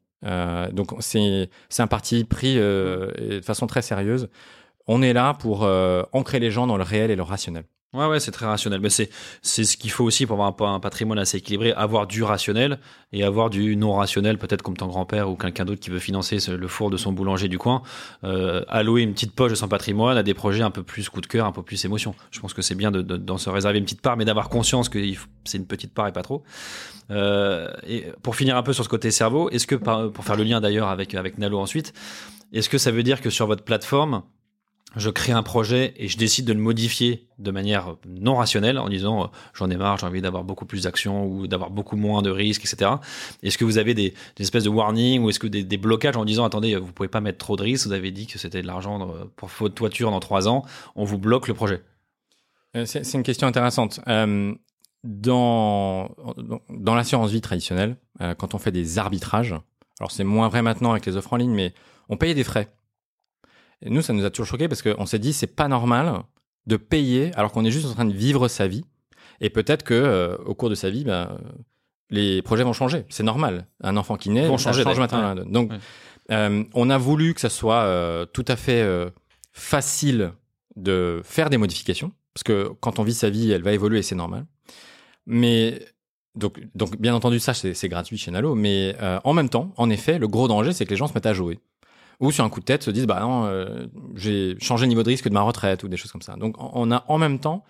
Donc 0.71 0.93
c'est 1.01 1.49
un 1.79 1.87
parti 1.87 2.23
pris 2.23 2.55
de 2.55 3.41
façon 3.43 3.67
très 3.67 3.81
sérieuse. 3.81 4.29
On 4.87 5.01
est 5.01 5.11
là 5.11 5.33
pour 5.33 5.63
ancrer 6.13 6.39
les 6.39 6.49
gens 6.49 6.65
dans 6.65 6.77
le 6.77 6.83
réel 6.83 7.11
et 7.11 7.15
le 7.17 7.23
rationnel. 7.23 7.65
Ouais, 7.93 8.07
ouais, 8.07 8.19
c'est 8.19 8.31
très 8.31 8.47
rationnel. 8.47 8.79
Mais 8.81 8.89
c'est, 8.89 9.11
c'est 9.43 9.63
ce 9.65 9.77
qu'il 9.77 9.91
faut 9.91 10.03
aussi 10.03 10.25
pour 10.25 10.43
avoir 10.43 10.73
un, 10.73 10.79
patrimoine 10.79 11.19
assez 11.19 11.37
équilibré, 11.37 11.73
avoir 11.73 12.07
du 12.07 12.23
rationnel 12.23 12.79
et 13.11 13.23
avoir 13.23 13.51
du 13.51 13.75
non 13.75 13.93
rationnel, 13.93 14.39
peut-être 14.39 14.63
comme 14.63 14.75
ton 14.75 14.87
grand-père 14.87 15.29
ou 15.29 15.35
quelqu'un 15.35 15.63
d'autre 15.63 15.79
qui 15.79 15.91
veut 15.91 15.99
financer 15.99 16.39
ce- 16.39 16.49
le 16.51 16.67
four 16.67 16.89
de 16.89 16.97
son 16.97 17.11
boulanger 17.11 17.47
du 17.49 17.59
coin, 17.59 17.83
euh, 18.23 18.63
allouer 18.67 19.03
une 19.03 19.13
petite 19.13 19.33
poche 19.35 19.51
de 19.51 19.55
son 19.55 19.67
patrimoine 19.67 20.17
à 20.17 20.23
des 20.23 20.33
projets 20.33 20.63
un 20.63 20.71
peu 20.71 20.81
plus 20.81 21.07
coup 21.09 21.21
de 21.21 21.27
cœur, 21.27 21.45
un 21.45 21.51
peu 21.51 21.61
plus 21.61 21.85
émotion. 21.85 22.15
Je 22.31 22.39
pense 22.39 22.55
que 22.55 22.63
c'est 22.63 22.73
bien 22.73 22.89
de, 22.89 23.03
de- 23.03 23.15
d'en 23.17 23.37
se 23.37 23.51
réserver 23.51 23.77
une 23.77 23.83
petite 23.85 24.01
part, 24.01 24.17
mais 24.17 24.25
d'avoir 24.25 24.49
conscience 24.49 24.89
que 24.89 24.99
c'est 25.45 25.57
une 25.59 25.67
petite 25.67 25.93
part 25.93 26.07
et 26.07 26.11
pas 26.13 26.23
trop. 26.23 26.43
Euh, 27.11 27.71
et 27.85 28.05
pour 28.23 28.35
finir 28.35 28.57
un 28.57 28.63
peu 28.63 28.73
sur 28.73 28.83
ce 28.83 28.89
côté 28.89 29.11
cerveau, 29.11 29.51
est-ce 29.51 29.67
que, 29.67 29.75
pour 29.75 30.25
faire 30.25 30.35
le 30.35 30.43
lien 30.43 30.61
d'ailleurs 30.61 30.87
avec, 30.87 31.13
avec 31.13 31.37
Nalo 31.37 31.59
ensuite, 31.59 31.93
Est-ce 32.53 32.69
que 32.69 32.77
ça 32.79 32.91
veut 32.91 33.03
dire 33.03 33.21
que 33.21 33.29
sur 33.29 33.45
votre 33.45 33.63
plateforme, 33.63 34.23
je 34.95 35.09
crée 35.09 35.31
un 35.31 35.43
projet 35.43 35.93
et 35.97 36.07
je 36.07 36.17
décide 36.17 36.45
de 36.45 36.53
le 36.53 36.59
modifier 36.59 37.27
de 37.39 37.51
manière 37.51 37.95
non 38.07 38.35
rationnelle 38.35 38.77
en 38.77 38.89
disant 38.89 39.23
euh, 39.23 39.27
j'en 39.53 39.69
ai 39.69 39.75
marre, 39.75 39.97
j'ai 39.97 40.05
envie 40.05 40.21
d'avoir 40.21 40.43
beaucoup 40.43 40.65
plus 40.65 40.83
d'actions 40.83 41.25
ou 41.25 41.47
d'avoir 41.47 41.71
beaucoup 41.71 41.95
moins 41.95 42.21
de 42.21 42.29
risques, 42.29 42.65
etc. 42.65 42.91
Est-ce 43.41 43.57
que 43.57 43.65
vous 43.65 43.77
avez 43.77 43.93
des, 43.93 44.13
espèces 44.39 44.63
de 44.63 44.69
warnings 44.69 45.21
ou 45.21 45.29
est-ce 45.29 45.39
que 45.39 45.47
des, 45.47 45.77
blocages 45.77 46.17
en 46.17 46.25
disant 46.25 46.45
attendez, 46.45 46.75
vous 46.75 46.91
pouvez 46.91 47.09
pas 47.09 47.21
mettre 47.21 47.39
trop 47.39 47.55
de 47.55 47.63
risques, 47.63 47.87
vous 47.87 47.93
avez 47.93 48.11
dit 48.11 48.27
que 48.27 48.37
c'était 48.37 48.61
de 48.61 48.67
l'argent 48.67 49.15
pour 49.35 49.49
votre 49.59 49.75
toiture 49.75 50.11
dans 50.11 50.19
trois 50.19 50.47
ans, 50.47 50.63
on 50.95 51.03
vous 51.03 51.17
bloque 51.17 51.47
le 51.47 51.53
projet? 51.53 51.81
Euh, 52.75 52.85
C'est 52.85 53.13
une 53.13 53.23
question 53.23 53.47
intéressante. 53.47 53.99
Euh, 54.07 54.53
dans 55.03 56.15
dans 56.69 56.95
l'assurance 56.95 57.31
vie 57.31 57.41
traditionnelle, 57.41 57.97
quand 58.37 58.53
on 58.53 58.57
fait 58.57 58.71
des 58.71 58.99
arbitrages, 58.99 59.53
alors 59.99 60.11
c'est 60.11 60.23
moins 60.23 60.47
vrai 60.47 60.61
maintenant 60.61 60.91
avec 60.91 61.05
les 61.05 61.17
offres 61.17 61.33
en 61.33 61.35
ligne, 61.35 61.51
mais 61.51 61.73
on 62.07 62.15
payait 62.15 62.33
des 62.35 62.45
frais 62.45 62.71
et 63.83 63.89
nous, 63.89 64.01
ça 64.01 64.13
nous 64.13 64.25
a 64.25 64.29
toujours 64.29 64.47
choqué 64.47 64.67
parce 64.67 64.81
qu'on 64.81 65.05
s'est 65.05 65.19
dit, 65.19 65.33
c'est 65.33 65.47
pas 65.47 65.67
normal 65.67 66.23
de 66.65 66.77
payer 66.77 67.31
alors 67.35 67.51
qu'on 67.51 67.65
est 67.65 67.71
juste 67.71 67.85
en 67.85 67.93
train 67.93 68.05
de 68.05 68.13
vivre 68.13 68.47
sa 68.47 68.67
vie. 68.67 68.85
Et 69.41 69.49
peut-être 69.49 69.83
que 69.83 69.93
euh, 69.93 70.37
au 70.45 70.55
cours 70.55 70.69
de 70.69 70.75
sa 70.75 70.89
vie, 70.89 71.03
bah, 71.03 71.37
les 72.09 72.41
projets 72.41 72.63
vont 72.63 72.73
changer. 72.73 73.05
C'est 73.09 73.23
normal. 73.23 73.67
Un 73.81 73.97
enfant 73.97 74.15
qui 74.15 74.29
naît, 74.29 74.47
changer 74.57 74.83
change 74.83 74.99
maintenant. 74.99 75.35
Donc, 75.35 75.71
euh, 76.31 76.63
on 76.73 76.89
a 76.89 76.97
voulu 76.97 77.33
que 77.33 77.41
ça 77.41 77.49
soit 77.49 77.81
euh, 77.81 78.25
tout 78.25 78.45
à 78.47 78.55
fait 78.55 78.87
facile 79.51 80.31
de 80.77 81.21
faire 81.23 81.49
des 81.49 81.57
modifications 81.57 82.11
parce 82.33 82.43
que 82.43 82.71
quand 82.79 82.99
on 82.99 83.03
vit 83.03 83.13
sa 83.13 83.29
vie, 83.29 83.51
elle 83.51 83.61
va 83.61 83.73
évoluer, 83.73 84.01
c'est 84.01 84.15
normal. 84.15 84.45
Mais 85.25 85.85
donc, 86.35 86.59
donc, 86.73 86.99
bien 86.99 87.13
entendu, 87.13 87.39
ça, 87.39 87.53
c'est 87.53 87.89
gratuit 87.89 88.17
chez 88.17 88.31
Nalo. 88.31 88.55
Mais 88.55 88.95
en 89.25 89.33
même 89.33 89.49
temps, 89.49 89.73
en 89.75 89.89
effet, 89.89 90.19
le 90.19 90.29
gros 90.29 90.47
danger, 90.47 90.71
c'est 90.71 90.85
que 90.85 90.91
les 90.91 90.95
gens 90.95 91.07
se 91.07 91.13
mettent 91.13 91.25
à 91.25 91.33
jouer 91.33 91.59
ou 92.19 92.31
sur 92.31 92.43
un 92.43 92.49
coup 92.49 92.59
de 92.59 92.65
tête 92.65 92.83
se 92.83 92.91
disent 92.91 93.07
bah 93.07 93.19
non 93.21 93.45
euh, 93.45 93.87
j'ai 94.15 94.57
changé 94.59 94.85
le 94.85 94.89
niveau 94.89 95.03
de 95.03 95.09
risque 95.09 95.27
de 95.27 95.33
ma 95.33 95.41
retraite 95.41 95.83
ou 95.83 95.87
des 95.87 95.97
choses 95.97 96.11
comme 96.11 96.21
ça. 96.21 96.35
Donc 96.35 96.55
on 96.57 96.91
a 96.91 97.05
en 97.07 97.17
même 97.17 97.39
temps 97.39 97.63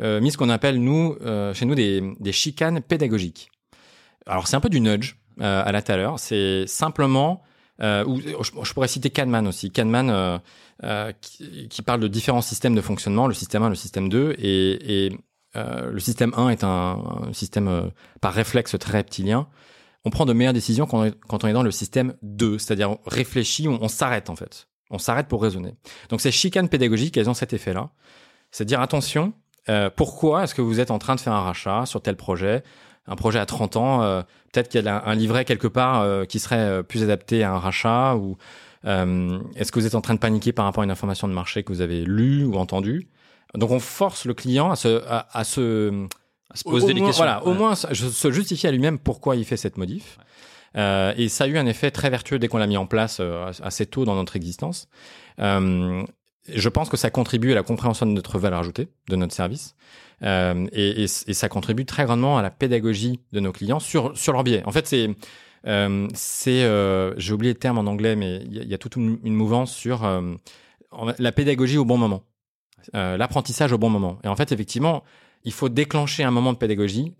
euh, 0.00 0.20
mis 0.20 0.30
ce 0.30 0.38
qu'on 0.38 0.50
appelle 0.50 0.80
nous 0.80 1.16
euh, 1.22 1.54
chez 1.54 1.66
nous 1.66 1.74
des, 1.74 2.02
des 2.20 2.32
chicanes 2.32 2.80
pédagogiques. 2.80 3.50
Alors 4.26 4.46
c'est 4.46 4.56
un 4.56 4.60
peu 4.60 4.68
du 4.68 4.80
nudge 4.80 5.16
à 5.40 5.72
la 5.72 5.82
tout 5.82 5.92
c'est 6.16 6.66
simplement 6.68 7.42
je, 7.80 8.72
pourrais 8.72 8.86
citer 8.86 9.10
Kahneman 9.10 9.48
aussi, 9.48 9.72
Kahneman 9.72 10.40
qui, 11.20 11.68
qui, 11.68 11.82
parle 11.82 12.00
de 12.00 12.06
différents 12.06 12.40
systèmes 12.40 12.76
de 12.76 12.80
fonctionnement, 12.80 13.26
le 13.26 13.34
système 13.34 13.64
1, 13.64 13.68
le 13.68 13.74
système 13.74 14.08
2 14.08 14.36
et, 14.38 15.06
et 15.06 15.18
le 15.56 15.98
système 15.98 16.32
1 16.36 16.50
est 16.50 16.62
un, 16.62 16.68
un 17.28 17.32
système 17.32 17.90
par 18.20 18.32
réflexe 18.32 18.78
très 18.78 18.98
reptilien 18.98 19.48
on 20.04 20.10
prend 20.10 20.26
de 20.26 20.32
meilleures 20.32 20.52
décisions 20.52 20.86
quand 20.86 21.44
on 21.44 21.48
est, 21.48 21.52
dans 21.52 21.62
le 21.62 21.70
système 21.70 22.14
2, 22.22 22.58
c'est-à-dire 22.58 22.90
on 22.90 22.98
réfléchit, 23.06 23.68
on, 23.68 23.88
s'arrête 23.88 24.30
en 24.30 24.36
fait. 24.36 24.68
On 24.90 24.98
s'arrête 24.98 25.28
pour 25.28 25.42
raisonner. 25.42 25.74
Donc 26.10 26.20
ces 26.20 26.30
chicanes 26.30 26.68
pédagogiques, 26.68 27.16
elles 27.16 27.30
ont 27.30 27.34
cet 27.34 27.52
effet-là. 27.52 27.90
C'est 28.50 28.64
dire 28.64 28.80
attention, 28.80 29.32
euh, 29.68 29.90
pourquoi 29.94 30.44
est-ce 30.44 30.54
que 30.54 30.62
vous 30.62 30.78
êtes 30.78 30.90
en 30.90 30.98
train 30.98 31.14
de 31.14 31.20
faire 31.20 31.32
un 31.32 31.40
rachat 31.40 31.86
sur 31.86 32.02
tel 32.02 32.16
projet? 32.16 32.62
Un 33.06 33.16
projet 33.16 33.38
à 33.38 33.46
30 33.46 33.76
ans, 33.76 34.02
euh, 34.02 34.22
peut-être 34.52 34.68
qu'il 34.68 34.84
y 34.84 34.88
a 34.88 35.04
un 35.04 35.14
livret 35.14 35.44
quelque 35.44 35.66
part 35.66 36.02
euh, 36.02 36.24
qui 36.24 36.38
serait 36.38 36.56
euh, 36.56 36.82
plus 36.82 37.02
adapté 37.02 37.42
à 37.42 37.52
un 37.52 37.58
rachat 37.58 38.16
ou 38.16 38.36
euh, 38.86 39.38
est-ce 39.56 39.72
que 39.72 39.80
vous 39.80 39.86
êtes 39.86 39.94
en 39.94 40.00
train 40.00 40.14
de 40.14 40.18
paniquer 40.18 40.52
par 40.52 40.64
rapport 40.64 40.82
à 40.82 40.84
une 40.84 40.90
information 40.90 41.28
de 41.28 41.32
marché 41.32 41.64
que 41.64 41.72
vous 41.72 41.80
avez 41.80 42.04
lue 42.04 42.44
ou 42.44 42.56
entendue? 42.56 43.08
Donc 43.54 43.70
on 43.70 43.80
force 43.80 44.24
le 44.24 44.34
client 44.34 44.70
à 44.70 44.76
se, 44.76 45.02
à 45.06 45.44
se 45.44 46.06
se 46.54 46.64
poser 46.64 46.86
au 46.86 46.88
des 46.88 46.94
moins, 46.94 47.08
questions. 47.08 47.24
Voilà, 47.24 47.44
au 47.44 47.54
moins 47.54 47.74
se 47.74 48.30
justifier 48.30 48.68
à 48.68 48.72
lui-même 48.72 48.98
pourquoi 48.98 49.36
il 49.36 49.44
fait 49.44 49.56
cette 49.56 49.76
modif. 49.76 50.18
Euh, 50.76 51.14
et 51.16 51.28
ça 51.28 51.44
a 51.44 51.46
eu 51.46 51.56
un 51.56 51.66
effet 51.66 51.90
très 51.90 52.10
vertueux 52.10 52.38
dès 52.38 52.48
qu'on 52.48 52.58
l'a 52.58 52.66
mis 52.66 52.76
en 52.76 52.86
place 52.86 53.18
euh, 53.20 53.52
assez 53.62 53.86
tôt 53.86 54.04
dans 54.04 54.16
notre 54.16 54.36
existence. 54.36 54.88
Euh, 55.40 56.04
je 56.52 56.68
pense 56.68 56.88
que 56.88 56.96
ça 56.96 57.10
contribue 57.10 57.52
à 57.52 57.54
la 57.54 57.62
compréhension 57.62 58.06
de 58.06 58.12
notre 58.12 58.38
valeur 58.38 58.60
ajoutée, 58.60 58.88
de 59.08 59.16
notre 59.16 59.32
service, 59.32 59.74
euh, 60.22 60.66
et, 60.72 61.02
et, 61.02 61.04
et, 61.04 61.34
ça 61.34 61.48
contribue 61.48 61.86
très 61.86 62.04
grandement 62.04 62.38
à 62.38 62.42
la 62.42 62.50
pédagogie 62.50 63.20
de 63.32 63.40
nos 63.40 63.50
clients 63.50 63.80
sur 63.80 64.16
sur 64.16 64.32
leur 64.32 64.44
biais. 64.44 64.62
En 64.66 64.72
fait, 64.72 64.86
c'est 64.86 65.10
euh, 65.66 66.06
c'est 66.12 66.68
j'ai 67.16 67.32
oublié 67.32 67.52
le 67.52 67.58
terme 67.58 67.78
en 67.78 67.86
anglais, 67.90 68.14
mais 68.14 68.42
il 68.44 68.62
y, 68.62 68.66
y, 68.66 68.74
a 68.74 68.78
toute 68.78 68.96
une, 68.96 69.18
une 69.24 69.34
mouvance 69.34 69.74
sur 69.74 70.06
la 70.92 71.32
pédagogie 71.32 71.78
au 71.78 71.84
bon 71.84 71.96
moment, 71.96 72.22
l'apprentissage 72.92 73.72
au 73.72 73.78
bon 73.78 73.88
moment. 73.88 74.18
Et 74.22 74.28
en 74.28 74.36
fait, 74.36 74.52
effectivement, 74.52 75.02
il 75.44 75.52
faut 75.52 75.68
déclencher 75.68 76.24
un 76.24 76.30
moment 76.30 76.52
de 76.52 76.58
pédagogie 76.58 77.14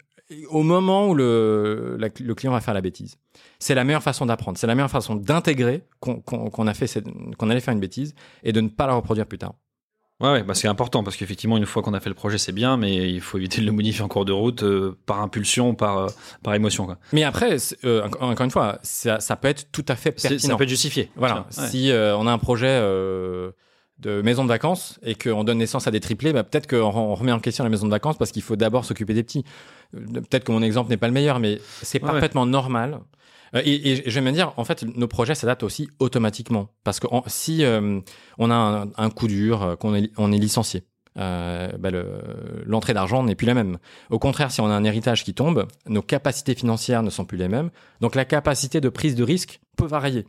au 0.49 0.63
moment 0.63 1.09
où 1.09 1.15
le, 1.15 1.97
la, 1.99 2.09
le 2.19 2.35
client 2.35 2.53
va 2.53 2.61
faire 2.61 2.75
la 2.75 2.81
bêtise. 2.81 3.19
C'est 3.59 3.75
la 3.75 3.85
meilleure 3.85 4.03
façon 4.03 4.27
d'apprendre. 4.27 4.59
C'est 4.59 4.67
la 4.67 4.75
meilleure 4.75 4.91
façon 4.91 5.17
d'intégrer 5.17 5.85
qu'on 6.01 6.21
qu 6.21 6.69
a 6.69 6.75
fait 6.75 7.05
qu'on 7.39 7.51
allait 7.51 7.61
faire 7.61 7.75
une 7.75 7.81
bêtise 7.81 8.15
et 8.43 8.53
de 8.53 8.61
ne 8.61 8.69
pas 8.69 8.87
la 8.87 8.95
reproduire 8.95 9.27
plus 9.27 9.39
tard. 9.39 9.55
Ouais, 10.21 10.31
ouais 10.31 10.43
bah 10.45 10.55
c'est 10.55 10.69
important 10.69 11.03
parce 11.03 11.17
qu'effectivement, 11.17 11.57
une 11.57 11.67
fois 11.67 11.83
qu'on 11.83 11.93
a 11.93 12.01
fait 12.01 12.09
le 12.09 12.15
projet, 12.15 12.39
c'est 12.39 12.53
bien, 12.53 12.77
mais 12.77 13.11
il 13.11 13.21
faut 13.21 13.37
éviter 13.37 13.61
de 13.61 13.67
le 13.67 13.73
modifier 13.73 14.03
en 14.03 14.09
cours 14.09 14.25
de 14.25 14.33
route 14.33 14.63
euh, 14.63 14.97
par 15.07 15.21
impulsion, 15.21 15.75
par, 15.75 15.99
euh, 15.99 16.09
par 16.43 16.55
émotion. 16.55 16.87
Quoi. 16.87 16.99
Mais 17.13 17.25
après, 17.25 17.57
euh, 17.85 18.05
encore 18.21 18.45
une 18.45 18.51
fois, 18.51 18.79
ça, 18.83 19.19
ça, 19.19 19.35
peut 19.35 19.49
être 19.49 19.73
tout 19.73 19.85
à 19.89 19.97
fait 19.97 20.13
pertinent. 20.13 20.39
Ça 20.39 20.57
peut 20.57 20.63
être 20.63 20.69
justifié. 20.71 21.11
Voilà. 21.17 21.47
Ouais. 21.59 21.67
Si 21.69 21.91
on 21.93 22.27
a 22.27 22.33
un 22.33 22.39
projet 22.39 22.81
de 23.99 24.23
maison 24.23 24.43
de 24.45 24.49
vacances 24.49 24.99
et 25.03 25.15
qu'on 25.15 25.45
donne 25.45 25.59
naissance 25.59 25.87
à 25.87 25.91
des 25.91 26.01
triplés, 26.01 26.33
bah 26.33 26.43
peut-être 26.43 26.67
qu'on 26.67 27.15
remet 27.15 27.33
en 27.33 27.41
question 27.41 27.65
la 27.65 27.71
maison 27.71 27.87
de 27.87 27.91
vacances 27.91 28.17
parce 28.19 28.33
qu'il 28.33 28.43
faut 28.43 28.57
d'abord 28.57 28.85
s'occuper 28.85 29.15
des 29.15 29.23
petits. 29.23 29.45
Peut-être 29.93 30.45
que 30.45 30.53
mon 30.53 30.63
exemple 30.63 30.91
n'est 30.91 30.97
pas 30.97 31.07
le 31.07 31.13
meilleur, 31.13 31.39
mais 31.39 31.61
c'est 31.83 32.03
ouais, 32.03 32.11
parfaitement 32.11 32.43
ouais. 32.43 32.51
normal. 32.51 33.01
Et, 33.55 33.93
et, 33.93 34.11
je 34.11 34.15
vais 34.19 34.21
me 34.21 34.33
dire, 34.33 34.53
en 34.57 34.65
fait, 34.65 34.83
nos 34.83 35.07
projets 35.07 35.37
s'adaptent 35.37 35.63
aussi 35.63 35.89
automatiquement 36.01 36.71
parce 36.83 36.99
que 36.99 37.07
si 37.29 37.65
euh, 37.65 38.01
on 38.39 38.51
a 38.51 38.55
un, 38.55 38.89
un, 38.97 39.11
coup 39.11 39.29
dur, 39.29 39.77
qu'on 39.79 39.95
est, 39.95 40.11
on 40.17 40.33
est 40.33 40.39
licencié, 40.39 40.83
euh, 41.17 41.69
bah 41.79 41.91
l'entrée 42.67 42.93
le, 42.93 42.95
d'argent 42.95 43.23
n'est 43.23 43.37
plus 43.37 43.47
la 43.47 43.55
même. 43.55 43.79
Au 44.11 44.19
contraire, 44.19 44.51
si 44.51 44.61
on 44.61 44.67
a 44.67 44.75
un 44.75 44.85
héritage 44.85 45.25
qui 45.25 45.35
tombe, 45.35 45.67
nos 45.87 46.03
capacités 46.03 46.55
financières 46.55 47.03
ne 47.03 47.11
sont 47.11 47.25
plus 47.25 47.39
les 47.39 47.49
mêmes, 47.49 47.71
donc 48.01 48.15
la 48.15 48.25
capacité 48.25 48.81
de 48.81 48.89
prise 48.89 49.15
de 49.15 49.23
risque 49.23 49.61
peut 49.77 49.87
varier 49.87 50.27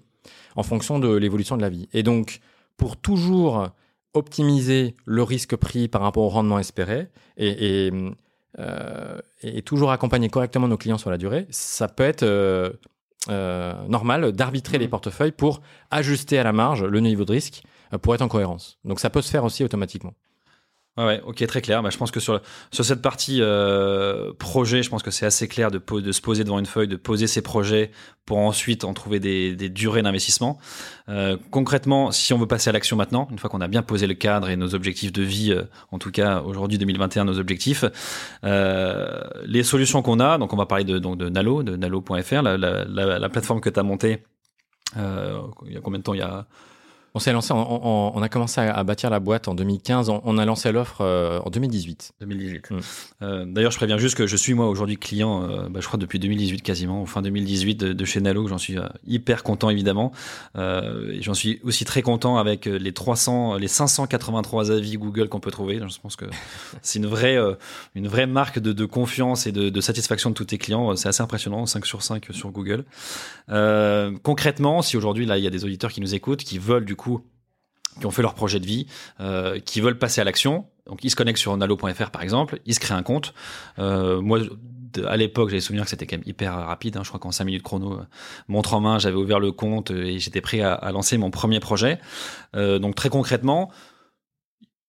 en 0.56 0.64
fonction 0.64 1.00
de 1.00 1.14
l'évolution 1.16 1.58
de 1.58 1.62
la 1.62 1.70
vie. 1.70 1.90
Et 1.94 2.04
donc, 2.04 2.40
pour 2.78 2.98
toujours 2.98 3.70
optimiser 4.14 4.96
le 5.06 5.24
risque 5.24 5.56
pris 5.56 5.88
par 5.88 6.02
rapport 6.02 6.24
au 6.24 6.30
rendement 6.30 6.60
espéré 6.60 7.10
et, 7.38 7.86
et, 7.88 7.92
euh, 8.60 9.20
et 9.42 9.62
toujours 9.62 9.92
accompagner 9.92 10.30
correctement 10.30 10.68
nos 10.68 10.78
clients 10.78 10.98
sur 10.98 11.10
la 11.10 11.18
durée, 11.18 11.46
ça 11.50 11.88
peut 11.88 12.04
être 12.04 12.24
euh, 12.24 12.72
euh, 13.30 13.74
normal 13.88 14.32
d'arbitrer 14.32 14.78
mmh. 14.78 14.82
les 14.82 14.88
portefeuilles 14.88 15.32
pour 15.32 15.62
ajuster 15.92 16.38
à 16.38 16.44
la 16.44 16.54
marge 16.54 16.84
le 16.84 17.00
niveau 17.00 17.26
de 17.26 17.34
risque 17.34 17.64
pour 18.02 18.16
être 18.16 18.22
en 18.22 18.28
cohérence. 18.28 18.80
Donc 18.86 19.00
ça 19.00 19.10
peut 19.10 19.22
se 19.22 19.30
faire 19.30 19.44
aussi 19.44 19.64
automatiquement. 19.64 20.14
Ouais, 20.98 21.04
ouais, 21.04 21.22
ok, 21.26 21.46
très 21.46 21.62
clair. 21.62 21.84
Bah, 21.84 21.90
je 21.90 21.98
pense 21.98 22.10
que 22.10 22.22
sur, 22.22 22.42
sur 22.72 22.86
cette 22.86 23.02
partie 23.02 23.42
euh, 23.42 24.32
projet, 24.40 24.82
je 24.82 24.90
pense 24.90 25.04
que 25.04 25.12
c'est 25.12 25.26
assez 25.26 25.50
clair 25.50 25.70
de, 25.70 25.82
de 26.00 26.12
se 26.14 26.22
poser 26.22 26.46
devant 26.46 26.58
une 26.58 26.66
feuille, 26.66 26.88
de 26.88 26.96
poser 26.96 27.28
ses 27.28 27.42
projets 27.42 27.92
pour 28.26 28.38
ensuite 28.38 28.86
en 28.86 28.94
trouver 28.94 29.20
des, 29.20 29.58
des 29.58 29.68
durées 29.68 30.02
d'investissement. 30.02 30.58
Euh, 31.10 31.38
concrètement, 31.52 32.12
si 32.12 32.34
on 32.34 32.38
veut 32.38 32.48
passer 32.48 32.70
à 32.70 32.74
l'action 32.74 32.96
maintenant, 32.96 33.28
une 33.30 33.40
fois 33.40 33.50
qu'on 33.50 33.60
a 33.60 33.68
bien 33.68 33.84
posé 33.84 34.08
le 34.08 34.14
cadre 34.14 34.50
et 34.50 34.56
nos 34.56 34.74
objectifs 34.74 35.12
de 35.12 35.22
vie, 35.22 35.52
euh, 35.52 35.64
en 35.92 36.00
tout 36.00 36.12
cas 36.12 36.42
aujourd'hui 36.42 36.78
2021, 36.78 37.26
nos 37.26 37.40
objectifs, 37.40 37.84
euh, 38.46 39.22
les 39.46 39.64
solutions 39.64 40.02
qu'on 40.02 40.22
a, 40.22 40.38
donc 40.38 40.54
on 40.54 40.58
va 40.58 40.66
parler 40.66 40.86
de, 40.86 40.98
donc 40.98 41.18
de 41.18 41.28
Nalo, 41.28 41.62
de 41.62 41.76
nalo.fr, 41.76 42.42
la, 42.42 42.58
la, 42.58 42.86
la, 42.86 43.20
la, 43.20 43.30
plateforme 43.30 43.60
que 43.60 43.70
tu 43.70 43.80
as 43.80 43.84
montée 43.84 44.24
euh, 44.98 45.42
il 45.66 45.74
y 45.74 45.78
a 45.78 45.82
combien 45.82 46.00
de 46.00 46.04
temps? 46.04 46.14
Il 46.14 46.20
y 46.20 46.24
a 46.24 46.48
on 47.16 47.20
s'est 47.20 47.32
lancé, 47.32 47.54
on, 47.54 48.22
a 48.22 48.28
commencé 48.28 48.60
à, 48.60 48.84
bâtir 48.84 49.10
la 49.10 49.22
boîte 49.22 49.48
en 49.48 49.56
2015. 49.56 50.10
On, 50.10 50.22
on 50.26 50.38
a 50.38 50.44
lancé 50.44 50.74
l'offre 50.74 51.00
euh, 51.00 51.40
en 51.46 51.50
2018. 51.50 52.12
2018. 52.20 52.72
Mmh. 52.72 52.80
Euh, 53.22 53.46
D'ailleurs, 53.46 53.72
je 53.72 53.78
préviens 53.78 53.98
juste 53.98 54.18
que 54.18 54.28
je 54.28 54.36
suis 54.36 54.54
moi 54.54 54.68
aujourd'hui 54.68 54.98
client, 54.98 55.50
euh, 55.50 55.70
bah, 55.70 55.80
je 55.80 55.88
crois 55.88 55.98
depuis 55.98 56.20
2018 56.20 56.60
quasiment, 56.62 57.06
fin 57.06 57.22
2018 57.22 57.76
de, 57.76 57.94
de 57.94 58.06
chez 58.06 58.20
Nalo. 58.20 58.50
J'en 58.50 58.58
suis 58.58 58.78
euh, 58.78 58.86
hyper 59.08 59.44
content 59.44 59.70
évidemment. 59.70 60.12
Euh, 60.58 61.16
J'en 61.22 61.34
suis 61.34 61.62
aussi 61.64 61.86
très 61.86 62.02
content 62.02 62.36
avec 62.36 62.66
les 62.66 62.92
300, 62.92 63.56
les 63.56 63.70
583 63.70 64.72
avis 64.72 64.98
Google 64.98 65.30
qu'on 65.30 65.40
peut 65.40 65.52
trouver. 65.52 65.80
Je 65.88 66.00
pense 66.02 66.18
que 66.18 66.26
c'est 66.82 67.00
une 67.00 67.08
vraie, 67.08 67.38
une 67.96 68.10
vraie 68.10 68.28
marque 68.28 68.60
de, 68.60 68.74
de 68.74 68.86
confiance 68.86 69.48
et 69.48 69.54
de, 69.54 69.70
de, 69.70 69.82
satisfaction 69.82 70.32
de 70.32 70.36
tous 70.36 70.46
tes 70.46 70.58
clients. 70.58 70.98
C'est 70.98 71.08
assez 71.08 71.24
impressionnant, 71.24 71.66
5 71.66 71.86
sur 71.86 72.04
5 72.04 72.26
sur 72.32 72.52
Google. 72.52 72.84
concrètement, 74.22 74.82
si 74.82 74.98
aujourd'hui 74.98 75.26
là 75.26 75.38
il 75.38 75.46
y 75.46 75.48
a 75.48 75.50
des 75.50 75.64
auditeurs 75.64 75.94
qui 75.94 76.02
nous 76.02 76.14
écoutent, 76.14 76.44
qui 76.44 76.60
veulent 76.60 76.84
du 76.84 76.98
coup 76.98 77.05
qui 78.00 78.06
ont 78.06 78.12
fait 78.12 78.22
leur 78.22 78.34
projet 78.34 78.60
de 78.60 78.66
vie, 78.66 78.88
euh, 79.20 79.60
qui 79.60 79.82
veulent 79.82 79.98
passer 79.98 80.22
à 80.22 80.24
l'action. 80.24 80.66
Donc 80.86 81.04
ils 81.04 81.10
se 81.10 81.16
connectent 81.16 81.40
sur 81.40 81.56
nalo.fr 81.56 82.12
par 82.12 82.22
exemple, 82.22 82.60
ils 82.66 82.76
se 82.76 82.80
créent 82.80 82.94
un 82.94 83.04
compte. 83.04 83.34
Euh, 83.80 84.22
moi, 84.22 84.40
à 85.08 85.18
l'époque, 85.18 85.50
j'avais 85.50 85.62
souvenir 85.62 85.84
que 85.84 85.90
c'était 85.90 86.06
quand 86.06 86.18
même 86.18 86.28
hyper 86.28 86.54
rapide. 86.54 86.98
Hein. 86.98 87.02
Je 87.04 87.10
crois 87.10 87.20
qu'en 87.20 87.32
5 87.32 87.46
minutes 87.46 87.64
chrono, 87.64 88.00
montre 88.48 88.74
en 88.74 88.82
main, 88.82 89.00
j'avais 89.00 89.16
ouvert 89.16 89.40
le 89.40 89.52
compte 89.52 89.92
et 89.92 90.20
j'étais 90.20 90.42
prêt 90.42 90.62
à, 90.62 90.74
à, 90.74 90.92
lancer 90.92 91.18
mon 91.18 91.32
premier 91.32 91.60
projet. 91.60 92.00
Euh, 92.56 92.80
donc 92.80 92.96
très 92.96 93.10
concrètement, 93.10 93.72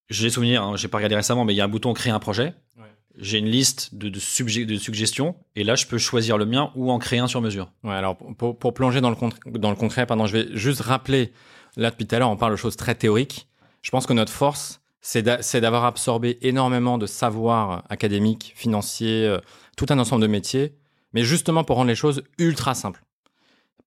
j'ai 0.08 0.30
souvenir, 0.30 0.62
hein, 0.62 0.76
j'ai 0.76 0.88
pas 0.88 0.98
regardé 0.98 1.16
récemment, 1.16 1.44
mais 1.44 1.54
il 1.54 1.56
y 1.56 1.60
a 1.60 1.64
un 1.64 1.68
bouton 1.68 1.92
créer 1.92 2.12
un 2.12 2.20
projet. 2.20 2.54
Ouais. 2.76 2.84
J'ai 3.16 3.38
une 3.38 3.48
liste 3.48 3.94
de, 3.94 4.08
de, 4.08 4.64
de, 4.64 4.76
suggestions 4.76 5.36
et 5.56 5.64
là, 5.64 5.74
je 5.74 5.86
peux 5.86 5.98
choisir 5.98 6.38
le 6.38 6.46
mien 6.46 6.70
ou 6.76 6.92
en 6.92 6.98
créer 6.98 7.18
un 7.18 7.26
sur 7.26 7.40
mesure. 7.40 7.72
Ouais, 7.82 7.94
alors 7.94 8.16
pour, 8.16 8.58
pour 8.58 8.74
plonger 8.74 9.00
dans 9.00 9.10
le, 9.10 9.16
dans 9.58 9.70
le 9.70 9.76
concret, 9.76 10.06
pardon, 10.06 10.26
je 10.26 10.36
vais 10.36 10.48
juste 10.52 10.82
rappeler 10.82 11.32
là 11.76 11.90
depuis 11.90 12.06
tout 12.06 12.14
à 12.14 12.18
l'heure, 12.18 12.30
on 12.30 12.36
parle 12.36 12.52
de 12.52 12.56
choses 12.56 12.76
très 12.76 12.94
théoriques. 12.94 13.48
Je 13.82 13.90
pense 13.90 14.06
que 14.06 14.12
notre 14.12 14.32
force, 14.32 14.80
c'est 15.00 15.22
d'a- 15.22 15.42
c'est 15.42 15.60
d'avoir 15.60 15.84
absorbé 15.84 16.38
énormément 16.42 16.98
de 16.98 17.06
savoir 17.06 17.84
académique, 17.88 18.52
financier, 18.56 19.24
euh, 19.26 19.38
tout 19.76 19.86
un 19.90 19.98
ensemble 19.98 20.22
de 20.22 20.26
métiers, 20.26 20.74
mais 21.12 21.22
justement 21.22 21.62
pour 21.64 21.76
rendre 21.76 21.88
les 21.88 21.94
choses 21.94 22.22
ultra 22.38 22.74
simples. 22.74 23.02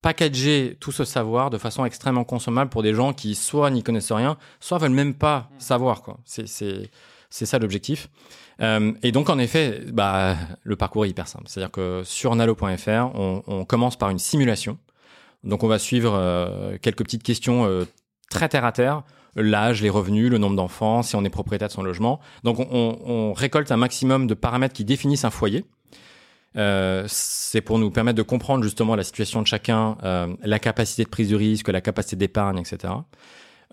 Packager 0.02 0.78
tout 0.80 0.94
ce 0.94 1.04
savoir 1.04 1.50
de 1.50 1.58
façon 1.58 1.84
extrêmement 1.84 2.24
consommable 2.24 2.70
pour 2.70 2.84
des 2.84 2.94
gens 2.94 3.12
qui 3.12 3.36
soit 3.36 3.70
n'y 3.70 3.84
connaissent 3.84 4.14
rien, 4.14 4.38
soit 4.62 4.78
veulent 4.78 4.92
même 4.92 5.14
pas 5.14 5.50
savoir. 5.58 6.02
quoi. 6.04 6.18
C'est 6.24 6.48
ça 7.46 7.60
l'objectif. 7.60 8.08
Euh, 8.62 8.94
et 9.04 9.12
donc 9.12 9.30
en 9.30 9.38
effet, 9.40 9.82
bah 9.92 10.38
le 10.64 10.76
parcours 10.78 11.04
est 11.06 11.10
hyper 11.10 11.28
simple. 11.28 11.46
C'est-à-dire 11.48 11.72
que 11.72 12.04
sur 12.06 12.34
nalo.fr, 12.34 13.12
on, 13.14 13.44
on 13.48 13.66
commence 13.66 13.98
par 13.98 14.10
une 14.10 14.20
simulation. 14.20 14.78
Donc 15.44 15.64
on 15.64 15.68
va 15.68 15.80
suivre 15.80 16.14
euh, 16.16 16.78
quelques 16.82 17.04
petites 17.04 17.24
questions 17.24 17.66
euh, 17.66 17.86
très 18.30 18.50
terre 18.50 18.66
à 18.66 18.72
terre 18.72 19.04
l'âge, 19.36 19.82
les 19.82 19.90
revenus, 19.92 20.30
le 20.30 20.38
nombre 20.40 20.56
d'enfants, 20.56 21.04
si 21.04 21.16
on 21.16 21.24
est 21.24 21.30
propriétaire 21.30 21.68
de 21.68 21.74
son 21.74 21.84
logement. 21.84 22.20
Donc 22.44 22.60
on, 22.60 22.66
on- 23.06 23.34
récolte 23.34 23.72
un 23.72 23.78
maximum 23.78 24.26
de 24.28 24.34
paramètres 24.34 24.74
qui 24.74 24.84
définissent 24.84 25.24
un 25.24 25.30
foyer. 25.30 25.66
Euh, 26.58 27.06
c'est 27.08 27.62
pour 27.62 27.78
nous 27.78 27.92
permettre 27.92 28.18
de 28.18 28.24
comprendre 28.24 28.64
justement 28.64 28.96
la 28.96 29.04
situation 29.04 29.42
de 29.42 29.48
chacun, 29.48 29.98
euh, 30.04 30.34
la 30.44 30.58
capacité 30.60 31.04
de 31.04 31.10
prise 31.10 31.30
de 31.30 31.36
risque, 31.36 31.68
la 31.70 31.80
capacité 31.80 32.16
d'épargne, 32.16 32.58
etc. 32.58 32.92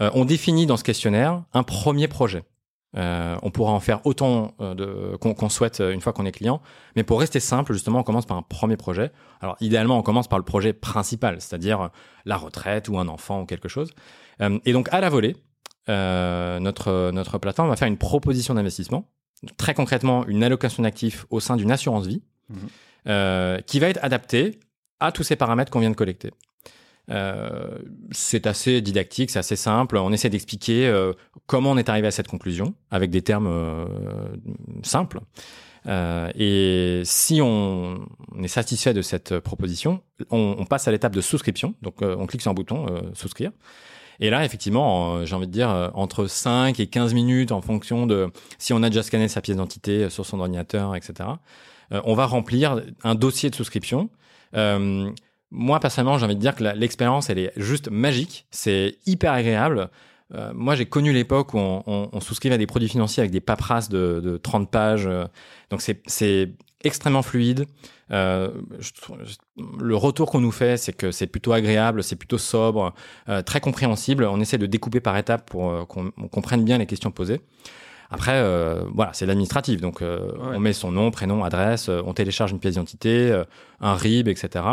Euh, 0.02 0.10
on 0.14 0.26
définit 0.26 0.66
dans 0.66 0.76
ce 0.76 0.84
questionnaire 0.84 1.42
un 1.54 1.62
premier 1.62 2.06
projet. 2.06 2.44
Euh, 2.96 3.36
on 3.42 3.50
pourra 3.50 3.72
en 3.72 3.80
faire 3.80 4.00
autant 4.06 4.54
euh, 4.60 5.18
qu'on 5.18 5.48
souhaite 5.48 5.80
euh, 5.80 5.92
une 5.92 6.00
fois 6.00 6.12
qu'on 6.12 6.24
est 6.24 6.32
client, 6.32 6.62
mais 6.94 7.02
pour 7.02 7.20
rester 7.20 7.40
simple, 7.40 7.72
justement, 7.74 7.98
on 7.98 8.02
commence 8.02 8.26
par 8.26 8.36
un 8.36 8.42
premier 8.42 8.76
projet. 8.76 9.12
Alors, 9.40 9.56
idéalement, 9.60 9.98
on 9.98 10.02
commence 10.02 10.28
par 10.28 10.38
le 10.38 10.44
projet 10.44 10.72
principal, 10.72 11.40
c'est-à-dire 11.40 11.90
la 12.24 12.36
retraite 12.36 12.88
ou 12.88 12.98
un 12.98 13.08
enfant 13.08 13.42
ou 13.42 13.46
quelque 13.46 13.68
chose. 13.68 13.92
Et 14.64 14.72
donc, 14.72 14.88
à 14.92 15.00
la 15.00 15.08
volée, 15.08 15.36
euh, 15.88 16.58
notre, 16.58 17.10
notre 17.12 17.38
plateforme 17.38 17.68
va 17.68 17.76
faire 17.76 17.86
une 17.86 17.98
proposition 17.98 18.54
d'investissement, 18.54 19.08
très 19.56 19.72
concrètement 19.72 20.26
une 20.26 20.42
allocation 20.42 20.82
d'actifs 20.82 21.26
au 21.30 21.38
sein 21.38 21.56
d'une 21.56 21.70
assurance 21.70 22.06
vie, 22.06 22.22
euh, 23.06 23.60
qui 23.60 23.78
va 23.78 23.88
être 23.88 24.02
adaptée 24.02 24.58
à 24.98 25.12
tous 25.12 25.22
ces 25.22 25.36
paramètres 25.36 25.70
qu'on 25.70 25.80
vient 25.80 25.90
de 25.90 25.96
collecter. 25.96 26.32
Euh, 27.10 27.78
c'est 28.10 28.46
assez 28.46 28.80
didactique, 28.80 29.30
c'est 29.30 29.38
assez 29.38 29.56
simple. 29.56 29.96
On 29.96 30.12
essaie 30.12 30.30
d'expliquer 30.30 30.86
euh, 30.86 31.12
comment 31.46 31.70
on 31.70 31.76
est 31.76 31.88
arrivé 31.88 32.08
à 32.08 32.10
cette 32.10 32.28
conclusion 32.28 32.74
avec 32.90 33.10
des 33.10 33.22
termes 33.22 33.46
euh, 33.46 33.86
simples. 34.82 35.20
Euh, 35.86 36.30
et 36.34 37.02
si 37.04 37.40
on, 37.40 38.04
est 38.42 38.48
satisfait 38.48 38.92
de 38.92 39.02
cette 39.02 39.38
proposition, 39.38 40.02
on, 40.30 40.56
on 40.58 40.64
passe 40.64 40.88
à 40.88 40.90
l'étape 40.90 41.14
de 41.14 41.20
souscription. 41.20 41.74
Donc, 41.82 42.02
euh, 42.02 42.16
on 42.18 42.26
clique 42.26 42.42
sur 42.42 42.50
un 42.50 42.54
bouton 42.54 42.86
souscrire. 43.14 43.52
Et 44.18 44.30
là, 44.30 44.44
effectivement, 44.44 45.26
j'ai 45.26 45.36
envie 45.36 45.46
de 45.46 45.52
dire 45.52 45.90
entre 45.94 46.26
5 46.26 46.80
et 46.80 46.86
15 46.86 47.12
minutes 47.12 47.52
en 47.52 47.60
fonction 47.60 48.06
de 48.06 48.30
si 48.58 48.72
on 48.72 48.82
a 48.82 48.88
déjà 48.88 49.02
scanné 49.02 49.28
sa 49.28 49.42
pièce 49.42 49.56
d'identité 49.56 50.08
sur 50.08 50.24
son 50.24 50.40
ordinateur, 50.40 50.96
etc. 50.96 51.28
on 51.90 52.14
va 52.14 52.24
remplir 52.24 52.80
un 53.04 53.14
dossier 53.14 53.50
de 53.50 53.54
souscription. 53.54 54.08
Euh, 54.54 55.10
moi, 55.50 55.80
personnellement, 55.80 56.18
j'ai 56.18 56.24
envie 56.26 56.36
de 56.36 56.40
dire 56.40 56.54
que 56.54 56.64
l'expérience, 56.64 57.30
elle 57.30 57.38
est 57.38 57.52
juste 57.56 57.90
magique. 57.90 58.46
C'est 58.50 58.96
hyper 59.06 59.32
agréable. 59.32 59.90
Euh, 60.34 60.50
moi, 60.54 60.74
j'ai 60.74 60.86
connu 60.86 61.12
l'époque 61.12 61.54
où 61.54 61.58
on, 61.58 61.82
on- 61.86 62.08
on 62.12 62.20
souscrivait 62.20 62.56
à 62.56 62.58
des 62.58 62.66
produits 62.66 62.88
financiers 62.88 63.20
avec 63.20 63.30
des 63.30 63.40
paperasses 63.40 63.88
de, 63.88 64.20
de 64.22 64.36
30 64.36 64.70
pages. 64.70 65.06
euh, 65.06 65.26
donc, 65.70 65.82
c'est- 65.82 66.52
extrêmement 66.84 67.22
fluide. 67.22 67.66
Euh, 68.12 68.50
je 68.78 68.92
trouve- 68.92 69.18
je- 69.24 69.36
le 69.82 69.96
retour 69.96 70.30
qu'on 70.30 70.40
nous 70.40 70.52
fait, 70.52 70.76
c'est 70.76 70.92
que 70.92 71.10
c'est 71.10 71.26
plutôt 71.26 71.52
agréable, 71.52 72.02
c'est 72.04 72.14
plutôt 72.16 72.38
sobre, 72.38 72.92
euh, 73.28 73.42
très 73.42 73.60
compréhensible. 73.60 74.24
On 74.24 74.40
essaie 74.40 74.58
de 74.58 74.66
découper 74.66 75.00
par 75.00 75.16
étapes 75.16 75.48
pour 75.50 75.86
qu'on 75.88 76.12
on 76.16 76.28
comprenne 76.28 76.64
bien 76.64 76.78
les 76.78 76.86
questions 76.86 77.10
posées. 77.10 77.40
Après, 78.10 78.34
euh, 78.34 78.82
voilà, 78.94 79.12
c'est 79.14 79.26
l'administratif. 79.26 79.80
Donc, 79.80 80.00
euh, 80.02 80.28
Ouais. 80.32 80.56
on 80.56 80.60
met 80.60 80.72
son 80.72 80.92
nom, 80.92 81.10
prénom, 81.10 81.42
adresse, 81.42 81.88
euh, 81.88 82.02
on 82.06 82.14
télécharge 82.14 82.52
une 82.52 82.60
pièce 82.60 82.74
d'identité, 82.74 83.42
un 83.80 83.94
RIB, 83.94 84.28
etc. 84.28 84.64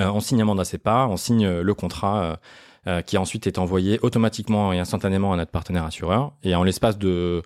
Euh, 0.00 0.10
on 0.10 0.20
signe 0.20 0.42
un 0.42 0.44
mandat 0.44 0.64
CEPA, 0.64 1.06
on 1.08 1.16
signe 1.16 1.44
euh, 1.44 1.62
le 1.62 1.74
contrat 1.74 2.38
euh, 2.86 3.02
qui 3.02 3.18
ensuite 3.18 3.46
est 3.46 3.58
envoyé 3.58 3.98
automatiquement 4.02 4.72
et 4.72 4.78
instantanément 4.78 5.32
à 5.32 5.36
notre 5.36 5.50
partenaire 5.50 5.84
assureur. 5.84 6.32
Et 6.42 6.54
en 6.54 6.62
l'espace 6.62 6.98
de, 6.98 7.42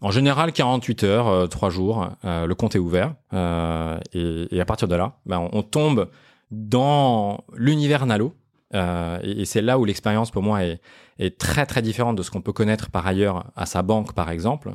en 0.00 0.10
général, 0.10 0.52
48 0.52 1.04
heures, 1.04 1.28
euh, 1.28 1.46
3 1.46 1.70
jours, 1.70 2.08
le 2.24 2.52
compte 2.54 2.76
est 2.76 2.78
ouvert. 2.78 3.14
Et, 3.32 4.60
à 4.60 4.64
partir 4.64 4.88
de 4.88 4.94
là, 4.94 5.18
ben, 5.26 5.48
on, 5.52 5.62
tombe 5.62 6.08
dans 6.50 7.44
l'univers 7.54 8.06
Nalo. 8.06 8.34
Et 8.72 9.44
c'est 9.44 9.62
là 9.62 9.78
où 9.78 9.84
l'expérience 9.84 10.30
pour 10.30 10.42
moi 10.42 10.60
est 10.62 11.38
très 11.38 11.66
très 11.66 11.82
différente 11.82 12.16
de 12.16 12.22
ce 12.22 12.30
qu'on 12.30 12.42
peut 12.42 12.52
connaître 12.52 12.90
par 12.90 13.06
ailleurs 13.06 13.44
à 13.56 13.66
sa 13.66 13.82
banque 13.82 14.12
par 14.12 14.30
exemple. 14.30 14.72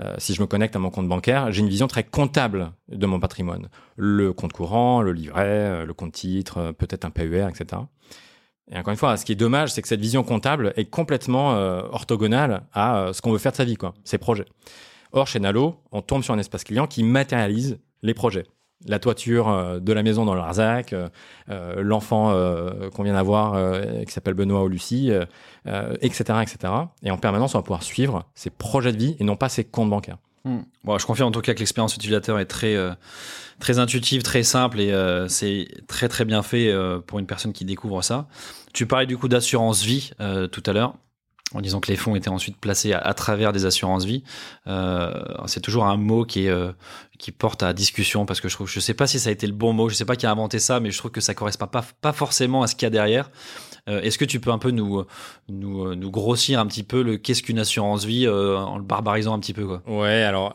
Euh, 0.00 0.14
si 0.18 0.34
je 0.34 0.40
me 0.40 0.46
connecte 0.46 0.76
à 0.76 0.78
mon 0.78 0.90
compte 0.90 1.08
bancaire, 1.08 1.52
j'ai 1.52 1.60
une 1.60 1.68
vision 1.68 1.86
très 1.86 2.04
comptable 2.04 2.72
de 2.88 3.06
mon 3.06 3.20
patrimoine. 3.20 3.68
Le 3.96 4.32
compte 4.32 4.52
courant, 4.52 5.02
le 5.02 5.12
livret, 5.12 5.46
euh, 5.46 5.86
le 5.86 5.92
compte 5.92 6.12
titre, 6.12 6.58
euh, 6.58 6.72
peut-être 6.72 7.04
un 7.04 7.10
PER, 7.10 7.48
etc. 7.48 7.82
Et 8.70 8.78
encore 8.78 8.92
une 8.92 8.98
fois, 8.98 9.16
ce 9.16 9.24
qui 9.24 9.32
est 9.32 9.36
dommage, 9.36 9.72
c'est 9.72 9.82
que 9.82 9.88
cette 9.88 10.00
vision 10.00 10.22
comptable 10.22 10.72
est 10.76 10.84
complètement 10.84 11.56
orthogonale 11.92 12.62
à 12.72 13.10
ce 13.12 13.20
qu'on 13.20 13.32
veut 13.32 13.38
faire 13.38 13.50
de 13.50 13.56
sa 13.56 13.64
vie, 13.64 13.74
quoi, 13.74 13.94
ses 14.04 14.16
projets. 14.16 14.44
Or, 15.10 15.26
chez 15.26 15.40
Nalo, 15.40 15.74
on 15.90 16.02
tombe 16.02 16.22
sur 16.22 16.34
un 16.34 16.38
espace 16.38 16.62
client 16.62 16.86
qui 16.86 17.02
matérialise 17.02 17.80
les 18.02 18.14
projets. 18.14 18.46
La 18.86 18.98
toiture 18.98 19.48
euh, 19.48 19.78
de 19.78 19.92
la 19.92 20.02
maison 20.02 20.24
dans 20.24 20.34
le 20.34 20.40
Larzac, 20.40 20.92
euh, 20.92 21.08
euh, 21.50 21.82
l'enfant 21.82 22.32
qu'on 22.94 23.02
vient 23.02 23.14
d'avoir 23.14 23.56
qui 24.04 24.12
s'appelle 24.12 24.34
Benoît 24.34 24.62
ou 24.62 24.68
Lucie, 24.68 25.10
etc., 26.00 26.22
etc. 26.42 26.72
Et 27.02 27.10
en 27.10 27.18
permanence, 27.18 27.54
on 27.54 27.58
va 27.58 27.62
pouvoir 27.62 27.82
suivre 27.82 28.24
ses 28.34 28.50
projets 28.50 28.92
de 28.92 28.98
vie 28.98 29.16
et 29.18 29.24
non 29.24 29.36
pas 29.36 29.48
ses 29.48 29.64
comptes 29.64 29.90
bancaires. 29.90 30.18
Hmm. 30.44 30.60
Bon, 30.84 30.96
je 30.96 31.04
confirme 31.04 31.28
en 31.28 31.32
tout 31.32 31.42
cas 31.42 31.52
que 31.52 31.58
l'expérience 31.58 31.94
utilisateur 31.94 32.38
est 32.38 32.46
très, 32.46 32.76
très 33.58 33.78
intuitive, 33.78 34.22
très 34.22 34.42
simple 34.42 34.80
et 34.80 35.26
c'est 35.28 35.68
très 35.86 36.08
très 36.08 36.24
bien 36.24 36.42
fait 36.42 36.72
pour 37.06 37.18
une 37.18 37.26
personne 37.26 37.52
qui 37.52 37.64
découvre 37.64 38.02
ça. 38.02 38.28
Tu 38.72 38.86
parlais 38.86 39.06
du 39.06 39.18
coup 39.18 39.28
d'assurance 39.28 39.82
vie 39.82 40.12
tout 40.50 40.62
à 40.66 40.72
l'heure. 40.72 40.94
En 41.52 41.60
disant 41.60 41.80
que 41.80 41.90
les 41.90 41.96
fonds 41.96 42.14
étaient 42.14 42.28
ensuite 42.28 42.56
placés 42.56 42.92
à, 42.92 43.12
travers 43.12 43.52
des 43.52 43.64
assurances 43.64 44.04
vie, 44.04 44.22
euh, 44.68 45.12
c'est 45.46 45.60
toujours 45.60 45.84
un 45.84 45.96
mot 45.96 46.24
euh, 46.36 46.72
qui 47.18 47.32
porte 47.32 47.64
à 47.64 47.72
discussion 47.72 48.24
parce 48.24 48.40
que 48.40 48.48
je 48.48 48.54
trouve, 48.54 48.68
je 48.68 48.78
sais 48.78 48.94
pas 48.94 49.08
si 49.08 49.18
ça 49.18 49.30
a 49.30 49.32
été 49.32 49.48
le 49.48 49.52
bon 49.52 49.72
mot, 49.72 49.88
je 49.88 49.96
sais 49.96 50.04
pas 50.04 50.14
qui 50.14 50.26
a 50.26 50.30
inventé 50.30 50.60
ça, 50.60 50.78
mais 50.78 50.92
je 50.92 50.98
trouve 50.98 51.10
que 51.10 51.20
ça 51.20 51.34
correspond 51.34 51.66
pas 51.66 52.12
forcément 52.12 52.62
à 52.62 52.68
ce 52.68 52.76
qu'il 52.76 52.86
y 52.86 52.86
a 52.86 52.90
derrière. 52.90 53.32
Euh, 53.88 54.00
Est-ce 54.00 54.16
que 54.16 54.24
tu 54.24 54.38
peux 54.38 54.52
un 54.52 54.58
peu 54.58 54.70
nous 54.70 55.04
grossir 56.10 56.60
un 56.60 56.66
petit 56.66 56.84
peu 56.84 57.02
le 57.02 57.16
qu'est-ce 57.16 57.42
qu'une 57.42 57.58
assurance 57.58 58.04
vie 58.04 58.28
en 58.28 58.78
le 58.78 58.84
barbarisant 58.84 59.34
un 59.34 59.40
petit 59.40 59.54
peu 59.54 59.66
quoi? 59.66 59.82
Ouais, 59.88 60.22
alors 60.22 60.54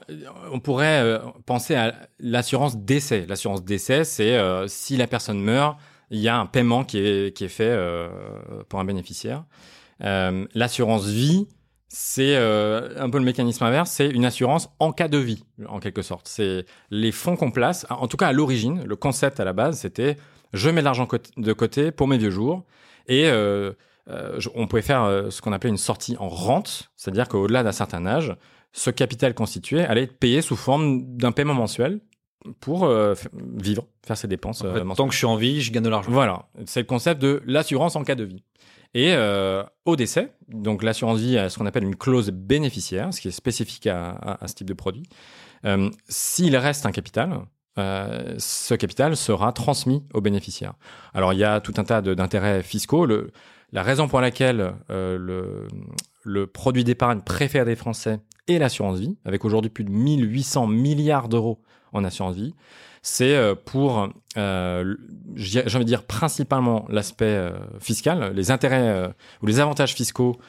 on 0.53 0.61
pourrait 0.61 1.19
penser 1.45 1.75
à 1.75 1.93
l'assurance 2.19 2.77
décès. 2.77 3.25
L'assurance 3.27 3.65
décès, 3.65 4.05
c'est 4.05 4.39
si 4.67 4.95
la 4.95 5.07
personne 5.07 5.41
meurt, 5.41 5.77
il 6.09 6.19
y 6.19 6.29
a 6.29 6.37
un 6.37 6.45
paiement 6.45 6.85
qui 6.85 6.99
est, 6.99 7.47
fait 7.49 7.77
pour 8.69 8.79
un 8.79 8.85
bénéficiaire. 8.85 9.43
Euh, 10.03 10.45
l'assurance 10.53 11.07
vie, 11.07 11.47
c'est 11.87 12.35
euh, 12.35 13.01
un 13.01 13.09
peu 13.09 13.17
le 13.17 13.23
mécanisme 13.23 13.63
inverse, 13.63 13.89
c'est 13.91 14.09
une 14.09 14.25
assurance 14.25 14.69
en 14.79 14.91
cas 14.91 15.07
de 15.07 15.17
vie, 15.17 15.43
en 15.67 15.79
quelque 15.79 16.01
sorte. 16.01 16.27
C'est 16.27 16.65
les 16.89 17.11
fonds 17.11 17.35
qu'on 17.35 17.51
place, 17.51 17.85
en 17.89 18.07
tout 18.07 18.17
cas 18.17 18.27
à 18.27 18.33
l'origine, 18.33 18.83
le 18.83 18.95
concept 18.95 19.39
à 19.39 19.45
la 19.45 19.53
base, 19.53 19.79
c'était 19.79 20.17
je 20.55 20.69
mets 20.69 20.81
de 20.81 20.85
l'argent 20.85 21.07
de 21.37 21.53
côté 21.53 21.91
pour 21.91 22.07
mes 22.07 22.17
vieux 22.17 22.29
jours 22.29 22.63
et 23.07 23.27
euh, 23.27 23.73
euh, 24.09 24.39
on 24.55 24.67
pouvait 24.67 24.81
faire 24.81 25.03
euh, 25.03 25.29
ce 25.29 25.41
qu'on 25.41 25.53
appelait 25.53 25.69
une 25.69 25.77
sortie 25.77 26.15
en 26.17 26.29
rente, 26.29 26.91
c'est-à-dire 26.95 27.27
qu'au-delà 27.27 27.63
d'un 27.63 27.71
certain 27.71 28.05
âge, 28.05 28.35
ce 28.71 28.89
capital 28.89 29.33
constitué 29.33 29.81
allait 29.81 30.03
être 30.03 30.17
payé 30.17 30.41
sous 30.41 30.55
forme 30.55 31.17
d'un 31.17 31.31
paiement 31.31 31.53
mensuel 31.53 31.99
pour 32.59 32.87
vivre, 33.57 33.87
faire 34.05 34.17
ses 34.17 34.27
dépenses 34.27 34.63
En 34.63 34.73
fait, 34.73 34.95
tant 34.95 35.07
que 35.07 35.13
je 35.13 35.17
suis 35.17 35.25
en 35.25 35.35
vie, 35.35 35.61
je 35.61 35.71
gagne 35.71 35.83
de 35.83 35.89
l'argent. 35.89 36.11
Voilà, 36.11 36.47
c'est 36.65 36.81
le 36.81 36.85
concept 36.85 37.21
de 37.21 37.41
l'assurance 37.45 37.95
en 37.95 38.03
cas 38.03 38.15
de 38.15 38.23
vie. 38.23 38.43
Et 38.95 39.13
euh, 39.13 39.61
au 39.83 39.97
décès, 39.97 40.31
donc 40.47 40.81
l'assurance 40.81 41.19
vie 41.19 41.37
a 41.37 41.49
ce 41.49 41.57
qu'on 41.57 41.65
appelle 41.65 41.83
une 41.83 41.97
clause 41.97 42.31
bénéficiaire, 42.31 43.13
ce 43.13 43.19
qui 43.19 43.27
est 43.27 43.31
spécifique 43.31 43.87
à, 43.87 44.39
ce 44.47 44.55
type 44.55 44.67
de 44.67 44.73
produit. 44.73 45.03
Euh, 45.65 45.89
S'il 46.07 46.55
reste 46.55 46.85
un 46.85 46.93
capital, 46.93 47.41
euh, 47.77 48.35
ce 48.37 48.73
capital 48.73 49.17
sera 49.17 49.51
transmis 49.51 50.01
aux 50.13 50.21
bénéficiaires. 50.21 50.75
Alors 51.13 51.33
il 51.33 51.39
y 51.39 51.43
a 51.43 51.59
tout 51.59 51.73
un 51.75 51.83
tas 51.83 52.01
d'intérêts 52.01 52.63
fiscaux. 52.63 53.05
La 53.73 53.83
raison 53.83 54.07
pour 54.07 54.21
laquelle 54.21 54.73
le, 54.87 55.67
le 56.23 56.47
produit 56.47 56.85
d'épargne 56.85 57.19
préféré 57.19 57.65
des 57.65 57.75
Français 57.75 58.21
est 58.47 58.59
l'assurance 58.59 58.99
vie, 58.99 59.17
avec 59.25 59.43
aujourd'hui 59.43 59.69
plus 59.69 59.83
de 59.83 59.91
1800 59.91 60.67
milliards 60.67 61.27
d'euros 61.27 61.61
en 61.91 62.05
assurance 62.05 62.35
vie, 62.35 62.53
c'est 63.07 63.35
euh, 63.35 63.53
pour, 63.53 64.09
euh, 64.35 64.95
j'ai 65.35 65.61
envie 65.61 65.77
de 65.77 65.83
dire 65.83 66.05
principalement 66.05 66.87
l'aspect 66.89 67.25
euh, 67.25 67.51
fiscal, 67.79 68.33
les 68.33 68.49
intérêts 68.49 68.89
euh, 68.89 69.09
ou 69.43 69.45
les 69.45 69.59
avantages 69.59 69.93
fiscaux 69.93 70.39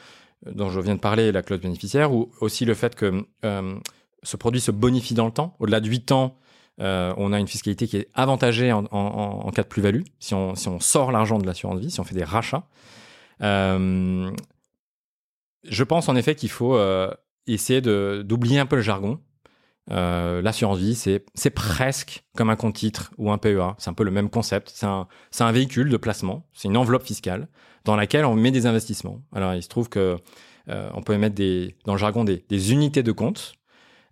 dont 0.43 0.71
je 0.71 0.79
viens 0.79 0.95
de 0.95 0.99
parler, 0.99 1.31
la 1.31 1.43
clause 1.43 1.61
bénéficiaire, 1.61 2.11
ou 2.11 2.31
aussi 2.41 2.65
le 2.65 2.73
fait 2.73 2.95
que 2.95 3.23
ce 4.23 4.37
produit 4.37 4.61
se 4.61 4.71
bonifie 4.71 5.13
dans 5.13 5.25
le 5.25 5.31
temps. 5.31 5.55
Au-delà 5.59 5.79
de 5.79 5.87
8 5.87 6.11
ans, 6.11 6.37
on 6.79 7.33
a 7.33 7.39
une 7.39 7.47
fiscalité 7.47 7.87
qui 7.87 7.97
est 7.97 8.09
avantagée 8.13 8.71
en, 8.71 9.51
cas 9.53 9.63
de 9.63 9.67
plus-value, 9.67 10.03
si 10.19 10.35
on, 10.35 10.53
si 10.53 10.67
on 10.67 10.79
sort 10.79 11.11
l'argent 11.11 11.39
de 11.39 11.45
l'assurance 11.47 11.79
vie, 11.79 11.89
si 11.89 11.99
on 11.99 12.03
fait 12.03 12.13
des 12.15 12.23
rachats. 12.23 12.67
Je 13.41 14.31
pense 15.87 16.07
en 16.07 16.15
effet 16.15 16.35
qu'il 16.35 16.49
faut 16.49 16.79
essayer 17.47 17.81
d'oublier 17.81 18.59
un 18.59 18.67
peu 18.67 18.75
le 18.75 18.83
jargon. 18.83 19.19
Euh, 19.91 20.41
L'assurance 20.41 20.79
vie, 20.79 20.95
c'est 20.95 21.49
presque 21.49 22.23
comme 22.35 22.49
un 22.49 22.55
compte 22.55 22.75
titre 22.75 23.11
ou 23.17 23.31
un 23.31 23.37
PEA. 23.37 23.75
C'est 23.77 23.89
un 23.89 23.93
peu 23.93 24.03
le 24.03 24.11
même 24.11 24.29
concept. 24.29 24.71
C'est 24.73 24.85
un, 24.85 25.51
véhicule 25.51 25.89
de 25.89 25.97
placement. 25.97 26.45
C'est 26.53 26.67
une 26.67 26.77
enveloppe 26.77 27.03
fiscale 27.03 27.47
dans 27.85 27.95
laquelle 27.95 28.25
on 28.25 28.35
met 28.35 28.51
des 28.51 28.65
investissements. 28.65 29.21
Alors, 29.33 29.53
il 29.53 29.63
se 29.63 29.69
trouve 29.69 29.89
que 29.89 30.17
euh, 30.69 30.89
on 30.93 31.01
peut 31.01 31.17
mettre 31.17 31.35
des, 31.35 31.75
dans 31.85 31.93
le 31.93 31.99
jargon 31.99 32.25
des, 32.25 32.71
unités 32.71 33.03
de 33.03 33.11
compte. 33.11 33.53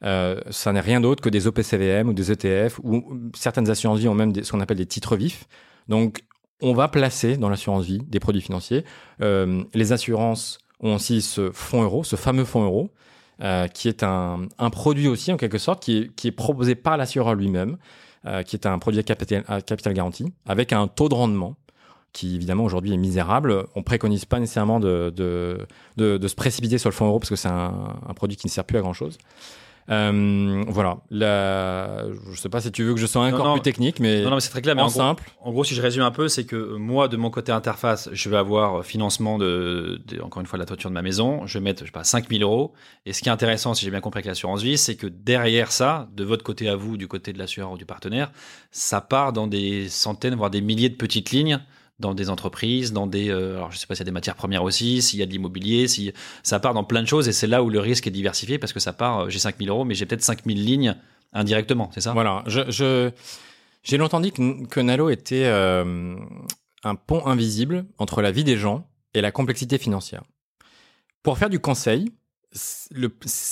Euh, 0.04 0.40
ça 0.50 0.72
n'est 0.72 0.82
rien 0.82 1.02
d'autre 1.02 1.22
que 1.22 1.30
des 1.30 1.48
OPCVM 1.48 2.10
ou 2.10 2.14
des 2.14 2.32
ETF 2.32 2.80
ou 2.84 3.32
certaines 3.34 3.70
assurances 3.70 4.00
vie 4.00 4.08
ont 4.08 4.14
même 4.14 4.34
ce 4.44 4.52
qu'on 4.52 4.62
appelle 4.62 4.78
des 4.78 4.86
titres 4.86 5.16
vifs. 5.16 5.46
Donc, 5.88 6.24
on 6.62 6.74
va 6.74 6.88
placer 6.88 7.38
dans 7.38 7.50
l'assurance 7.50 7.86
vie 7.86 8.00
des 8.08 8.20
produits 8.20 8.42
financiers. 8.42 8.86
Les 9.20 9.92
assurances 9.92 10.60
ont 10.80 10.96
aussi 10.96 11.22
ce 11.22 11.52
fonds 11.52 11.84
euro, 11.84 12.04
ce 12.04 12.16
fameux 12.16 12.46
fonds 12.46 12.64
euro, 12.64 12.92
euh, 13.42 13.68
qui 13.68 13.90
est 13.90 14.04
un, 14.04 14.48
produit 14.72 15.08
aussi 15.08 15.32
en 15.32 15.38
quelque 15.38 15.58
sorte, 15.58 15.84
qui 15.84 16.12
est, 16.24 16.32
proposé 16.32 16.76
par 16.76 16.98
l'assureur 16.98 17.36
lui-même, 17.36 17.78
euh, 18.26 18.44
qui 18.44 18.56
est 18.56 18.66
un 18.66 18.80
produit 18.80 19.00
à 19.00 19.04
capital, 19.04 19.44
à 19.48 19.62
capital 19.62 19.94
garanti, 19.94 20.26
avec 20.46 20.74
un 20.74 20.88
taux 20.88 21.10
de 21.10 21.16
rendement 21.16 21.56
qui 22.14 22.36
évidemment 22.36 22.64
aujourd'hui 22.64 22.94
est 22.94 22.98
misérable. 22.98 23.66
On 23.76 23.84
préconise 23.84 24.24
pas 24.24 24.40
nécessairement 24.40 24.80
de, 24.80 25.14
se 25.98 26.36
précipiter 26.36 26.78
sur 26.78 26.90
le 26.90 26.96
fonds 26.96 27.08
euro 27.08 27.20
parce 27.20 27.30
que 27.30 27.36
c'est 27.36 27.50
un, 27.50 27.98
un 28.08 28.14
produit 28.14 28.38
qui 28.38 28.48
ne 28.48 28.52
sert 28.52 28.64
plus 28.64 28.78
à 28.78 28.82
grand 28.82 28.94
chose. 28.94 29.18
Euh, 29.90 30.64
voilà. 30.68 30.98
La... 31.12 32.06
Je 32.32 32.40
sais 32.40 32.50
pas 32.50 32.62
si 32.62 32.72
tu 32.72 32.84
veux 32.84 32.94
que 32.94 33.00
je 33.00 33.06
sois 33.06 33.24
encore 33.26 33.46
non. 33.46 33.54
plus 33.54 33.62
technique, 33.62 34.00
mais, 34.00 34.22
Non, 34.24 34.30
non, 34.30 34.36
mais 34.36 34.42
c'est 34.42 34.50
très 34.50 34.62
clair. 34.62 34.76
Mais 34.76 34.82
en 34.82 34.86
en, 34.86 34.90
gros, 34.90 34.98
simple. 35.00 35.24
en 35.42 35.52
gros, 35.52 35.64
si 35.64 35.76
je 35.76 35.82
résume 35.82 36.04
un 36.04 36.12
peu, 36.12 36.28
c'est 36.28 36.46
que 36.46 36.76
moi, 36.78 37.08
de 37.08 37.18
mon 37.18 37.30
côté 37.30 37.52
interface, 37.52 38.10
je 38.12 38.30
vais 38.30 38.38
avoir 38.38 38.80
euh, 38.80 38.82
financement 38.84 39.38
de, 39.38 40.02
de- 40.08 40.22
encore 40.22 40.42
une 40.42 40.48
fois, 40.48 40.58
de 40.58 40.64
la 40.64 40.66
toiture 40.66 40.90
de 40.90 40.96
ma 40.96 41.02
maison. 41.02 41.46
Je 41.46 41.60
vais 41.60 41.64
mettre, 41.64 41.82
je 41.82 41.86
sais 41.86 41.92
pas, 41.92 42.04
5000 42.04 42.42
euros. 42.44 42.74
Et 43.06 43.14
ce 43.14 43.22
qui 43.22 43.30
est 43.30 43.32
intéressant, 43.32 43.74
si 43.74 43.86
j'ai 43.86 43.92
bien 43.92 44.02
compris 44.02 44.20
avec 44.20 44.28
l'assurance 44.28 44.62
vie, 44.64 44.78
c'est 44.78 44.96
que 44.96 45.08
derrière 45.08 45.72
ça, 45.72 46.08
de 46.16 46.24
votre 46.24 46.44
côté 46.44 46.68
à 46.70 46.76
vous, 46.76 46.98
du 46.98 47.08
côté 47.08 47.32
de 47.34 47.38
l'assureur 47.38 47.72
ou 47.72 47.78
du 47.78 47.86
partenaire, 47.86 48.32
ça 48.72 49.02
part 49.02 49.34
dans 49.34 49.48
des 49.48 49.88
centaines, 49.90 50.36
voire 50.36 50.50
des 50.50 50.62
milliers 50.62 50.90
de 50.90 50.96
petites 50.96 51.32
lignes 51.32 51.60
dans 52.00 52.14
des 52.14 52.30
entreprises, 52.30 52.92
dans 52.92 53.08
des, 53.08 53.30
euh, 53.30 53.56
alors 53.56 53.72
je 53.72 53.78
sais 53.78 53.88
pas 53.88 53.96
s'il 53.96 54.02
y 54.02 54.04
a 54.04 54.06
des 54.06 54.12
matières 54.12 54.36
premières 54.36 54.64
aussi, 54.64 55.02
s'il 55.02 55.20
y 55.20 55.24
a 55.24 55.26
de 55.26 55.32
l'immobilier, 55.32 55.88
si 55.88 56.12
ça 56.44 56.60
part 56.60 56.74
dans 56.74 56.84
plein 56.84 57.02
de 57.02 57.08
choses 57.08 57.28
et 57.30 57.32
c'est 57.32 57.48
là 57.48 57.64
où 57.64 57.70
le 57.70 57.80
risque 57.80 58.06
est 58.08 58.12
diversifié 58.12 58.60
parce 58.60 58.74
que 58.74 58.80
ça 58.82 58.92
part, 58.94 59.20
euh, 59.22 59.30
j'ai 59.30 59.40
5000 59.40 59.70
euros, 59.70 59.86
mais 59.86 59.96
j'ai 59.96 60.06
peut-être 60.06 60.22
5000 60.22 60.64
lignes 60.66 60.96
indirectement, 61.34 61.90
c'est 61.94 62.02
ça? 62.02 62.14
Voilà. 62.14 62.44
Je, 62.48 63.12
j'ai 63.84 63.98
longtemps 63.98 64.20
dit 64.20 64.32
que, 64.32 64.66
que 64.68 64.80
Nalo 64.82 65.10
était 65.10 65.46
euh, 65.46 66.16
un 66.84 66.96
pont 66.96 67.26
invisible 67.28 67.86
entre 67.98 68.22
la 68.22 68.32
vie 68.32 68.44
des 68.44 68.58
gens 68.58 68.88
et 69.14 69.22
la 69.22 69.32
complexité 69.32 69.78
financière. 69.78 70.24
Pour 71.24 71.38
faire 71.38 71.50
du 71.50 71.60
conseil, 71.60 72.12
le, 72.92 73.10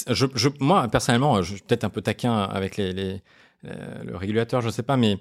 je, 0.09 0.25
je- 0.35 0.49
moi 0.59 0.87
personnellement, 0.89 1.41
je 1.41 1.53
suis 1.55 1.63
peut-être 1.63 1.83
un 1.85 1.89
peu 1.89 2.01
taquin 2.01 2.33
avec 2.43 2.77
les, 2.77 3.21
le 3.63 4.15
régulateur, 4.17 4.61
je 4.61 4.69
sais 4.69 4.83
pas, 4.83 4.97
mais 4.97 5.17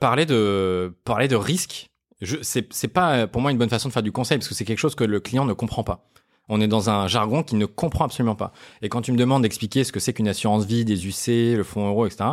parler 0.00 0.26
de 0.26 0.92
parler 1.04 1.28
de 1.28 1.36
risque, 1.36 1.88
je, 2.22 2.36
c'est, 2.42 2.72
c'est 2.72 2.88
pas 2.88 3.14
euh, 3.14 3.26
pour 3.26 3.42
moi 3.42 3.50
une 3.50 3.58
bonne 3.58 3.68
façon 3.68 3.88
de 3.88 3.92
faire 3.92 4.02
du 4.02 4.12
conseil 4.12 4.38
parce 4.38 4.48
que 4.48 4.54
c'est 4.54 4.64
quelque 4.64 4.78
chose 4.78 4.94
que 4.94 5.04
le 5.04 5.20
client 5.20 5.44
ne 5.44 5.52
comprend 5.52 5.84
pas. 5.84 6.06
On 6.48 6.60
est 6.60 6.68
dans 6.68 6.90
un 6.90 7.06
jargon 7.06 7.42
qu'il 7.42 7.58
ne 7.58 7.66
comprend 7.66 8.04
absolument 8.04 8.34
pas. 8.34 8.52
Et 8.82 8.88
quand 8.88 9.02
tu 9.02 9.12
me 9.12 9.16
demandes 9.16 9.42
d'expliquer 9.42 9.84
ce 9.84 9.92
que 9.92 10.00
c'est 10.00 10.12
qu'une 10.12 10.28
assurance 10.28 10.64
vie, 10.64 10.84
des 10.84 11.06
UC, 11.06 11.56
le 11.56 11.62
fonds 11.62 11.86
euro, 11.88 12.06
etc., 12.06 12.30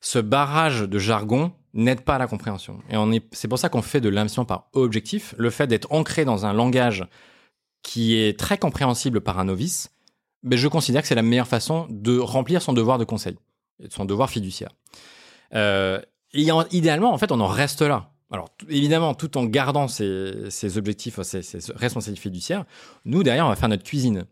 ce 0.00 0.18
barrage 0.18 0.82
de 0.82 0.98
jargon 0.98 1.52
n'aide 1.74 2.02
pas 2.02 2.16
à 2.16 2.18
la 2.18 2.26
compréhension. 2.26 2.80
Et 2.90 2.96
on 2.96 3.10
est, 3.10 3.24
c'est 3.32 3.48
pour 3.48 3.58
ça 3.58 3.68
qu'on 3.68 3.82
fait 3.82 4.00
de 4.00 4.08
l'investissement 4.08 4.44
par 4.44 4.68
objectif. 4.74 5.34
Le 5.38 5.50
fait 5.50 5.66
d'être 5.66 5.90
ancré 5.92 6.24
dans 6.24 6.46
un 6.46 6.52
langage 6.52 7.04
qui 7.82 8.16
est 8.16 8.38
très 8.38 8.58
compréhensible 8.58 9.20
par 9.20 9.38
un 9.38 9.44
novice, 9.44 9.90
ben 10.42 10.56
je 10.56 10.68
considère 10.68 11.02
que 11.02 11.08
c'est 11.08 11.14
la 11.14 11.22
meilleure 11.22 11.48
façon 11.48 11.86
de 11.90 12.18
remplir 12.18 12.62
son 12.62 12.72
devoir 12.72 12.98
de 12.98 13.04
conseil, 13.04 13.36
son 13.88 14.04
devoir 14.04 14.30
fiduciaire. 14.30 14.70
Euh, 15.54 16.00
et 16.32 16.50
en- 16.52 16.66
idéalement, 16.70 17.12
en 17.12 17.18
fait, 17.18 17.32
on 17.32 17.40
en 17.40 17.46
reste 17.48 17.82
là. 17.82 18.10
Alors, 18.30 18.48
évidemment, 18.68 19.14
tout 19.14 19.38
en 19.38 19.44
gardant 19.44 19.88
ces, 19.88 20.76
objectifs, 20.76 21.20
ces, 21.22 21.42
ces 21.42 21.58
responsabilités 21.74 22.20
fiduciaires, 22.22 22.64
nous, 23.04 23.22
derrière, 23.22 23.46
on 23.46 23.48
va 23.48 23.56
faire 23.56 23.68
notre 23.70 23.84
cuisine. 23.84 24.26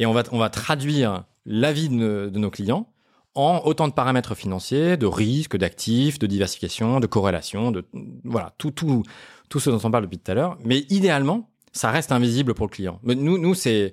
Et 0.00 0.06
on 0.06 0.12
va, 0.12 0.48
traduire 0.48 1.24
l'avis 1.44 1.88
de, 1.90 2.30
nos- 2.34 2.50
clients 2.50 2.88
en 3.34 3.60
autant 3.64 3.86
de 3.86 3.92
paramètres 3.92 4.34
financiers, 4.34 4.96
de 4.96 5.06
risques, 5.06 5.56
d'actifs, 5.56 6.18
de 6.18 6.26
diversification, 6.26 7.00
de 7.00 7.06
corrélation, 7.06 7.70
de 7.70 7.84
voilà 8.24 8.54
tout 8.58 8.70
tout 8.70 9.04
tout 9.50 9.60
ce 9.60 9.68
dont 9.70 9.80
on 9.84 9.90
parle 9.90 10.04
depuis 10.04 10.18
tout 10.18 10.32
à 10.32 10.34
l'heure. 10.34 10.56
Mais 10.64 10.86
idéalement, 10.88 11.50
ça 11.72 11.90
reste 11.90 12.12
invisible 12.12 12.54
pour 12.54 12.66
le 12.66 12.70
client. 12.70 12.98
Mais 13.02 13.14
nous 13.14 13.36
nous 13.38 13.54
c'est 13.54 13.92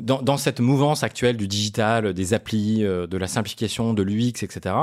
dans, 0.00 0.22
dans 0.22 0.38
cette 0.38 0.60
mouvance 0.60 1.02
actuelle 1.02 1.36
du 1.36 1.46
digital, 1.46 2.14
des 2.14 2.32
applis, 2.32 2.84
euh, 2.84 3.06
de 3.06 3.18
la 3.18 3.26
simplification, 3.26 3.94
de 3.94 4.02
l'UX, 4.02 4.42
etc. 4.42 4.74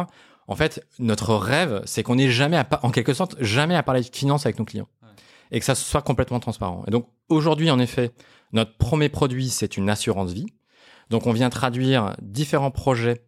En 0.47 0.55
fait, 0.55 0.85
notre 0.99 1.35
rêve, 1.35 1.81
c'est 1.85 2.03
qu'on 2.03 2.15
n'ait 2.15 2.29
jamais, 2.29 2.57
à, 2.57 2.67
en 2.83 2.91
quelque 2.91 3.13
sorte, 3.13 3.35
jamais 3.41 3.75
à 3.75 3.83
parler 3.83 4.01
de 4.01 4.15
finance 4.15 4.45
avec 4.45 4.59
nos 4.59 4.65
clients. 4.65 4.87
Et 5.51 5.59
que 5.59 5.65
ça 5.65 5.75
soit 5.75 6.01
complètement 6.01 6.39
transparent. 6.39 6.83
Et 6.87 6.91
donc, 6.91 7.07
aujourd'hui, 7.29 7.69
en 7.69 7.79
effet, 7.79 8.11
notre 8.51 8.77
premier 8.77 9.09
produit, 9.09 9.49
c'est 9.49 9.77
une 9.77 9.89
assurance 9.89 10.31
vie. 10.31 10.47
Donc, 11.09 11.27
on 11.27 11.33
vient 11.33 11.49
traduire 11.49 12.15
différents 12.21 12.71
projets 12.71 13.23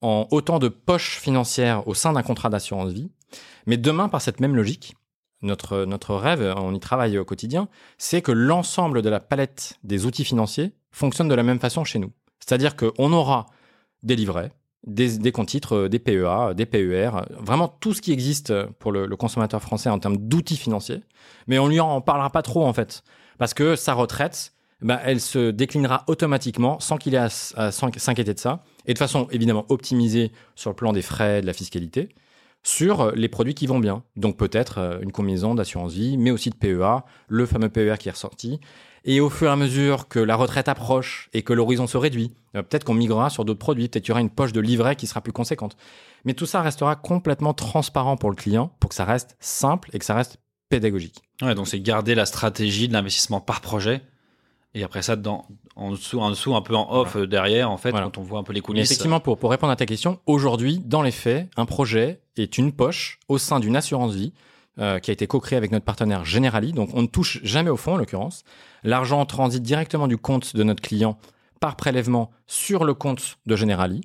en 0.00 0.26
autant 0.30 0.58
de 0.58 0.68
poches 0.68 1.18
financières 1.18 1.86
au 1.86 1.94
sein 1.94 2.12
d'un 2.12 2.22
contrat 2.22 2.48
d'assurance 2.48 2.92
vie. 2.92 3.10
Mais 3.66 3.76
demain, 3.76 4.08
par 4.08 4.22
cette 4.22 4.40
même 4.40 4.56
logique, 4.56 4.94
notre, 5.42 5.84
notre 5.84 6.14
rêve, 6.14 6.54
on 6.56 6.74
y 6.74 6.80
travaille 6.80 7.18
au 7.18 7.24
quotidien, 7.24 7.68
c'est 7.98 8.22
que 8.22 8.32
l'ensemble 8.32 9.02
de 9.02 9.08
la 9.08 9.20
palette 9.20 9.78
des 9.84 10.06
outils 10.06 10.24
financiers 10.24 10.72
fonctionne 10.90 11.28
de 11.28 11.34
la 11.34 11.42
même 11.42 11.60
façon 11.60 11.84
chez 11.84 11.98
nous. 11.98 12.12
C'est-à-dire 12.40 12.76
qu'on 12.76 13.12
aura 13.12 13.46
des 14.02 14.16
livrets, 14.16 14.52
des, 14.86 15.18
des 15.18 15.32
comptes 15.32 15.48
titres, 15.48 15.74
euh, 15.74 15.88
des 15.88 15.98
PEA, 15.98 16.54
des 16.54 16.66
PER, 16.66 17.10
euh, 17.16 17.22
vraiment 17.40 17.68
tout 17.68 17.94
ce 17.94 18.00
qui 18.00 18.12
existe 18.12 18.52
pour 18.78 18.92
le, 18.92 19.08
consommateur 19.16 19.60
français 19.60 19.90
en 19.90 19.98
termes 19.98 20.16
d'outils 20.16 20.56
financiers. 20.56 21.02
Mais 21.46 21.58
on 21.58 21.68
lui 21.68 21.80
en 21.80 22.00
parlera 22.00 22.30
pas 22.30 22.42
trop 22.42 22.64
en 22.64 22.72
fait, 22.72 23.02
parce 23.38 23.54
que 23.54 23.76
sa 23.76 23.94
retraite, 23.94 24.52
bah, 24.80 25.00
elle 25.04 25.20
se 25.20 25.50
déclinera 25.50 26.04
automatiquement 26.06 26.78
sans 26.78 26.98
qu'il 26.98 27.14
ait 27.14 27.18
à, 27.56 27.70
s'inquiéter 27.72 28.34
de 28.34 28.38
ça, 28.38 28.62
et 28.86 28.94
de 28.94 28.98
façon 28.98 29.26
évidemment 29.30 29.66
optimisée 29.68 30.32
sur 30.54 30.70
le 30.70 30.76
plan 30.76 30.92
des 30.92 31.02
frais, 31.02 31.40
de 31.40 31.46
la 31.46 31.52
fiscalité, 31.52 32.10
sur 32.62 33.00
euh, 33.00 33.12
les 33.14 33.28
produits 33.28 33.54
qui 33.54 33.66
vont 33.66 33.80
bien. 33.80 34.04
Donc 34.16 34.36
peut-être 34.36 34.78
euh, 34.78 35.00
une 35.00 35.10
combinaison 35.10 35.54
d'assurance 35.54 35.94
vie, 35.94 36.16
mais 36.16 36.30
aussi 36.30 36.50
de 36.50 36.54
PEA, 36.54 37.04
le 37.28 37.46
fameux 37.46 37.68
PER 37.68 37.94
qui 37.98 38.08
est 38.08 38.12
ressorti. 38.12 38.60
Et 39.04 39.20
au 39.20 39.30
fur 39.30 39.48
et 39.48 39.52
à 39.52 39.56
mesure 39.56 40.08
que 40.08 40.18
la 40.18 40.36
retraite 40.36 40.68
approche 40.68 41.28
et 41.32 41.42
que 41.42 41.52
l'horizon 41.52 41.86
se 41.86 41.96
réduit, 41.96 42.32
euh, 42.56 42.62
peut-être 42.62 42.84
qu'on 42.84 42.94
migrera 42.94 43.30
sur 43.30 43.44
d'autres 43.44 43.58
produits, 43.58 43.88
peut-être 43.88 44.04
qu'il 44.04 44.10
y 44.10 44.12
aura 44.12 44.20
une 44.20 44.30
poche 44.30 44.52
de 44.52 44.60
livret 44.60 44.96
qui 44.96 45.06
sera 45.06 45.20
plus 45.20 45.32
conséquente. 45.32 45.76
Mais 46.24 46.34
tout 46.34 46.46
ça 46.46 46.62
restera 46.62 46.96
complètement 46.96 47.54
transparent 47.54 48.16
pour 48.16 48.30
le 48.30 48.36
client, 48.36 48.72
pour 48.80 48.88
que 48.90 48.94
ça 48.94 49.04
reste 49.04 49.36
simple 49.40 49.90
et 49.92 49.98
que 49.98 50.04
ça 50.04 50.14
reste 50.14 50.38
pédagogique. 50.68 51.22
Ouais, 51.40 51.54
donc 51.54 51.68
c'est 51.68 51.80
garder 51.80 52.14
la 52.14 52.26
stratégie 52.26 52.88
de 52.88 52.92
l'investissement 52.92 53.40
par 53.40 53.60
projet. 53.60 54.02
Et 54.74 54.82
après 54.84 55.00
ça, 55.00 55.16
dans, 55.16 55.46
en 55.76 55.92
dessous, 55.92 56.20
en 56.20 56.28
dessous, 56.28 56.54
un 56.54 56.60
peu 56.60 56.76
en 56.76 56.92
off 56.92 57.16
euh, 57.16 57.26
derrière, 57.26 57.70
en 57.70 57.78
fait, 57.78 57.90
Voilà. 57.90 58.06
quand 58.06 58.18
on 58.18 58.22
voit 58.22 58.38
un 58.38 58.42
peu 58.42 58.52
les 58.52 58.58
Mais 58.60 58.62
coulisses. 58.62 58.90
effectivement, 58.90 59.18
pour, 59.20 59.38
pour 59.38 59.50
répondre 59.50 59.72
à 59.72 59.76
ta 59.76 59.86
question, 59.86 60.20
aujourd'hui, 60.26 60.78
dans 60.84 61.00
les 61.00 61.10
faits, 61.10 61.48
un 61.56 61.64
projet 61.64 62.20
est 62.36 62.58
une 62.58 62.72
poche 62.72 63.18
au 63.28 63.38
sein 63.38 63.60
d'une 63.60 63.76
assurance 63.76 64.14
vie 64.14 64.34
euh, 64.78 64.98
qui 64.98 65.10
a 65.10 65.12
été 65.12 65.26
co-créée 65.26 65.56
avec 65.56 65.72
notre 65.72 65.84
partenaire 65.84 66.24
Generali. 66.24 66.72
Donc, 66.72 66.90
on 66.94 67.02
ne 67.02 67.06
touche 67.06 67.40
jamais 67.42 67.70
au 67.70 67.76
fond, 67.76 67.94
en 67.94 67.96
l'occurrence. 67.96 68.44
L'argent 68.84 69.24
transite 69.26 69.62
directement 69.62 70.06
du 70.06 70.16
compte 70.16 70.54
de 70.54 70.62
notre 70.62 70.80
client 70.82 71.18
par 71.60 71.74
prélèvement 71.74 72.30
sur 72.46 72.84
le 72.84 72.94
compte 72.94 73.38
de 73.46 73.56
Generali, 73.56 74.02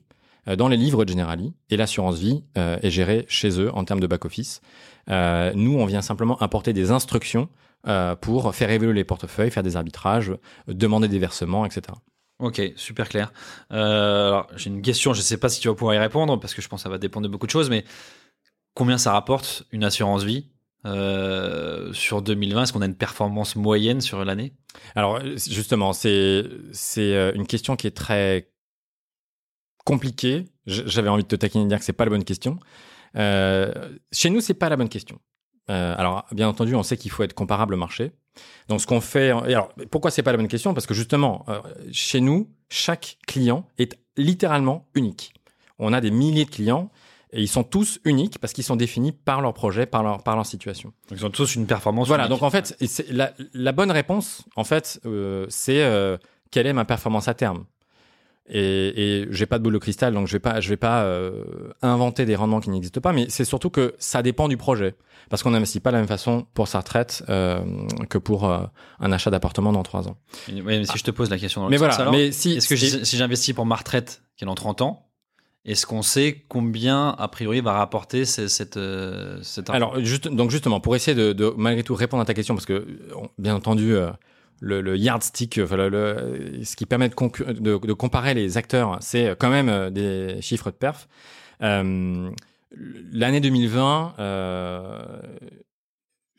euh, 0.48 0.56
dans 0.56 0.68
les 0.68 0.78
livres 0.78 1.06
de 1.06 1.10
Generali. 1.10 1.54
Et 1.70 1.78
l'assurance 1.78 2.18
vie 2.18 2.44
euh, 2.58 2.78
est 2.82 2.90
gérée 2.90 3.26
chez 3.28 3.60
eux 3.60 3.72
en 3.76 3.84
termes 3.84 4.00
de 4.00 4.08
back-office. 4.08 4.62
Nous, 5.08 5.78
on 5.78 5.86
vient 5.86 6.02
simplement 6.02 6.38
apporter 6.40 6.74
des 6.74 6.92
instructions 6.92 7.50
pour 8.22 8.56
faire 8.56 8.72
évoluer 8.72 8.94
les 8.94 9.04
portefeuilles, 9.04 9.52
faire 9.52 9.62
des 9.62 9.76
arbitrages, 9.76 10.32
demander 10.68 11.10
des 11.10 11.20
versements, 11.20 11.66
etc. 11.66 11.98
Ok, 12.40 12.62
super 12.78 13.10
clair. 13.10 13.32
Alors, 13.70 14.48
j'ai 14.56 14.70
une 14.70 14.82
question, 14.82 15.14
je 15.14 15.20
ne 15.20 15.24
sais 15.24 15.38
pas 15.38 15.50
si 15.50 15.60
tu 15.60 15.68
vas 15.68 15.76
pouvoir 15.76 15.96
y 15.96 16.00
répondre, 16.00 16.40
parce 16.40 16.54
que 16.54 16.62
je 16.62 16.68
pense 16.68 16.80
que 16.80 16.84
ça 16.84 16.90
va 16.90 16.98
dépendre 16.98 17.28
de 17.28 17.32
beaucoup 17.32 17.46
de 17.46 17.52
choses, 17.52 17.70
mais 17.70 17.84
combien 18.74 18.98
ça 18.98 19.12
rapporte 19.12 19.64
une 19.72 19.84
assurance 19.84 20.24
vie? 20.24 20.48
Euh, 20.86 21.94
sur 21.94 22.22
2020 22.22 22.64
Est-ce 22.64 22.74
qu'on 22.74 22.82
a 22.82 22.86
une 22.86 22.96
performance 22.96 23.56
moyenne 23.56 24.02
sur 24.02 24.24
l'année? 24.26 24.54
Alors 24.96 25.22
justement, 25.36 25.94
c'est 25.94 26.10
euh, 26.98 27.32
une 27.36 27.48
question 27.48 27.76
qui 27.76 27.88
est 27.88 27.96
très 27.96 28.50
compliquée. 29.86 30.46
J'avais 30.66 31.10
envie 31.10 31.24
de 31.24 31.28
te 31.28 31.36
taquiner 31.36 31.66
et 31.66 31.68
dire 31.68 31.80
que 31.80 31.86
c'est 31.86 31.94
pas 31.94 32.06
la 32.06 32.10
bonne 32.10 32.24
question. 32.24 32.60
Euh, 33.16 33.72
chez 34.12 34.30
nous, 34.30 34.42
c'est 34.42 34.54
pas 34.54 34.70
la 34.70 34.78
bonne 34.78 34.90
question. 34.90 35.20
Alors 35.68 36.26
bien 36.34 36.50
entendu, 36.50 36.76
on 36.76 36.84
sait 36.84 36.98
qu'il 36.98 37.10
faut 37.10 37.24
être 37.24 37.34
comparable 37.34 37.74
au 37.74 37.78
marché. 37.78 38.12
Donc 38.68 38.82
ce 38.82 38.88
qu'on 38.88 39.00
fait, 39.00 39.30
alors 39.30 39.70
pourquoi 39.92 40.12
c'est 40.12 40.24
pas 40.24 40.32
la 40.32 40.38
bonne 40.38 40.50
question? 40.50 40.74
Parce 40.74 40.86
que 40.86 40.94
justement, 40.94 41.46
chez 41.94 42.20
nous, 42.20 42.50
chaque 42.70 43.18
client 43.28 43.66
est 43.78 43.98
littéralement 44.18 44.90
unique. 44.94 45.34
On 45.80 45.94
a 45.94 46.02
des 46.02 46.12
milliers 46.12 46.44
de 46.46 46.50
clients 46.50 46.92
Et 47.36 47.42
ils 47.42 47.48
sont 47.48 47.64
tous 47.64 48.00
uniques 48.06 48.38
parce 48.40 48.54
qu'ils 48.54 48.64
sont 48.64 48.76
définis 48.76 49.12
par 49.12 49.42
leur 49.42 49.54
projet, 49.54 49.86
par 49.86 50.04
leur, 50.04 50.24
par 50.24 50.36
leur 50.36 50.46
situation. 50.46 50.94
Donc, 51.10 51.20
ils 51.20 51.26
ont 51.26 51.32
tous 51.32 51.56
une 51.56 51.66
performance. 51.66 52.08
Voilà, 52.08 52.26
unique. 52.26 52.40
donc 52.40 52.44
en 52.44 52.52
fait, 52.52 52.78
la, 53.10 53.34
la 53.54 53.72
bonne 53.72 53.92
réponse, 53.92 54.44
en 54.56 54.64
fait, 54.64 55.02
euh, 55.06 55.46
c'est 55.50 55.84
euh, 55.84 56.18
quelle 56.52 56.68
est 56.68 56.74
ma 56.74 56.86
performance 56.86 57.28
à 57.28 57.34
terme? 57.34 57.66
Et, 58.50 59.22
et 59.22 59.28
j'ai 59.32 59.46
pas 59.46 59.58
de 59.58 59.64
boule 59.64 59.74
de 59.74 59.78
cristal, 59.80 60.14
donc 60.14 60.28
je 60.28 60.34
vais 60.34 60.40
pas, 60.40 60.60
je 60.60 60.68
vais 60.68 60.78
pas 60.78 61.04
euh, 61.04 61.44
inventer 61.82 62.26
des 62.26 62.36
rendements 62.36 62.60
qui 62.60 62.70
n'existent 62.70 63.00
pas. 63.00 63.14
Mais 63.14 63.28
c'est 63.30 63.46
surtout 63.46 63.70
que 63.70 63.96
ça 64.00 64.22
dépend 64.22 64.50
du 64.50 64.58
projet, 64.58 64.96
parce 65.30 65.42
qu'on 65.44 65.52
n'investit 65.52 65.80
pas 65.80 65.92
de 65.92 65.96
la 65.96 66.02
même 66.02 66.10
façon 66.10 66.46
pour 66.54 66.68
sa 66.68 66.80
retraite 66.80 67.24
euh, 67.30 67.62
que 68.10 68.18
pour 68.18 68.50
euh, 68.50 68.66
un 69.00 69.12
achat 69.14 69.32
d'appartement 69.32 69.72
dans 69.72 69.84
trois 69.84 70.10
ans. 70.10 70.18
Oui, 70.50 70.62
mais 70.62 70.86
si 70.86 70.98
je 70.98 71.04
te 71.04 71.12
pose 71.12 71.30
la 71.30 71.38
question 71.38 71.62
dans 71.62 71.70
Mais 71.70 71.78
le 71.78 71.80
sens, 71.80 71.96
voilà, 71.96 72.02
alors, 72.02 72.14
mais 72.14 72.34
si, 72.34 72.58
est-ce 72.58 72.68
que 72.68 72.76
si 72.76 73.18
j'investis 73.18 73.56
pour 73.56 73.66
ma 73.66 73.76
retraite 73.76 74.22
qui 74.36 74.44
est 74.44 74.48
dans 74.48 74.56
30 74.56 74.82
ans, 74.82 75.08
est-ce 75.66 75.86
qu'on 75.86 76.02
sait 76.02 76.44
combien, 76.50 77.10
a 77.18 77.28
priori, 77.28 77.62
va 77.62 77.74
rapporter 77.74 78.26
ce- 78.26 78.48
cette, 78.48 78.78
euh, 78.78 79.40
cet 79.44 79.70
argent 79.70 79.78
Alors, 79.78 80.00
juste, 80.04 80.28
donc 80.28 80.52
justement, 80.52 80.80
pour 80.80 80.96
essayer 80.96 81.16
de, 81.16 81.34
de, 81.34 81.54
malgré 81.58 81.84
tout 81.84 81.96
répondre 81.96 82.22
à 82.22 82.26
ta 82.26 82.34
question, 82.34 82.54
parce 82.56 82.66
que 82.66 82.86
bien 83.38 83.56
entendu, 83.56 83.96
euh, 83.96 84.10
le, 84.60 84.82
le 84.82 84.98
yardstick, 84.98 85.60
enfin, 85.64 85.78
le- 85.78 86.62
ce 86.64 86.76
qui 86.76 86.86
permet 86.86 87.10
de, 87.10 87.16
de, 87.54 87.78
de 87.78 87.94
comparer 87.94 88.34
les 88.34 88.58
acteurs, 88.58 88.98
c'est 89.02 89.36
quand 89.40 89.50
même 89.50 89.70
euh, 89.70 89.90
des 89.90 90.42
chiffres 90.42 90.70
de 90.72 90.76
perf. 90.76 91.08
Euh, 91.62 92.30
L'année 93.12 93.40
2020 93.40 94.16
euh, 94.18 95.02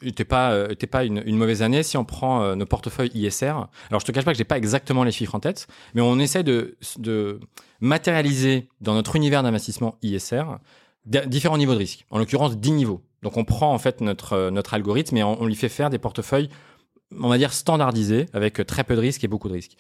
était 0.08 0.24
pas 0.24 0.52
euh, 0.52 0.74
pas 0.90 1.04
une, 1.04 1.36
mauvaise 1.36 1.62
année 1.62 1.82
si 1.82 1.96
on 1.96 2.04
prend 2.04 2.42
euh, 2.42 2.54
nos 2.54 2.66
portefeuilles 2.66 3.10
ISR. 3.14 3.54
Alors 3.90 4.00
je 4.00 4.04
te 4.04 4.12
cache 4.12 4.24
pas 4.24 4.32
que 4.32 4.38
j'ai 4.38 4.44
pas 4.44 4.56
exactement 4.56 5.04
les 5.04 5.12
chiffres 5.12 5.34
en 5.34 5.40
tête, 5.40 5.66
mais 5.94 6.02
on 6.02 6.18
essaie 6.18 6.42
de, 6.42 6.76
de 6.98 7.40
matérialiser 7.80 8.68
dans 8.80 8.94
notre 8.94 9.16
univers 9.16 9.42
d'investissement 9.42 9.96
ISR 10.02 10.44
différents 11.06 11.58
niveaux 11.58 11.74
de 11.74 11.78
risque. 11.78 12.06
En 12.10 12.18
l'occurrence 12.18 12.56
10 12.56 12.72
niveaux. 12.72 13.02
Donc 13.22 13.36
on 13.36 13.44
prend 13.44 13.74
en 13.74 13.78
fait 13.78 14.00
notre 14.00 14.34
euh, 14.34 14.50
notre 14.50 14.74
algorithme 14.74 15.16
et 15.16 15.22
on, 15.22 15.40
on 15.40 15.46
lui 15.46 15.56
fait 15.56 15.68
faire 15.68 15.90
des 15.90 15.98
portefeuilles 15.98 16.48
on 17.20 17.28
va 17.28 17.38
dire 17.38 17.52
standardisés 17.52 18.26
avec 18.32 18.64
très 18.66 18.84
peu 18.84 18.96
de 18.96 19.00
risques 19.00 19.24
et 19.24 19.28
beaucoup 19.28 19.48
de 19.48 19.54
risques. 19.54 19.76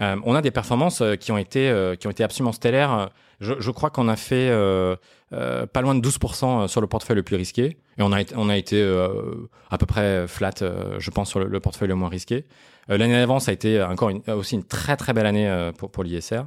Euh, 0.00 0.16
on 0.24 0.34
a 0.34 0.42
des 0.42 0.50
performances 0.50 1.02
euh, 1.02 1.16
qui 1.16 1.30
ont 1.32 1.38
été 1.38 1.68
euh, 1.68 1.94
qui 1.94 2.06
ont 2.06 2.10
été 2.10 2.24
absolument 2.24 2.52
stellaires. 2.52 3.10
Je, 3.40 3.54
je 3.58 3.70
crois 3.70 3.90
qu'on 3.90 4.08
a 4.08 4.16
fait 4.16 4.50
pas 5.30 5.80
loin 5.80 5.94
de 5.94 6.06
12% 6.06 6.68
sur 6.68 6.80
le 6.80 6.86
portefeuille 6.86 7.16
le 7.16 7.22
plus 7.22 7.36
risqué 7.36 7.78
et 7.98 8.02
on 8.02 8.12
a 8.12 8.20
été, 8.20 8.34
on 8.36 8.50
a 8.50 8.56
été 8.56 8.82
à 9.70 9.78
peu 9.78 9.86
près 9.86 10.28
flat, 10.28 10.52
je 10.98 11.10
pense, 11.10 11.30
sur 11.30 11.40
le, 11.40 11.46
le 11.46 11.60
portefeuille 11.60 11.88
le 11.88 11.94
moins 11.94 12.10
risqué. 12.10 12.44
L'année 12.88 13.14
d'avant, 13.14 13.40
ça 13.40 13.50
a 13.50 13.54
été 13.54 13.82
encore 13.82 14.10
une, 14.10 14.20
aussi 14.28 14.56
une 14.56 14.64
très 14.64 14.96
très 14.98 15.14
belle 15.14 15.24
année 15.24 15.70
pour, 15.78 15.90
pour 15.90 16.04
l'ISR. 16.04 16.42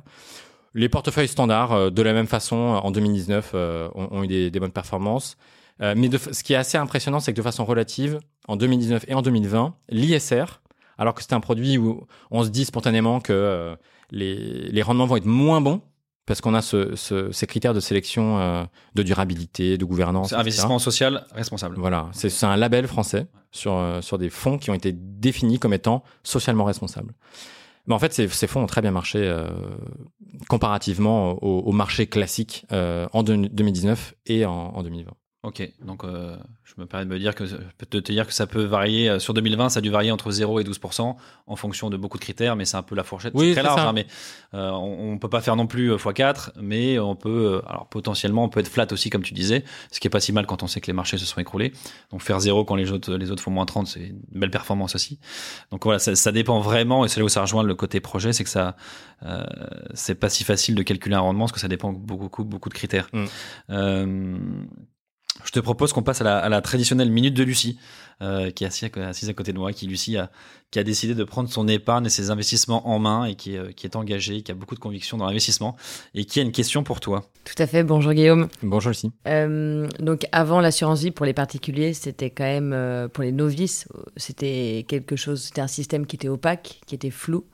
Les 0.75 0.89
portefeuilles 0.89 1.27
standards, 1.27 1.91
de 1.91 2.01
la 2.01 2.13
même 2.13 2.27
façon, 2.27 2.55
en 2.55 2.91
2019, 2.91 3.51
euh, 3.53 3.89
ont, 3.93 4.07
ont 4.11 4.23
eu 4.23 4.27
des, 4.27 4.51
des 4.51 4.59
bonnes 4.59 4.71
performances. 4.71 5.37
Euh, 5.81 5.93
mais 5.95 6.09
de, 6.09 6.17
ce 6.17 6.43
qui 6.43 6.53
est 6.53 6.57
assez 6.57 6.77
impressionnant, 6.77 7.19
c'est 7.19 7.31
que 7.31 7.37
de 7.37 7.43
façon 7.43 7.65
relative, 7.65 8.19
en 8.47 8.55
2019 8.55 9.05
et 9.07 9.13
en 9.13 9.21
2020, 9.21 9.75
l'ISR, 9.89 10.61
alors 10.97 11.13
que 11.13 11.21
c'est 11.21 11.33
un 11.33 11.39
produit 11.39 11.77
où 11.77 12.05
on 12.31 12.43
se 12.43 12.49
dit 12.49 12.65
spontanément 12.65 13.19
que 13.19 13.33
euh, 13.33 13.75
les, 14.11 14.35
les 14.71 14.81
rendements 14.81 15.05
vont 15.05 15.15
être 15.17 15.25
moins 15.25 15.61
bons, 15.61 15.81
parce 16.25 16.39
qu'on 16.39 16.53
a 16.53 16.61
ce, 16.61 16.95
ce- 16.95 17.31
ces 17.33 17.47
critères 17.47 17.73
de 17.73 17.79
sélection 17.81 18.39
euh, 18.39 18.63
de 18.95 19.03
durabilité, 19.03 19.77
de 19.77 19.83
gouvernance. 19.85 20.27
Etc. 20.27 20.39
investissement 20.41 20.79
social 20.79 21.25
responsable. 21.33 21.75
Voilà, 21.77 22.09
c'est 22.13 22.45
un 22.45 22.55
label 22.55 22.87
français 22.87 23.27
sur, 23.51 23.73
euh, 23.73 24.01
sur 24.01 24.17
des 24.17 24.29
fonds 24.29 24.57
qui 24.57 24.69
ont 24.69 24.73
été 24.73 24.93
définis 24.93 25.59
comme 25.59 25.73
étant 25.73 26.03
socialement 26.23 26.63
responsables. 26.63 27.13
Mais 27.87 27.93
en 27.93 27.99
fait, 27.99 28.13
ces, 28.13 28.29
ces 28.29 28.47
fonds 28.47 28.61
ont 28.63 28.67
très 28.67 28.81
bien 28.81 28.91
marché 28.91 29.19
comparativement 30.47 31.31
au, 31.43 31.59
au 31.61 31.71
marché 31.71 32.07
classique 32.07 32.65
en 32.71 33.23
deux- 33.23 33.49
2019 33.49 34.15
et 34.27 34.45
en, 34.45 34.51
en 34.51 34.83
2020. 34.83 35.11
Ok, 35.43 35.69
donc 35.83 36.05
euh, 36.05 36.37
je 36.63 36.73
me 36.77 36.85
permets 36.85 37.05
de 37.05 37.09
me 37.09 37.19
dire 37.19 37.35
que 37.35 37.43
de 37.43 37.99
te 37.99 38.11
dire 38.13 38.25
que 38.25 38.33
ça 38.33 38.47
peut 38.47 38.63
varier 38.63 39.09
euh, 39.09 39.19
sur 39.19 39.33
2020, 39.33 39.67
ça 39.67 39.79
a 39.79 39.81
dû 39.81 39.89
varier 39.89 40.09
entre 40.09 40.31
0 40.31 40.61
et 40.61 40.63
12 40.63 40.79
en 41.47 41.55
fonction 41.57 41.89
de 41.89 41.97
beaucoup 41.97 42.17
de 42.17 42.23
critères, 42.23 42.55
mais 42.55 42.63
c'est 42.63 42.77
un 42.77 42.81
peu 42.81 42.95
la 42.95 43.03
fourchette, 43.03 43.33
Oui, 43.35 43.51
très 43.51 43.61
large, 43.61 43.81
hein, 43.81 43.91
mais 43.91 44.07
euh, 44.53 44.69
on, 44.71 45.11
on 45.11 45.17
peut 45.17 45.27
pas 45.27 45.41
faire 45.41 45.57
non 45.57 45.67
plus 45.67 45.91
euh, 45.91 45.97
x4, 45.97 46.51
mais 46.61 46.97
on 46.97 47.17
peut, 47.17 47.59
euh, 47.61 47.69
alors 47.69 47.87
potentiellement, 47.87 48.45
on 48.45 48.49
peut 48.49 48.61
être 48.61 48.69
flat 48.69 48.87
aussi 48.91 49.09
comme 49.09 49.23
tu 49.23 49.33
disais, 49.33 49.65
ce 49.91 49.99
qui 49.99 50.07
est 50.07 50.09
pas 50.09 50.21
si 50.21 50.31
mal 50.31 50.45
quand 50.45 50.63
on 50.63 50.67
sait 50.67 50.79
que 50.79 50.87
les 50.87 50.93
marchés 50.93 51.17
se 51.17 51.25
sont 51.25 51.41
écroulés. 51.41 51.73
Donc 52.11 52.21
faire 52.21 52.39
0 52.39 52.63
quand 52.63 52.75
les 52.75 52.93
autres 52.93 53.13
les 53.15 53.29
autres 53.29 53.43
font 53.43 53.51
moins 53.51 53.65
30, 53.65 53.87
c'est 53.87 53.99
une 53.99 54.39
belle 54.39 54.51
performance 54.51 54.95
aussi. 54.95 55.19
Donc 55.71 55.83
voilà, 55.83 55.99
ça, 55.99 56.15
ça 56.15 56.31
dépend 56.31 56.61
vraiment, 56.61 57.03
et 57.03 57.09
c'est 57.09 57.19
là 57.19 57.25
où 57.25 57.29
ça 57.29 57.41
rejoint 57.41 57.63
le 57.63 57.75
côté 57.75 57.99
projet, 57.99 58.31
c'est 58.31 58.45
que 58.45 58.49
ça, 58.49 58.77
euh, 59.23 59.43
c'est 59.93 60.15
pas 60.15 60.29
si 60.29 60.45
facile 60.45 60.75
de 60.75 60.83
calculer 60.83 61.15
un 61.15 61.19
rendement 61.19 61.43
parce 61.43 61.51
que 61.51 61.59
ça 61.59 61.67
dépend 61.67 61.91
beaucoup 61.91 62.23
beaucoup, 62.23 62.45
beaucoup 62.45 62.69
de 62.69 62.73
critères. 62.73 63.09
Mm. 63.11 63.25
Je 65.45 65.51
te 65.51 65.59
propose 65.59 65.93
qu'on 65.93 66.03
passe 66.03 66.21
à 66.21 66.23
la, 66.23 66.37
à 66.39 66.49
la 66.49 66.61
traditionnelle 66.61 67.09
minute 67.11 67.33
de 67.33 67.43
Lucie, 67.43 67.77
euh, 68.21 68.49
qui 68.51 68.63
est 68.63 68.67
assise 68.67 68.89
à, 68.97 69.07
assise 69.09 69.29
à 69.29 69.33
côté 69.33 69.53
de 69.53 69.57
moi, 69.57 69.73
qui 69.73 69.87
Lucie 69.87 70.17
a, 70.17 70.29
qui 70.71 70.79
a 70.79 70.83
décidé 70.83 71.15
de 71.15 71.23
prendre 71.23 71.49
son 71.49 71.67
épargne 71.67 72.05
et 72.05 72.09
ses 72.09 72.29
investissements 72.31 72.87
en 72.89 72.97
main 72.99 73.25
et 73.25 73.35
qui 73.35 73.55
est, 73.55 73.57
euh, 73.57 73.71
qui 73.71 73.85
est 73.85 73.95
engagée, 73.95 74.41
qui 74.41 74.51
a 74.51 74.55
beaucoup 74.55 74.75
de 74.75 74.79
conviction 74.79 75.17
dans 75.17 75.25
l'investissement 75.25 75.75
et 76.15 76.25
qui 76.25 76.39
a 76.39 76.43
une 76.43 76.51
question 76.51 76.83
pour 76.83 76.99
toi. 76.99 77.25
Tout 77.43 77.61
à 77.61 77.67
fait. 77.67 77.83
Bonjour 77.83 78.13
Guillaume. 78.13 78.47
Bonjour 78.61 78.89
Lucie. 78.91 79.11
Euh, 79.27 79.87
donc 79.99 80.25
avant 80.31 80.61
l'assurance 80.61 81.01
vie 81.01 81.11
pour 81.11 81.25
les 81.25 81.33
particuliers, 81.33 81.93
c'était 81.93 82.29
quand 82.29 82.45
même 82.45 82.71
euh, 82.73 83.07
pour 83.07 83.23
les 83.23 83.31
novices, 83.31 83.87
c'était 84.15 84.85
quelque 84.87 85.15
chose, 85.15 85.41
c'était 85.43 85.61
un 85.61 85.67
système 85.67 86.05
qui 86.05 86.15
était 86.15 86.29
opaque, 86.29 86.79
qui 86.87 86.95
était 86.95 87.11
flou. 87.11 87.45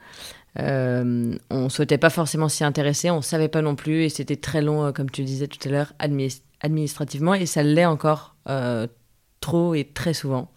Euh, 0.58 1.36
on 1.50 1.70
souhaitait 1.70 1.98
pas 2.00 2.10
forcément 2.10 2.50
s'y 2.50 2.64
intéresser, 2.64 3.12
on 3.12 3.22
savait 3.22 3.48
pas 3.50 3.62
non 3.62 3.76
plus, 3.76 4.04
et 4.04 4.10
c'était 4.10 4.36
très 4.36 4.62
long, 4.62 4.86
euh, 4.86 4.92
comme 4.92 5.10
tu 5.10 5.22
le 5.22 5.28
disais 5.28 5.48
tout 5.48 5.60
à 5.68 5.72
l'heure, 5.72 5.94
adminis- 6.00 6.42
administrativement, 6.62 7.34
et 7.34 7.46
ça 7.46 7.64
l'est 7.64 7.86
encore 7.86 8.36
euh, 8.50 8.88
trop 9.40 9.74
et 9.74 9.86
très 9.86 10.14
souvent. 10.14 10.50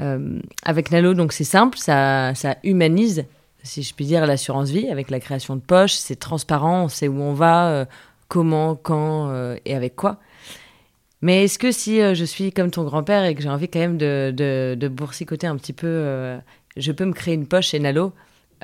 Euh, 0.00 0.40
avec 0.64 0.90
Nalo, 0.90 1.14
donc 1.14 1.32
c'est 1.32 1.44
simple, 1.44 1.78
ça, 1.78 2.34
ça 2.34 2.56
humanise, 2.64 3.24
si 3.62 3.82
je 3.82 3.94
puis 3.94 4.04
dire, 4.04 4.26
l'assurance 4.26 4.70
vie 4.70 4.88
avec 4.88 5.10
la 5.10 5.20
création 5.20 5.56
de 5.56 5.60
poches, 5.60 5.94
c'est 5.94 6.16
transparent, 6.16 6.84
on 6.84 6.88
sait 6.88 7.08
où 7.08 7.20
on 7.20 7.34
va, 7.34 7.68
euh, 7.68 7.84
comment, 8.28 8.74
quand 8.74 9.32
et 9.64 9.74
avec 9.74 9.94
quoi. 9.94 10.18
Mais 11.20 11.44
est-ce 11.44 11.58
que 11.58 11.70
si 11.70 11.98
je 11.98 12.24
suis 12.24 12.50
comme 12.50 12.70
ton 12.70 12.82
grand-père 12.82 13.24
et 13.24 13.34
que 13.34 13.42
j'ai 13.42 13.48
envie 13.48 13.68
quand 13.68 13.78
même 13.78 13.98
de, 13.98 14.32
de, 14.34 14.74
de 14.74 14.88
boursicoter 14.88 15.46
un 15.46 15.56
petit 15.56 15.74
peu, 15.74 16.40
je 16.76 16.92
peux 16.92 17.04
me 17.04 17.12
créer 17.12 17.34
une 17.34 17.46
poche 17.46 17.68
chez 17.68 17.78
Nalo? 17.78 18.12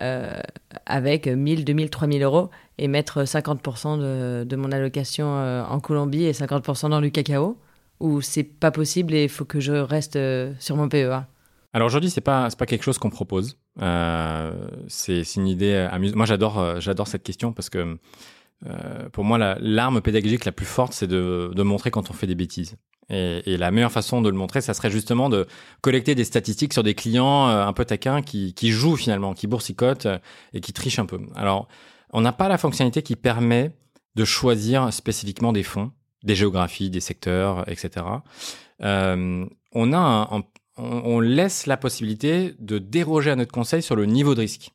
Euh, 0.01 0.38
avec 0.86 1.26
1000, 1.26 1.64
2000, 1.64 1.90
3000 1.90 2.22
euros 2.22 2.51
et 2.78 2.88
mettre 2.88 3.22
50% 3.24 3.99
de, 3.99 4.44
de 4.44 4.57
mon 4.57 4.70
allocation 4.72 5.26
euh, 5.38 5.64
en 5.64 5.80
Colombie 5.80 6.24
et 6.24 6.32
50% 6.32 6.90
dans 6.90 7.01
le 7.01 7.11
cacao 7.11 7.59
Ou 8.01 8.20
c'est 8.20 8.44
pas 8.44 8.70
possible 8.70 9.14
et 9.14 9.24
il 9.24 9.28
faut 9.28 9.44
que 9.44 9.61
je 9.61 9.72
reste 9.72 10.16
euh, 10.16 10.53
sur 10.61 10.76
mon 10.76 10.88
PEA 10.88 11.26
Alors 11.72 11.86
aujourd'hui, 11.86 12.11
c'est 12.11 12.20
pas 12.20 12.49
pas 12.57 12.66
quelque 12.66 12.84
chose 12.84 12.99
qu'on 12.99 13.11
propose. 13.11 13.59
Euh, 13.82 14.53
c'est 14.88 15.22
une 15.36 15.46
idée 15.49 15.74
amusante. 15.90 16.16
Moi, 16.16 16.26
j'adore 16.26 16.59
euh, 16.59 16.80
j'adore 16.80 17.09
cette 17.09 17.22
question 17.22 17.53
parce 17.53 17.68
que 17.70 17.99
euh, 18.66 19.09
pour 19.12 19.24
moi, 19.24 19.38
la- 19.38 19.57
l'arme 19.61 20.01
pédagogique 20.01 20.44
la 20.44 20.53
plus 20.53 20.66
forte, 20.66 20.92
c'est 20.92 21.07
de, 21.07 21.51
de 21.55 21.62
montrer 21.62 21.90
quand 21.90 22.11
on 22.11 22.12
fait 22.12 22.26
des 22.26 22.34
bêtises. 22.34 22.76
Et, 23.11 23.52
et 23.52 23.56
la 23.56 23.70
meilleure 23.70 23.92
façon 23.92 24.20
de 24.20 24.28
le 24.28 24.36
montrer, 24.36 24.61
ça 24.61 24.74
serait 24.74 24.90
justement 24.90 25.28
de 25.30 25.46
collecter 25.80 26.14
des 26.14 26.24
statistiques 26.24 26.72
sur 26.74 26.82
des 26.82 26.94
clients 26.94 27.48
euh, 27.48 27.64
un 27.66 27.72
peu 27.72 27.84
taquins 27.84 28.20
qui, 28.22 28.52
qui 28.54 28.70
jouent 28.70 28.96
finalement, 28.96 29.32
qui 29.34 29.46
boursicotent 29.46 30.06
euh, 30.06 30.18
et 30.52 30.61
qui 30.61 30.72
trichent 30.72 30.98
un 30.98 31.06
peu. 31.06 31.18
Alors, 31.34 31.68
on 32.12 32.20
n'a 32.20 32.32
pas 32.32 32.48
la 32.48 32.59
fonctionnalité 32.59 33.02
qui 33.02 33.16
permet 33.16 33.72
de 34.14 34.24
choisir 34.24 34.92
spécifiquement 34.92 35.52
des 35.52 35.62
fonds, 35.62 35.90
des 36.22 36.34
géographies, 36.34 36.90
des 36.90 37.00
secteurs, 37.00 37.68
etc. 37.70 38.04
Euh, 38.82 39.46
on 39.72 39.92
a 39.92 39.98
un- 39.98 40.28
on, 40.30 40.42
on 40.76 41.20
laisse 41.20 41.66
la 41.66 41.76
possibilité 41.76 42.54
de 42.59 42.78
déroger 42.78 43.30
à 43.30 43.36
notre 43.36 43.52
conseil 43.52 43.82
sur 43.82 43.96
le 43.96 44.06
niveau 44.06 44.34
de 44.34 44.40
risque. 44.40 44.70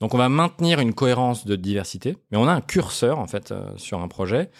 Donc 0.00 0.14
on 0.14 0.18
va 0.18 0.28
maintenir 0.28 0.78
une 0.78 0.94
cohérence 0.94 1.44
de 1.44 1.56
diversité, 1.56 2.16
mais 2.30 2.38
on 2.38 2.46
a 2.46 2.52
un 2.52 2.60
curseur 2.60 3.18
en 3.18 3.26
fait 3.26 3.50
euh, 3.52 3.64
sur 3.76 4.00
un 4.00 4.06
projet. 4.08 4.50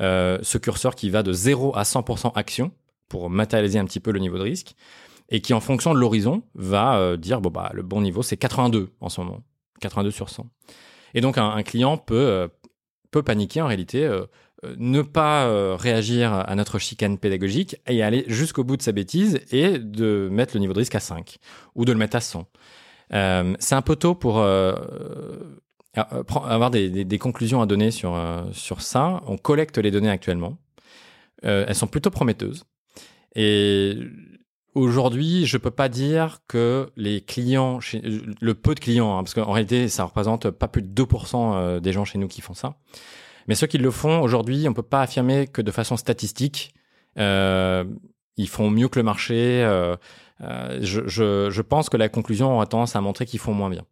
Euh, 0.00 0.38
ce 0.42 0.58
curseur 0.58 0.94
qui 0.94 1.10
va 1.10 1.22
de 1.22 1.32
0 1.32 1.76
à 1.76 1.82
100% 1.82 2.32
action 2.34 2.72
pour 3.08 3.30
matérialiser 3.30 3.78
un 3.78 3.84
petit 3.84 4.00
peu 4.00 4.10
le 4.10 4.18
niveau 4.18 4.38
de 4.38 4.42
risque 4.42 4.74
et 5.28 5.40
qui 5.40 5.54
en 5.54 5.60
fonction 5.60 5.94
de 5.94 5.98
l'horizon 5.98 6.42
va 6.54 6.98
euh, 6.98 7.16
dire 7.16 7.40
bon 7.40 7.50
bah 7.50 7.70
le 7.72 7.82
bon 7.82 8.00
niveau 8.00 8.22
c'est 8.22 8.36
82 8.36 8.90
en 9.00 9.08
ce 9.08 9.20
moment, 9.20 9.42
82 9.80 10.10
sur 10.10 10.30
100. 10.30 10.46
Et 11.14 11.20
donc 11.20 11.38
un, 11.38 11.62
client 11.62 11.96
peut 11.96 12.14
euh, 12.16 12.48
peut 13.12 13.22
paniquer 13.22 13.62
en 13.62 13.68
réalité, 13.68 14.10
ne 14.76 15.02
pas 15.02 15.76
réagir 15.76 16.32
à 16.32 16.52
notre 16.56 16.80
chicane 16.80 17.16
pédagogique 17.16 17.76
et 17.86 18.02
aller 18.02 18.24
jusqu'au 18.26 18.64
bout 18.64 18.76
de 18.76 18.82
sa 18.82 18.90
bêtise 18.90 19.40
et 19.52 19.78
de 19.78 20.28
mettre 20.32 20.54
le 20.54 20.60
niveau 20.60 20.72
de 20.72 20.80
risque 20.80 20.96
à 20.96 21.00
5 21.00 21.36
ou 21.76 21.84
de 21.84 21.92
le 21.92 21.98
mettre 21.98 22.16
à 22.16 22.20
100. 22.20 22.48
Euh, 23.12 23.54
c'est 23.60 23.76
un 23.76 23.82
peu 23.82 23.94
tôt 23.94 24.16
pour 24.16 24.44
avoir 25.96 26.70
des, 26.70 26.90
des- 26.90 27.04
des 27.04 27.18
conclusions 27.18 27.60
à 27.62 27.66
donner 27.66 27.90
sur, 27.90 28.14
euh, 28.14 28.42
sur 28.52 28.80
ça. 28.82 29.20
On 29.26 29.36
collecte 29.36 29.78
les 29.78 29.90
données 29.90 30.10
actuellement. 30.10 30.58
Euh, 31.44 31.64
elles 31.68 31.74
sont 31.74 31.86
plutôt 31.86 32.10
prometteuses. 32.10 32.64
Et 33.36 33.96
aujourd'hui, 34.74 35.46
je 35.46 35.56
peux 35.58 35.70
pas 35.70 35.88
dire 35.88 36.40
que 36.48 36.90
les 36.96 37.20
clients, 37.20 37.80
chez, 37.80 38.00
le 38.02 38.54
peu 38.54 38.74
de 38.74 38.80
clients, 38.80 39.16
hein, 39.18 39.22
parce 39.22 39.34
qu'en 39.34 39.52
réalité, 39.52 39.88
ça 39.88 40.04
représente 40.04 40.50
pas 40.50 40.68
plus 40.68 40.82
de 40.82 40.88
2% 41.02 41.54
euh, 41.54 41.80
des 41.80 41.92
gens 41.92 42.04
chez 42.04 42.18
nous 42.18 42.28
qui 42.28 42.40
font 42.40 42.54
ça. 42.54 42.76
Mais 43.46 43.54
ceux 43.54 43.66
qui 43.66 43.78
le 43.78 43.90
font 43.90 44.20
aujourd'hui, 44.22 44.66
on 44.68 44.72
peut 44.72 44.82
pas 44.82 45.02
affirmer 45.02 45.46
que 45.46 45.60
de 45.62 45.70
façon 45.70 45.96
statistique, 45.96 46.74
euh, 47.18 47.84
ils 48.36 48.48
font 48.48 48.70
mieux 48.70 48.88
que 48.88 48.98
le 48.98 49.04
marché. 49.04 49.62
Euh, 49.64 49.96
euh, 50.40 50.78
je, 50.80 51.02
je, 51.06 51.50
je, 51.50 51.62
pense 51.62 51.88
que 51.88 51.96
la 51.96 52.08
conclusion 52.08 52.54
aura 52.54 52.66
tendance 52.66 52.96
à 52.96 53.00
montrer 53.00 53.26
qu'ils 53.26 53.38
font 53.38 53.52
moins 53.54 53.70
bien. 53.70 53.84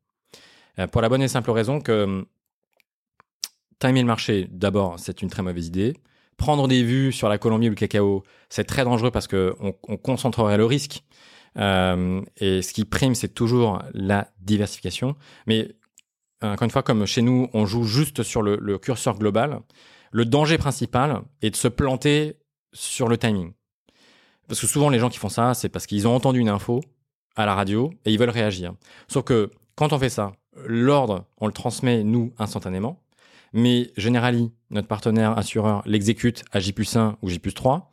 Euh, 0.79 0.87
pour 0.87 1.03
la 1.03 1.09
bonne 1.09 1.23
et 1.23 1.29
simple 1.29 1.51
raison 1.51 1.81
que 1.81 2.05
hum, 2.05 2.27
timer 3.79 4.01
le 4.01 4.07
marché, 4.07 4.49
d'abord, 4.51 4.99
c'est 4.99 5.23
une 5.23 5.31
très 5.31 5.43
mauvaise 5.43 5.67
idée. 5.67 5.95
Prendre 6.37 6.67
des 6.69 6.83
vues 6.83 7.13
sur 7.13 7.29
la 7.29 7.39
Colombie 7.39 7.67
ou 7.67 7.71
le 7.71 7.77
cacao, 7.77 8.23
c'est 8.49 8.65
très 8.65 8.85
dangereux 8.85 9.11
parce 9.11 9.27
que 9.27 9.55
on, 9.61 9.75
on 9.89 9.97
concentrerait 9.97 10.57
le 10.57 10.65
risque. 10.65 11.05
Euh, 11.59 12.23
et 12.39 12.63
ce 12.63 12.73
qui 12.73 12.85
prime, 12.85 13.15
c'est 13.15 13.35
toujours 13.35 13.83
la 13.93 14.29
diversification. 14.41 15.17
Mais 15.47 15.77
encore 16.41 16.65
une 16.65 16.71
fois, 16.71 16.83
comme 16.83 17.07
chez 17.07 17.23
nous, 17.23 17.49
on 17.53 17.67
joue 17.67 17.85
juste 17.85 18.25
sur 18.25 18.43
le 18.43 18.79
curseur 18.79 19.17
global, 19.17 19.61
le 20.11 20.25
danger 20.25 20.59
principal 20.59 21.23
est 21.41 21.51
de 21.51 21.57
se 21.57 21.69
planter 21.69 22.37
sur 22.73 23.09
le 23.09 23.17
timing. 23.17 23.53
Parce 24.47 24.61
que 24.61 24.67
souvent, 24.67 24.91
les 24.91 24.99
gens 24.99 25.09
qui 25.09 25.19
font 25.19 25.29
ça, 25.29 25.55
c'est 25.55 25.69
parce 25.69 25.87
qu'ils 25.87 26.07
ont 26.07 26.15
entendu 26.15 26.39
une 26.39 26.49
info 26.49 26.81
à 27.37 27.47
la 27.47 27.55
radio 27.55 27.91
et 28.05 28.13
ils 28.13 28.19
veulent 28.19 28.31
réagir. 28.31 28.75
Sauf 29.09 29.25
que 29.25 29.51
quand 29.77 29.93
on 29.93 29.99
fait 29.99 30.11
ça, 30.11 30.33
l'ordre, 30.67 31.25
on 31.39 31.47
le 31.47 31.53
transmet, 31.53 32.05
nous, 32.05 32.33
instantanément. 32.39 33.01
Mais 33.53 33.91
Generali, 33.97 34.51
notre 34.71 34.89
partenaire 34.89 35.37
assureur, 35.37 35.83
l'exécute 35.85 36.45
à 36.53 36.61
J 36.61 36.75
1 36.95 37.19
ou 37.23 37.29
J 37.29 37.41
3. 37.41 37.91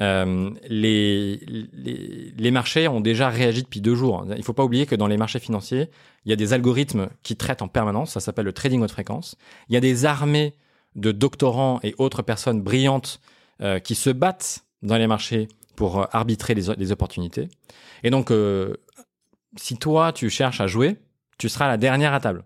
Euh, 0.00 0.50
les, 0.68 1.40
les, 1.72 2.32
les, 2.36 2.50
marchés 2.52 2.86
ont 2.86 3.00
déjà 3.00 3.28
réagi 3.28 3.64
depuis 3.64 3.80
deux 3.80 3.96
jours. 3.96 4.24
Il 4.28 4.36
ne 4.36 4.42
faut 4.42 4.52
pas 4.52 4.64
oublier 4.64 4.86
que 4.86 4.94
dans 4.94 5.08
les 5.08 5.16
marchés 5.16 5.40
financiers, 5.40 5.90
il 6.24 6.30
y 6.30 6.32
a 6.32 6.36
des 6.36 6.52
algorithmes 6.52 7.08
qui 7.24 7.34
traitent 7.34 7.62
en 7.62 7.68
permanence. 7.68 8.12
Ça 8.12 8.20
s'appelle 8.20 8.44
le 8.44 8.52
trading 8.52 8.80
haute 8.80 8.92
fréquence. 8.92 9.36
Il 9.68 9.74
y 9.74 9.76
a 9.76 9.80
des 9.80 10.04
armées 10.04 10.54
de 10.94 11.10
doctorants 11.10 11.80
et 11.82 11.94
autres 11.98 12.22
personnes 12.22 12.62
brillantes 12.62 13.20
euh, 13.60 13.80
qui 13.80 13.96
se 13.96 14.10
battent 14.10 14.64
dans 14.82 14.96
les 14.96 15.08
marchés 15.08 15.48
pour 15.74 16.00
euh, 16.00 16.04
arbitrer 16.12 16.54
les, 16.54 16.74
les 16.76 16.92
opportunités. 16.92 17.48
Et 18.04 18.10
donc, 18.10 18.30
euh, 18.30 18.76
si 19.56 19.76
toi, 19.76 20.12
tu 20.12 20.30
cherches 20.30 20.60
à 20.60 20.66
jouer, 20.66 20.96
tu 21.38 21.48
seras 21.48 21.68
la 21.68 21.76
dernière 21.76 22.12
à 22.12 22.20
table. 22.20 22.44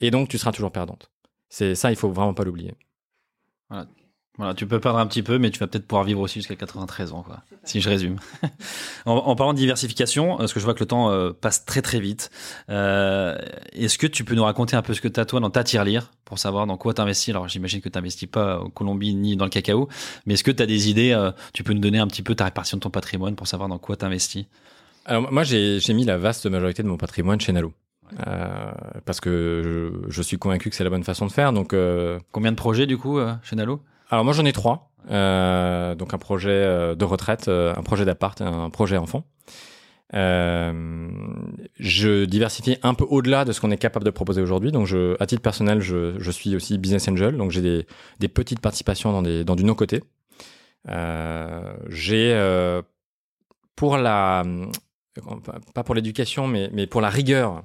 Et 0.00 0.10
donc, 0.10 0.28
tu 0.28 0.38
seras 0.38 0.52
toujours 0.52 0.72
perdante. 0.72 1.10
C'est 1.48 1.74
ça, 1.74 1.90
il 1.90 1.96
faut 1.96 2.10
vraiment 2.10 2.34
pas 2.34 2.44
l'oublier. 2.44 2.74
Voilà. 3.70 3.86
Voilà, 4.36 4.52
tu 4.52 4.66
peux 4.66 4.80
perdre 4.80 4.98
un 4.98 5.06
petit 5.06 5.22
peu, 5.22 5.38
mais 5.38 5.52
tu 5.52 5.60
vas 5.60 5.68
peut-être 5.68 5.86
pouvoir 5.86 6.02
vivre 6.02 6.20
aussi 6.20 6.40
jusqu'à 6.40 6.56
93 6.56 7.12
ans, 7.12 7.22
quoi. 7.22 7.44
Si 7.62 7.80
je 7.80 7.88
résume. 7.88 8.18
en, 9.06 9.12
en, 9.12 9.36
parlant 9.36 9.52
de 9.52 9.58
diversification, 9.58 10.38
parce 10.38 10.52
que 10.52 10.58
je 10.58 10.64
vois 10.64 10.74
que 10.74 10.80
le 10.80 10.86
temps 10.86 11.12
euh, 11.12 11.30
passe 11.30 11.64
très 11.64 11.82
très 11.82 12.00
vite, 12.00 12.32
euh, 12.68 13.38
est-ce 13.72 13.96
que 13.96 14.08
tu 14.08 14.24
peux 14.24 14.34
nous 14.34 14.42
raconter 14.42 14.74
un 14.74 14.82
peu 14.82 14.92
ce 14.92 15.00
que 15.00 15.06
tu 15.06 15.20
as 15.20 15.24
toi 15.24 15.38
dans 15.38 15.50
ta 15.50 15.62
tirelire 15.62 16.10
pour 16.24 16.40
savoir 16.40 16.66
dans 16.66 16.76
quoi 16.76 16.94
tu 16.94 17.00
investis 17.00 17.28
Alors 17.28 17.46
j'imagine 17.46 17.80
que 17.80 17.88
tu 17.88 17.96
n'investis 17.96 18.28
pas 18.28 18.58
en 18.58 18.70
Colombie 18.70 19.14
ni 19.14 19.36
dans 19.36 19.44
le 19.44 19.52
cacao, 19.52 19.88
mais 20.26 20.34
est-ce 20.34 20.42
que 20.42 20.50
tu 20.50 20.64
as 20.64 20.66
des 20.66 20.90
idées 20.90 21.12
euh, 21.12 21.30
Tu 21.52 21.62
peux 21.62 21.72
nous 21.72 21.80
donner 21.80 21.98
un 21.98 22.08
petit 22.08 22.22
peu 22.22 22.34
ta 22.34 22.46
répartition 22.46 22.78
de 22.78 22.82
ton 22.82 22.90
patrimoine 22.90 23.36
pour 23.36 23.46
savoir 23.46 23.68
dans 23.68 23.78
quoi 23.78 23.96
tu 23.96 24.04
investis 24.04 24.46
Alors 25.04 25.30
moi 25.30 25.44
j'ai 25.44 25.80
mis 25.90 26.04
la 26.04 26.18
vaste 26.18 26.46
majorité 26.46 26.82
de 26.82 26.88
mon 26.88 26.96
patrimoine 26.96 27.40
chez 27.40 27.52
Nalo. 27.52 27.72
Euh, 28.26 28.72
parce 29.04 29.20
que 29.20 29.62
je, 29.64 30.10
je, 30.10 30.22
suis 30.22 30.38
convaincu 30.38 30.70
que 30.70 30.76
c'est 30.76 30.84
la 30.84 30.90
bonne 30.90 31.04
façon 31.04 31.26
de 31.26 31.32
faire. 31.32 31.52
Donc, 31.52 31.72
euh... 31.72 32.18
combien 32.32 32.52
de 32.52 32.56
projets 32.56 32.86
du 32.86 32.98
coup 32.98 33.18
euh, 33.18 33.34
chez 33.42 33.56
Nalo? 33.56 33.80
Alors 34.10 34.24
moi 34.24 34.34
j'en 34.34 34.44
ai 34.44 34.52
trois. 34.52 34.90
Euh, 35.10 35.94
donc 35.94 36.14
un 36.14 36.18
projet 36.18 36.94
de 36.94 37.04
retraite, 37.04 37.48
un 37.48 37.82
projet 37.82 38.04
d'appart, 38.04 38.40
un 38.40 38.70
projet 38.70 38.96
enfant. 38.96 39.24
je 40.12 41.04
diversifie 42.24 42.76
un 42.82 42.94
peu 42.94 43.04
au-delà 43.04 43.44
de 43.44 43.52
ce 43.52 43.60
qu'on 43.60 43.70
est 43.70 43.78
capable 43.78 44.04
de 44.04 44.10
proposer 44.10 44.42
aujourd'hui. 44.42 44.72
Donc, 44.72 44.86
je, 44.86 45.20
à 45.20 45.26
titre 45.26 45.42
personnel, 45.42 45.80
je, 45.80 46.18
je 46.18 46.30
suis 46.30 46.54
aussi 46.54 46.78
business 46.78 47.08
angel. 47.08 47.36
Donc, 47.36 47.50
j'ai 47.50 47.62
des, 47.62 47.86
des, 48.20 48.28
petites 48.28 48.60
participations 48.60 49.12
dans, 49.12 49.22
des, 49.22 49.44
dans 49.44 49.56
du 49.56 49.64
no-côté. 49.64 50.02
j'ai 51.88 52.80
pour 53.76 53.96
la 53.96 54.44
pas 55.74 55.84
pour 55.84 55.94
l'éducation, 55.94 56.46
mais, 56.46 56.70
mais 56.72 56.86
pour 56.86 57.00
la 57.00 57.10
rigueur, 57.10 57.64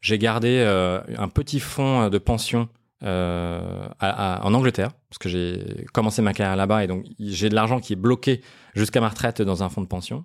j'ai 0.00 0.18
gardé 0.18 0.62
euh, 0.64 1.00
un 1.18 1.28
petit 1.28 1.60
fonds 1.60 2.08
de 2.08 2.18
pension 2.18 2.68
euh, 3.02 3.88
en 4.00 4.54
Angleterre, 4.54 4.92
parce 5.10 5.18
que 5.18 5.28
j'ai 5.28 5.86
commencé 5.92 6.22
ma 6.22 6.32
carrière 6.32 6.56
là-bas, 6.56 6.84
et 6.84 6.86
donc 6.86 7.04
j'ai 7.18 7.48
de 7.48 7.54
l'argent 7.54 7.80
qui 7.80 7.92
est 7.92 7.96
bloqué 7.96 8.40
jusqu'à 8.74 9.00
ma 9.00 9.08
retraite 9.08 9.42
dans 9.42 9.62
un 9.62 9.68
fonds 9.68 9.82
de 9.82 9.86
pension, 9.86 10.24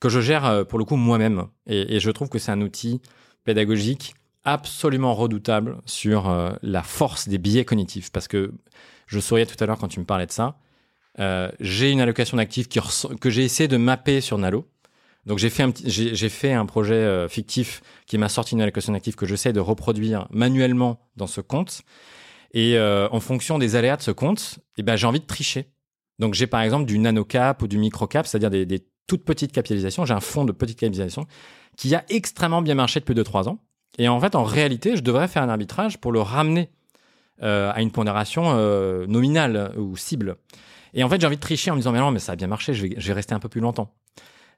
que 0.00 0.08
je 0.08 0.20
gère 0.20 0.46
euh, 0.46 0.64
pour 0.64 0.78
le 0.78 0.84
coup 0.84 0.96
moi-même. 0.96 1.46
Et, 1.66 2.00
je 2.00 2.10
trouve 2.10 2.28
que 2.28 2.38
c'est 2.38 2.52
un 2.52 2.60
outil 2.60 3.00
pédagogique 3.44 4.14
absolument 4.44 5.14
redoutable 5.14 5.76
sur 5.84 6.34
la 6.62 6.82
force 6.82 7.28
des 7.28 7.36
biais 7.36 7.64
cognitifs, 7.66 8.10
parce 8.10 8.26
que 8.26 8.52
je 9.06 9.20
souriais 9.20 9.46
tout 9.46 9.62
à 9.62 9.66
l'heure 9.66 9.78
quand 9.78 9.88
tu 9.88 10.00
me 10.00 10.06
parlais 10.06 10.26
de 10.26 10.32
ça. 10.32 10.56
J'ai 11.60 11.90
une 11.90 12.00
allocation 12.00 12.38
d'actifs 12.38 12.66
que 12.68 13.30
j'ai 13.30 13.44
essayé 13.44 13.68
de 13.68 13.76
mapper 13.76 14.22
sur 14.22 14.38
Nalo. 14.38 14.66
Donc 15.26 15.38
j'ai 15.38 15.50
fait 15.50 15.62
un 15.62 15.72
j'ai 15.84 16.28
fait 16.28 16.52
un 16.52 16.66
projet 16.66 16.94
euh, 16.94 17.28
fictif 17.28 17.82
qui 18.06 18.16
m'a 18.16 18.28
sorti 18.28 18.54
une 18.54 18.62
allocation 18.62 18.94
active 18.94 19.16
que 19.16 19.26
j'essaie 19.26 19.52
de 19.52 19.60
reproduire 19.60 20.26
manuellement 20.30 21.08
dans 21.16 21.26
ce 21.26 21.40
compte. 21.40 21.82
Et 22.52 22.76
euh, 22.76 23.08
en 23.12 23.20
fonction 23.20 23.58
des 23.58 23.76
aléas 23.76 23.96
de 23.96 24.02
ce 24.02 24.10
compte, 24.10 24.58
eh 24.76 24.82
ben 24.82 24.96
j'ai 24.96 25.06
envie 25.06 25.20
de 25.20 25.26
tricher. 25.26 25.70
Donc 26.18 26.34
j'ai 26.34 26.46
par 26.46 26.62
exemple 26.62 26.86
du 26.86 26.98
nano 26.98 27.24
cap 27.24 27.62
ou 27.62 27.68
du 27.68 27.78
micro 27.78 28.06
cap, 28.06 28.26
c'est-à-dire 28.26 28.50
des, 28.50 28.82
toutes 29.06 29.24
petites 29.24 29.52
capitalisations. 29.52 30.04
J'ai 30.04 30.14
un 30.14 30.20
fonds 30.20 30.44
de 30.44 30.52
petite 30.52 30.78
capitalisation 30.78 31.26
qui 31.76 31.94
a 31.94 32.04
extrêmement 32.08 32.62
bien 32.62 32.74
marché 32.74 33.00
depuis 33.00 33.14
2-3 33.14 33.48
ans. 33.48 33.58
Et 33.98 34.08
en 34.08 34.20
fait, 34.20 34.34
en 34.34 34.44
réalité, 34.44 34.96
je 34.96 35.02
devrais 35.02 35.28
faire 35.28 35.42
un 35.42 35.48
arbitrage 35.48 35.98
pour 35.98 36.12
le 36.12 36.20
ramener 36.20 36.70
euh, 37.42 37.70
à 37.74 37.82
une 37.82 37.90
pondération 37.90 38.54
nominale 39.06 39.72
ou 39.76 39.96
cible. 39.96 40.36
Et 40.94 41.04
en 41.04 41.08
fait, 41.08 41.20
j'ai 41.20 41.26
envie 41.26 41.36
de 41.36 41.40
tricher 41.40 41.70
en 41.70 41.74
me 41.74 41.80
disant, 41.80 41.92
mais 41.92 41.98
non, 41.98 42.10
mais 42.10 42.18
ça 42.18 42.32
a 42.32 42.36
bien 42.36 42.48
marché, 42.48 42.74
je 42.74 42.86
vais, 42.86 42.94
je 42.96 43.34
un 43.34 43.38
peu 43.38 43.48
plus 43.48 43.60
longtemps 43.60 43.94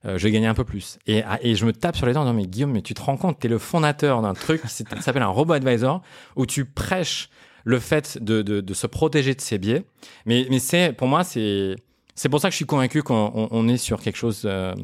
euh, 0.05 0.19
je 0.19 0.29
gagner 0.29 0.47
un 0.47 0.55
peu 0.55 0.65
plus. 0.65 0.99
Et, 1.07 1.23
et 1.43 1.55
je 1.55 1.65
me 1.65 1.73
tape 1.73 1.97
sur 1.97 2.07
les 2.07 2.13
dents 2.13 2.23
en 2.23 2.25
disant, 2.25 2.35
mais 2.35 2.47
Guillaume, 2.47 2.73
mais 2.73 2.83
tu 2.83 2.95
te 2.95 3.03
rends 3.03 3.17
compte, 3.17 3.39
tu 3.41 3.47
es 3.47 3.51
le 3.51 3.59
fondateur 3.59 4.23
d'un 4.23 4.35
truc 4.35 4.63
qui 4.63 5.03
s'appelle 5.03 5.23
un 5.23 5.29
robot 5.29 5.55
advisor, 5.55 6.03
où 6.37 6.47
tu 6.47 6.65
prêches 6.65 7.29
le 7.65 7.79
fait 7.79 8.19
de, 8.23 8.43
de, 8.43 8.61
de 8.61 8.75
se 8.75 8.87
protéger 8.87 9.35
de 9.35 9.41
ses 9.41 9.59
biais. 9.59 9.85
Mais, 10.27 10.47
mais 10.51 10.59
c'est, 10.59 10.93
pour 10.93 11.07
moi, 11.07 11.23
c'est, 11.23 11.77
c'est 12.15 12.29
pour 12.29 12.41
ça 12.41 12.49
que 12.49 12.53
je 12.53 12.57
suis 12.57 12.67
convaincu 12.67 13.03
qu'on 13.03 13.49
on 13.51 13.69
est 13.69 13.77
sur 13.77 14.01
quelque 14.01 14.17
chose 14.17 14.43
euh, 14.45 14.75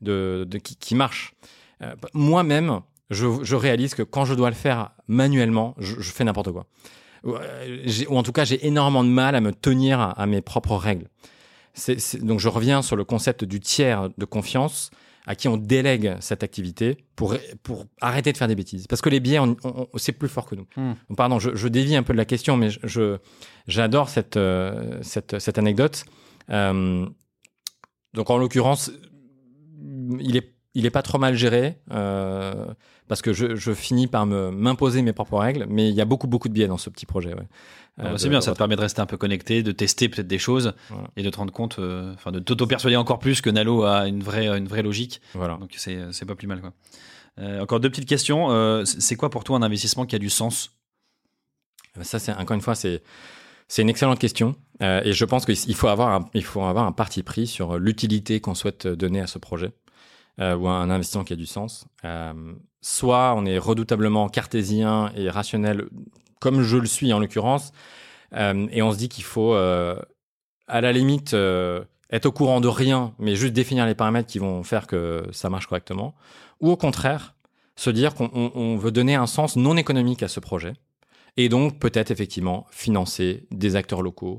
de, 0.00 0.46
de, 0.48 0.58
qui, 0.58 0.76
qui 0.76 0.94
marche. 0.94 1.34
Euh, 1.82 1.94
Moi-même, 2.14 2.80
je, 3.10 3.26
je 3.42 3.56
réalise 3.56 3.94
que 3.94 4.02
quand 4.02 4.24
je 4.24 4.34
dois 4.34 4.48
le 4.48 4.56
faire 4.56 4.92
manuellement, 5.08 5.74
je, 5.78 6.00
je 6.00 6.10
fais 6.10 6.24
n'importe 6.24 6.52
quoi. 6.52 6.66
Ou, 7.24 7.34
ou 8.08 8.16
en 8.16 8.22
tout 8.22 8.32
cas, 8.32 8.44
j'ai 8.44 8.66
énormément 8.66 9.04
de 9.04 9.10
mal 9.10 9.34
à 9.34 9.40
me 9.40 9.52
tenir 9.52 10.00
à 10.16 10.26
mes 10.26 10.40
propres 10.40 10.76
règles. 10.76 11.08
C 11.74 11.92
est, 11.92 11.98
c 11.98 12.18
est, 12.18 12.20
donc 12.20 12.40
je 12.40 12.48
reviens 12.48 12.82
sur 12.82 12.96
le 12.96 13.04
concept 13.04 13.44
du 13.44 13.60
tiers 13.60 14.10
de 14.16 14.24
confiance 14.24 14.90
à 15.26 15.34
qui 15.34 15.48
on 15.48 15.56
délègue 15.56 16.16
cette 16.20 16.42
activité 16.42 17.04
pour, 17.14 17.36
pour 17.62 17.86
arrêter 18.00 18.32
de 18.32 18.36
faire 18.36 18.48
des 18.48 18.56
bêtises. 18.56 18.86
Parce 18.86 19.00
que 19.00 19.08
les 19.08 19.20
biais, 19.20 19.38
on, 19.38 19.56
on, 19.62 19.88
on, 19.92 19.98
c'est 19.98 20.12
plus 20.12 20.28
fort 20.28 20.46
que 20.46 20.56
nous. 20.56 20.66
Mm. 20.76 21.14
Pardon, 21.16 21.38
je, 21.38 21.54
je, 21.54 21.68
dévie 21.68 21.94
un 21.94 22.02
peu 22.02 22.12
de 22.12 22.18
la 22.18 22.24
question, 22.24 22.56
mais 22.56 22.70
je, 22.70 23.18
j'adore 23.68 24.08
cette, 24.08 24.36
euh, 24.36 24.98
cette, 25.02 25.38
cette 25.38 25.58
anecdote. 25.58 26.04
Euh, 26.50 27.06
donc 28.14 28.30
en 28.30 28.38
l'occurrence, 28.38 28.90
il 30.20 30.36
est, 30.36 30.54
il 30.74 30.86
est 30.86 30.90
pas 30.90 31.02
trop 31.02 31.18
mal 31.18 31.34
géré. 31.34 31.78
Euh, 31.90 32.66
parce 33.08 33.20
que 33.20 33.32
je, 33.32 33.56
je 33.56 33.72
finis 33.74 34.06
par 34.06 34.24
me 34.24 34.50
m'imposer 34.50 35.02
mes 35.02 35.12
propres 35.12 35.36
règles, 35.38 35.66
mais 35.68 35.90
il 35.90 35.94
y 35.94 36.00
a 36.00 36.06
beaucoup 36.06 36.26
beaucoup 36.26 36.48
de 36.48 36.54
biais 36.54 36.68
dans 36.68 36.78
ce 36.78 36.88
petit 36.88 37.04
projet. 37.04 37.34
Ouais. 37.34 37.46
Euh, 37.98 38.16
c'est 38.16 38.30
bien, 38.30 38.40
ça 38.40 38.52
te 38.52 38.58
permet 38.58 38.74
de 38.74 38.80
rester 38.80 39.02
un 39.02 39.06
peu 39.06 39.18
connecté, 39.18 39.62
de 39.62 39.70
tester 39.70 40.08
peut-être 40.08 40.26
des 40.26 40.38
choses 40.38 40.72
voilà. 40.88 41.08
et 41.16 41.22
de 41.22 41.28
te 41.28 41.36
rendre 41.36 41.52
compte, 41.52 41.78
euh, 41.78 42.14
enfin 42.14 42.32
de 42.32 42.38
t'auto-persuader 42.38 42.96
encore 42.96 43.18
plus 43.18 43.42
que 43.42 43.50
Nalo 43.50 43.82
a 43.82 44.08
une 44.08 44.22
vraie 44.22 44.46
une 44.46 44.66
vraie 44.66 44.82
logique. 44.82 45.20
Voilà. 45.34 45.58
Donc 45.58 45.74
c'est 45.76 45.98
c'est 46.12 46.24
pas 46.24 46.34
plus 46.36 46.46
mal 46.46 46.62
quoi. 46.62 46.72
Euh, 47.38 47.60
encore 47.60 47.80
deux 47.80 47.90
petites 47.90 48.08
questions. 48.08 48.50
Euh, 48.50 48.84
c'est 48.86 49.16
quoi 49.16 49.28
pour 49.28 49.44
toi 49.44 49.58
un 49.58 49.62
investissement 49.62 50.06
qui 50.06 50.16
a 50.16 50.18
du 50.18 50.30
sens? 50.30 50.70
Ça 52.00 52.18
c'est 52.18 52.32
encore 52.32 52.54
une 52.54 52.62
fois 52.62 52.74
c'est 52.74 53.02
c'est 53.68 53.82
une 53.82 53.90
excellente 53.90 54.18
question 54.18 54.54
euh, 54.82 55.02
et 55.04 55.12
je 55.12 55.24
pense 55.26 55.44
qu'il 55.44 55.74
faut 55.74 55.88
avoir 55.88 56.14
un, 56.14 56.30
il 56.32 56.44
faut 56.44 56.62
avoir 56.62 56.86
un 56.86 56.92
parti 56.92 57.22
pris 57.22 57.46
sur 57.46 57.78
l'utilité 57.78 58.40
qu'on 58.40 58.54
souhaite 58.54 58.86
donner 58.86 59.20
à 59.20 59.26
ce 59.26 59.38
projet 59.38 59.72
euh, 60.40 60.56
ou 60.56 60.68
un 60.68 60.90
investissement 60.90 61.24
qui 61.24 61.32
a 61.32 61.36
du 61.36 61.46
sens. 61.46 61.86
Euh, 62.04 62.54
soit 62.80 63.34
on 63.36 63.44
est 63.44 63.58
redoutablement 63.58 64.28
cartésien 64.28 65.12
et 65.16 65.28
rationnel, 65.28 65.88
comme 66.40 66.62
je 66.62 66.76
le 66.76 66.86
suis 66.86 67.12
en 67.12 67.18
l'occurrence, 67.18 67.72
euh, 68.34 68.66
et 68.70 68.82
on 68.82 68.92
se 68.92 68.98
dit 68.98 69.08
qu'il 69.08 69.24
faut, 69.24 69.54
euh, 69.54 70.00
à 70.68 70.80
la 70.80 70.92
limite, 70.92 71.34
être 72.10 72.26
au 72.26 72.32
courant 72.32 72.60
de 72.60 72.68
rien, 72.68 73.14
mais 73.18 73.36
juste 73.36 73.52
définir 73.52 73.86
les 73.86 73.94
paramètres 73.94 74.28
qui 74.28 74.38
vont 74.38 74.62
faire 74.62 74.86
que 74.86 75.26
ça 75.32 75.50
marche 75.50 75.66
correctement. 75.66 76.14
Ou 76.60 76.70
au 76.70 76.76
contraire, 76.76 77.34
se 77.76 77.90
dire 77.90 78.14
qu'on 78.14 78.30
on 78.32 78.76
veut 78.76 78.92
donner 78.92 79.14
un 79.14 79.26
sens 79.26 79.56
non 79.56 79.76
économique 79.76 80.22
à 80.22 80.28
ce 80.28 80.40
projet, 80.40 80.74
et 81.36 81.48
donc 81.48 81.78
peut-être 81.78 82.10
effectivement 82.10 82.66
financer 82.70 83.46
des 83.50 83.76
acteurs 83.76 84.02
locaux, 84.02 84.38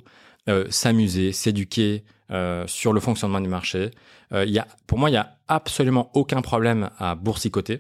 euh, 0.50 0.66
s'amuser, 0.70 1.32
s'éduquer 1.32 2.04
euh, 2.32 2.66
sur 2.68 2.94
le 2.94 3.00
fonctionnement 3.00 3.40
du 3.40 3.48
marché. 3.48 3.92
Euh, 4.34 4.46
y 4.46 4.60
a, 4.60 4.68
pour 4.88 4.98
moi, 4.98 5.10
il 5.10 5.14
n'y 5.14 5.18
a 5.18 5.38
absolument 5.48 6.10
aucun 6.14 6.42
problème 6.42 6.90
à 6.98 7.16
boursicoter 7.16 7.80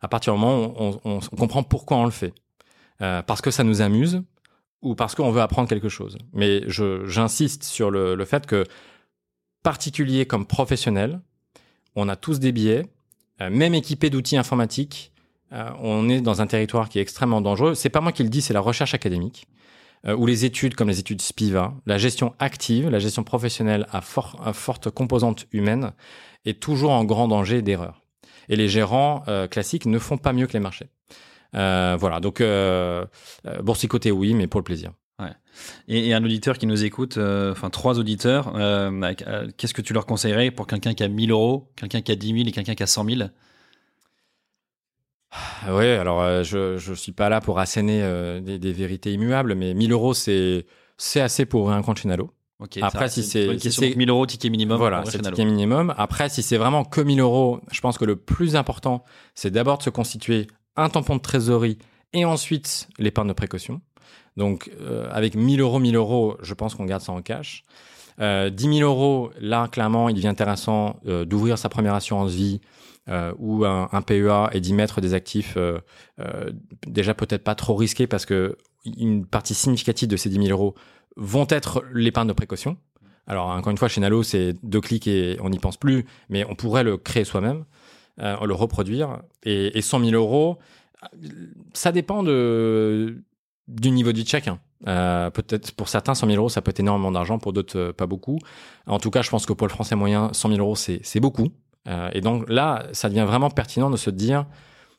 à 0.00 0.08
partir 0.08 0.34
du 0.34 0.40
moment 0.40 0.74
où 0.80 1.00
on, 1.04 1.20
comprend 1.20 1.62
pourquoi 1.62 1.96
on 1.96 2.04
le 2.04 2.10
fait. 2.10 2.32
Euh, 3.00 3.22
parce 3.22 3.40
que 3.40 3.50
ça 3.50 3.64
nous 3.64 3.80
amuse, 3.80 4.22
ou 4.82 4.94
parce 4.94 5.14
qu'on 5.14 5.30
veut 5.30 5.40
apprendre 5.40 5.68
quelque 5.68 5.88
chose. 5.88 6.18
Mais 6.32 6.62
j'insiste 6.68 7.64
sur 7.64 7.90
le, 7.90 8.14
le 8.14 8.24
fait 8.24 8.46
que 8.46 8.64
particulier 9.62 10.26
comme 10.26 10.46
professionnel, 10.46 11.20
on 11.94 12.08
a 12.08 12.16
tous 12.16 12.40
des 12.40 12.84
euh, 13.40 13.50
même 13.50 13.74
équipés 13.74 14.10
d'outils 14.10 14.36
informatiques, 14.36 15.12
on 15.50 16.10
est 16.10 16.20
dans 16.20 16.42
un 16.42 16.46
territoire 16.46 16.90
qui 16.90 16.98
est 16.98 17.02
extrêmement 17.02 17.40
dangereux. 17.40 17.74
C'est 17.74 17.88
pas 17.88 18.02
moi 18.02 18.12
qui 18.12 18.22
le 18.22 18.28
dis, 18.28 18.42
c'est 18.42 18.52
la 18.52 18.60
recherche 18.60 18.92
académique 18.92 19.46
euh, 20.06 20.16
ou 20.16 20.26
les 20.26 20.44
études 20.44 20.74
comme 20.74 20.88
les 20.88 21.00
études 21.00 21.22
Spiva, 21.22 21.74
la 21.86 21.98
gestion 21.98 22.34
active, 22.38 22.88
la 22.88 22.98
gestion 22.98 23.24
professionnelle 23.24 23.86
à, 23.90 24.00
fort, 24.00 24.40
à 24.44 24.52
forte 24.52 24.90
composante 24.90 25.46
humaine 25.52 25.92
est 26.44 26.60
toujours 26.60 26.92
en 26.92 27.04
grand 27.04 27.28
danger 27.28 27.62
d'erreur. 27.62 28.02
Et 28.48 28.56
les 28.56 28.68
gérants 28.68 29.22
euh, 29.28 29.46
classiques 29.46 29.86
ne 29.86 29.98
font 29.98 30.16
pas 30.16 30.32
mieux 30.32 30.46
que 30.46 30.54
les 30.54 30.60
marchés. 30.60 30.88
Euh, 31.54 31.96
voilà, 31.98 32.20
donc 32.20 32.42
boursicoter 33.62 34.10
oui, 34.10 34.34
mais 34.34 34.46
pour 34.46 34.60
le 34.60 34.64
plaisir. 34.64 34.92
Et, 35.88 36.08
et 36.08 36.14
un 36.14 36.24
auditeur 36.24 36.56
qui 36.56 36.66
nous 36.66 36.84
écoute, 36.84 37.18
enfin 37.18 37.70
trois 37.70 37.98
auditeurs, 37.98 38.52
euh, 38.54 39.50
qu'est-ce 39.56 39.74
que 39.74 39.82
tu 39.82 39.92
leur 39.92 40.06
conseillerais 40.06 40.50
pour 40.50 40.66
quelqu'un 40.66 40.94
qui 40.94 41.02
a 41.02 41.08
1000 41.08 41.32
euros, 41.32 41.68
quelqu'un 41.76 42.00
qui 42.00 42.12
a 42.12 42.16
10 42.16 42.26
000 42.28 42.38
et 42.48 42.52
quelqu'un 42.52 42.74
qui 42.74 42.82
a 42.82 42.86
100 42.86 43.04
000 43.04 43.30
Ah 45.66 45.74
ouais, 45.74 45.92
alors 45.96 46.20
euh, 46.22 46.42
je 46.42 46.78
je 46.78 46.94
suis 46.94 47.12
pas 47.12 47.28
là 47.28 47.40
pour 47.40 47.58
asséner 47.58 48.00
euh, 48.02 48.40
des, 48.40 48.58
des 48.58 48.72
vérités 48.72 49.12
immuables, 49.12 49.54
mais 49.54 49.74
1000 49.74 49.92
euros 49.92 50.14
c'est 50.14 50.64
assez 51.16 51.46
pour 51.46 51.62
ouvrir 51.62 51.76
un 51.76 51.82
compte 51.82 51.98
chez 51.98 52.08
Nalo. 52.08 52.30
Ok, 52.60 52.78
Après, 52.82 53.08
si 53.08 53.22
c'est- 53.22 53.46
bonne 53.46 53.58
si 53.58 53.64
question. 53.64 53.80
c'est- 53.82 53.88
Donc, 53.90 53.96
1000 53.98 54.10
euros, 54.10 54.26
ticket 54.26 54.50
minimum. 54.50 54.78
Voilà, 54.78 55.04
c'est 55.06 55.18
ticket 55.22 55.44
minimum. 55.44 55.94
Après, 55.96 56.28
si 56.28 56.42
c'est 56.42 56.56
vraiment 56.56 56.84
que 56.84 57.00
1000 57.00 57.20
euros, 57.20 57.60
je 57.70 57.80
pense 57.80 57.98
que 57.98 58.04
le 58.04 58.16
plus 58.16 58.56
important, 58.56 59.04
c'est 59.36 59.50
d'abord 59.52 59.78
de 59.78 59.84
se 59.84 59.90
constituer 59.90 60.48
un 60.76 60.88
tampon 60.88 61.14
de 61.16 61.20
trésorerie 61.20 61.78
et 62.12 62.24
ensuite 62.24 62.88
l'épargne 62.98 63.28
de 63.28 63.32
précaution. 63.32 63.80
Donc, 64.36 64.70
euh, 64.80 65.06
avec 65.12 65.36
1000 65.36 65.60
euros, 65.60 65.78
1000 65.78 65.94
euros, 65.94 66.36
je 66.42 66.52
pense 66.54 66.74
qu'on 66.74 66.84
garde 66.84 67.02
ça 67.02 67.12
en 67.12 67.22
cash. 67.22 67.62
Euh, 68.20 68.50
10 68.50 68.78
000 68.78 68.90
euros, 68.90 69.30
là, 69.40 69.68
clairement, 69.68 70.08
il 70.08 70.16
devient 70.16 70.26
intéressant 70.26 70.98
euh, 71.06 71.24
d'ouvrir 71.24 71.58
sa 71.58 71.68
première 71.68 71.94
assurance 71.94 72.32
vie 72.32 72.60
euh, 73.08 73.32
ou 73.38 73.64
un, 73.64 74.02
PEA 74.02 74.50
et 74.52 74.60
d'y 74.60 74.74
mettre 74.74 75.00
des 75.00 75.14
actifs 75.14 75.54
euh, 75.56 75.78
euh, 76.20 76.50
déjà 76.86 77.14
peut-être 77.14 77.42
pas 77.42 77.54
trop 77.54 77.74
risqués 77.74 78.06
parce 78.06 78.26
que 78.26 78.56
une 78.84 79.24
partie 79.24 79.54
significative 79.54 80.08
de 80.08 80.16
ces 80.16 80.28
10 80.28 80.46
000 80.46 80.48
euros 80.48 80.74
vont 81.16 81.46
être 81.48 81.82
l'épargne 81.92 82.28
de 82.28 82.32
précaution. 82.32 82.76
Alors, 83.26 83.48
encore 83.48 83.70
une 83.70 83.76
fois, 83.76 83.88
chez 83.88 84.00
Nalo, 84.00 84.22
c'est 84.22 84.54
deux 84.62 84.80
clics 84.80 85.06
et 85.06 85.36
on 85.40 85.50
n'y 85.50 85.58
pense 85.58 85.76
plus, 85.76 86.06
mais 86.28 86.44
on 86.48 86.54
pourrait 86.54 86.84
le 86.84 86.96
créer 86.96 87.24
soi-même, 87.24 87.64
euh, 88.20 88.36
le 88.46 88.54
reproduire. 88.54 89.20
Et, 89.42 89.76
et 89.76 89.82
100 89.82 90.04
000 90.04 90.12
euros, 90.12 90.58
ça 91.74 91.92
dépend 91.92 92.22
du 92.22 93.90
niveau 93.90 94.12
de 94.12 94.16
vie 94.16 94.24
de 94.24 94.28
chacun. 94.28 94.60
Peut-être 94.84 95.72
pour 95.72 95.88
certains, 95.88 96.14
100 96.14 96.26
000 96.26 96.38
euros, 96.38 96.48
ça 96.48 96.62
peut 96.62 96.70
être 96.70 96.80
énormément 96.80 97.12
d'argent, 97.12 97.38
pour 97.38 97.52
d'autres, 97.52 97.92
pas 97.92 98.06
beaucoup. 98.06 98.38
En 98.86 98.98
tout 98.98 99.10
cas, 99.10 99.22
je 99.22 99.28
pense 99.28 99.44
que 99.44 99.52
pour 99.52 99.66
le 99.66 99.72
français 99.72 99.96
moyen, 99.96 100.32
100 100.32 100.48
000 100.50 100.60
euros, 100.60 100.76
c'est 100.76 101.20
beaucoup. 101.20 101.48
Euh, 101.88 102.10
et 102.12 102.20
donc 102.20 102.48
là, 102.48 102.84
ça 102.92 103.08
devient 103.08 103.24
vraiment 103.26 103.50
pertinent 103.50 103.90
de 103.90 103.96
se 103.96 104.10
dire, 104.10 104.46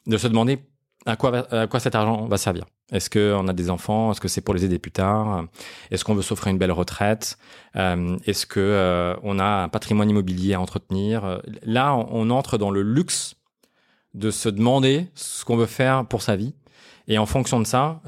de 0.07 0.17
se 0.17 0.27
demander 0.27 0.59
à 1.05 1.15
quoi, 1.15 1.79
cet 1.79 1.95
argent 1.95 2.25
va 2.25 2.37
servir. 2.37 2.65
Est-ce 2.91 3.09
qu'on 3.09 3.47
a 3.47 3.53
des 3.53 3.69
enfants? 3.69 4.11
Est-ce 4.11 4.19
que 4.19 4.27
c'est 4.27 4.41
pour 4.41 4.53
les 4.53 4.65
aider 4.65 4.79
plus 4.79 4.91
tard? 4.91 5.45
Est-ce 5.91 6.03
qu'on 6.03 6.15
veut 6.15 6.21
s'offrir 6.21 6.51
une 6.51 6.57
belle 6.57 6.71
retraite? 6.71 7.37
Euh, 7.75 8.17
Est-ce 8.25 8.45
que 8.45 8.59
euh, 8.59 9.15
on 9.23 9.39
a 9.39 9.63
un 9.63 9.69
patrimoine 9.69 10.09
immobilier 10.09 10.55
à 10.55 10.61
entretenir? 10.61 11.41
Là, 11.63 11.95
on, 11.95 12.29
entre 12.31 12.57
dans 12.57 12.71
le 12.71 12.81
luxe 12.81 13.35
de 14.13 14.31
se 14.31 14.49
demander 14.49 15.07
ce 15.13 15.45
qu'on 15.45 15.55
veut 15.55 15.67
faire 15.67 16.05
pour 16.05 16.21
sa 16.21 16.35
vie. 16.35 16.53
Et 17.07 17.17
en 17.17 17.25
fonction 17.25 17.59
de 17.59 17.65
ça, 17.65 18.01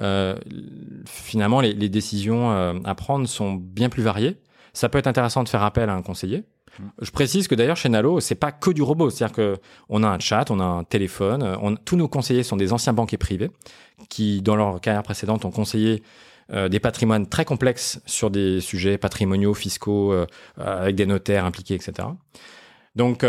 finalement, 1.05 1.61
les, 1.61 1.89
décisions 1.89 2.51
à 2.83 2.95
prendre 2.95 3.27
sont 3.27 3.53
bien 3.53 3.89
plus 3.89 4.03
variées. 4.03 4.37
Ça 4.73 4.89
peut 4.89 4.97
être 4.97 5.07
intéressant 5.07 5.43
de 5.43 5.49
faire 5.49 5.63
appel 5.63 5.89
à 5.89 5.93
un 5.93 6.01
conseiller. 6.01 6.43
Je 7.01 7.11
précise 7.11 7.47
que 7.47 7.55
d'ailleurs 7.55 7.75
chez 7.77 7.89
Nalo, 7.89 8.19
c'est 8.19 8.35
pas 8.35 8.51
que 8.51 8.71
du 8.71 8.81
robot, 8.81 9.09
c'est-à-dire 9.09 9.35
que 9.35 9.57
on 9.89 10.03
a 10.03 10.07
un 10.07 10.19
chat, 10.19 10.49
on 10.51 10.59
a 10.59 10.63
un 10.63 10.83
téléphone, 10.83 11.43
euh, 11.43 11.75
tous 11.85 11.95
nos 11.95 12.07
conseillers 12.07 12.43
sont 12.43 12.57
des 12.57 12.73
anciens 12.73 12.93
banquiers 12.93 13.17
privés 13.17 13.51
qui, 14.09 14.41
dans 14.41 14.55
leur 14.55 14.79
carrière 14.81 15.03
précédente, 15.03 15.45
ont 15.45 15.51
conseillé 15.51 16.01
euh, 16.51 16.69
des 16.69 16.79
patrimoines 16.79 17.27
très 17.27 17.45
complexes 17.45 18.01
sur 18.05 18.31
des 18.31 18.61
sujets 18.61 18.97
patrimoniaux, 18.97 19.53
fiscaux, 19.53 20.11
euh, 20.13 20.25
avec 20.57 20.95
des 20.95 21.05
notaires 21.05 21.45
impliqués, 21.45 21.75
etc. 21.75 22.07
Donc 22.95 23.23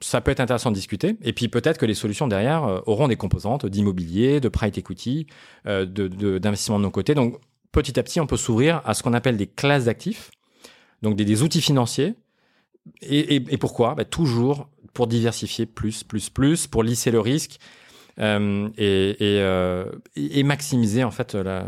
ça 0.00 0.20
peut 0.20 0.30
être 0.30 0.40
intéressant 0.40 0.70
de 0.70 0.74
discuter. 0.76 1.16
Et 1.22 1.32
puis 1.32 1.48
peut-être 1.48 1.78
que 1.78 1.86
les 1.86 1.94
solutions 1.94 2.28
derrière 2.28 2.82
auront 2.86 3.08
des 3.08 3.16
composantes 3.16 3.66
d'immobilier, 3.66 4.40
de 4.40 4.48
private 4.48 4.78
equity, 4.78 5.26
euh, 5.66 5.86
de- 5.86 6.06
de- 6.08 6.38
d'investissement 6.38 6.78
de, 6.78 6.84
nos 6.84 6.90
côtés. 6.90 7.14
Donc 7.14 7.38
petit 7.72 7.98
à 7.98 8.02
petit, 8.02 8.20
on 8.20 8.26
peut 8.26 8.36
s'ouvrir 8.36 8.82
à 8.84 8.94
ce 8.94 9.02
qu'on 9.02 9.14
appelle 9.14 9.36
des 9.36 9.46
classes 9.46 9.86
d'actifs, 9.86 10.30
donc 11.02 11.16
des, 11.16 11.42
outils 11.42 11.60
financiers. 11.60 12.14
Et, 13.02 13.40
pourquoi? 13.58 13.94
Bah, 13.94 14.04
Toujours 14.04 14.68
pour 14.92 15.06
diversifier 15.06 15.66
plus, 15.66 16.04
plus, 16.04 16.30
plus, 16.30 16.66
pour 16.66 16.82
lisser 16.82 17.10
le 17.10 17.20
risque 17.20 17.58
euh, 18.18 18.68
euh, 18.78 19.92
et- 20.14 20.42
maximiser 20.42 21.04
en 21.04 21.10
fait 21.10 21.34
la, 21.34 21.66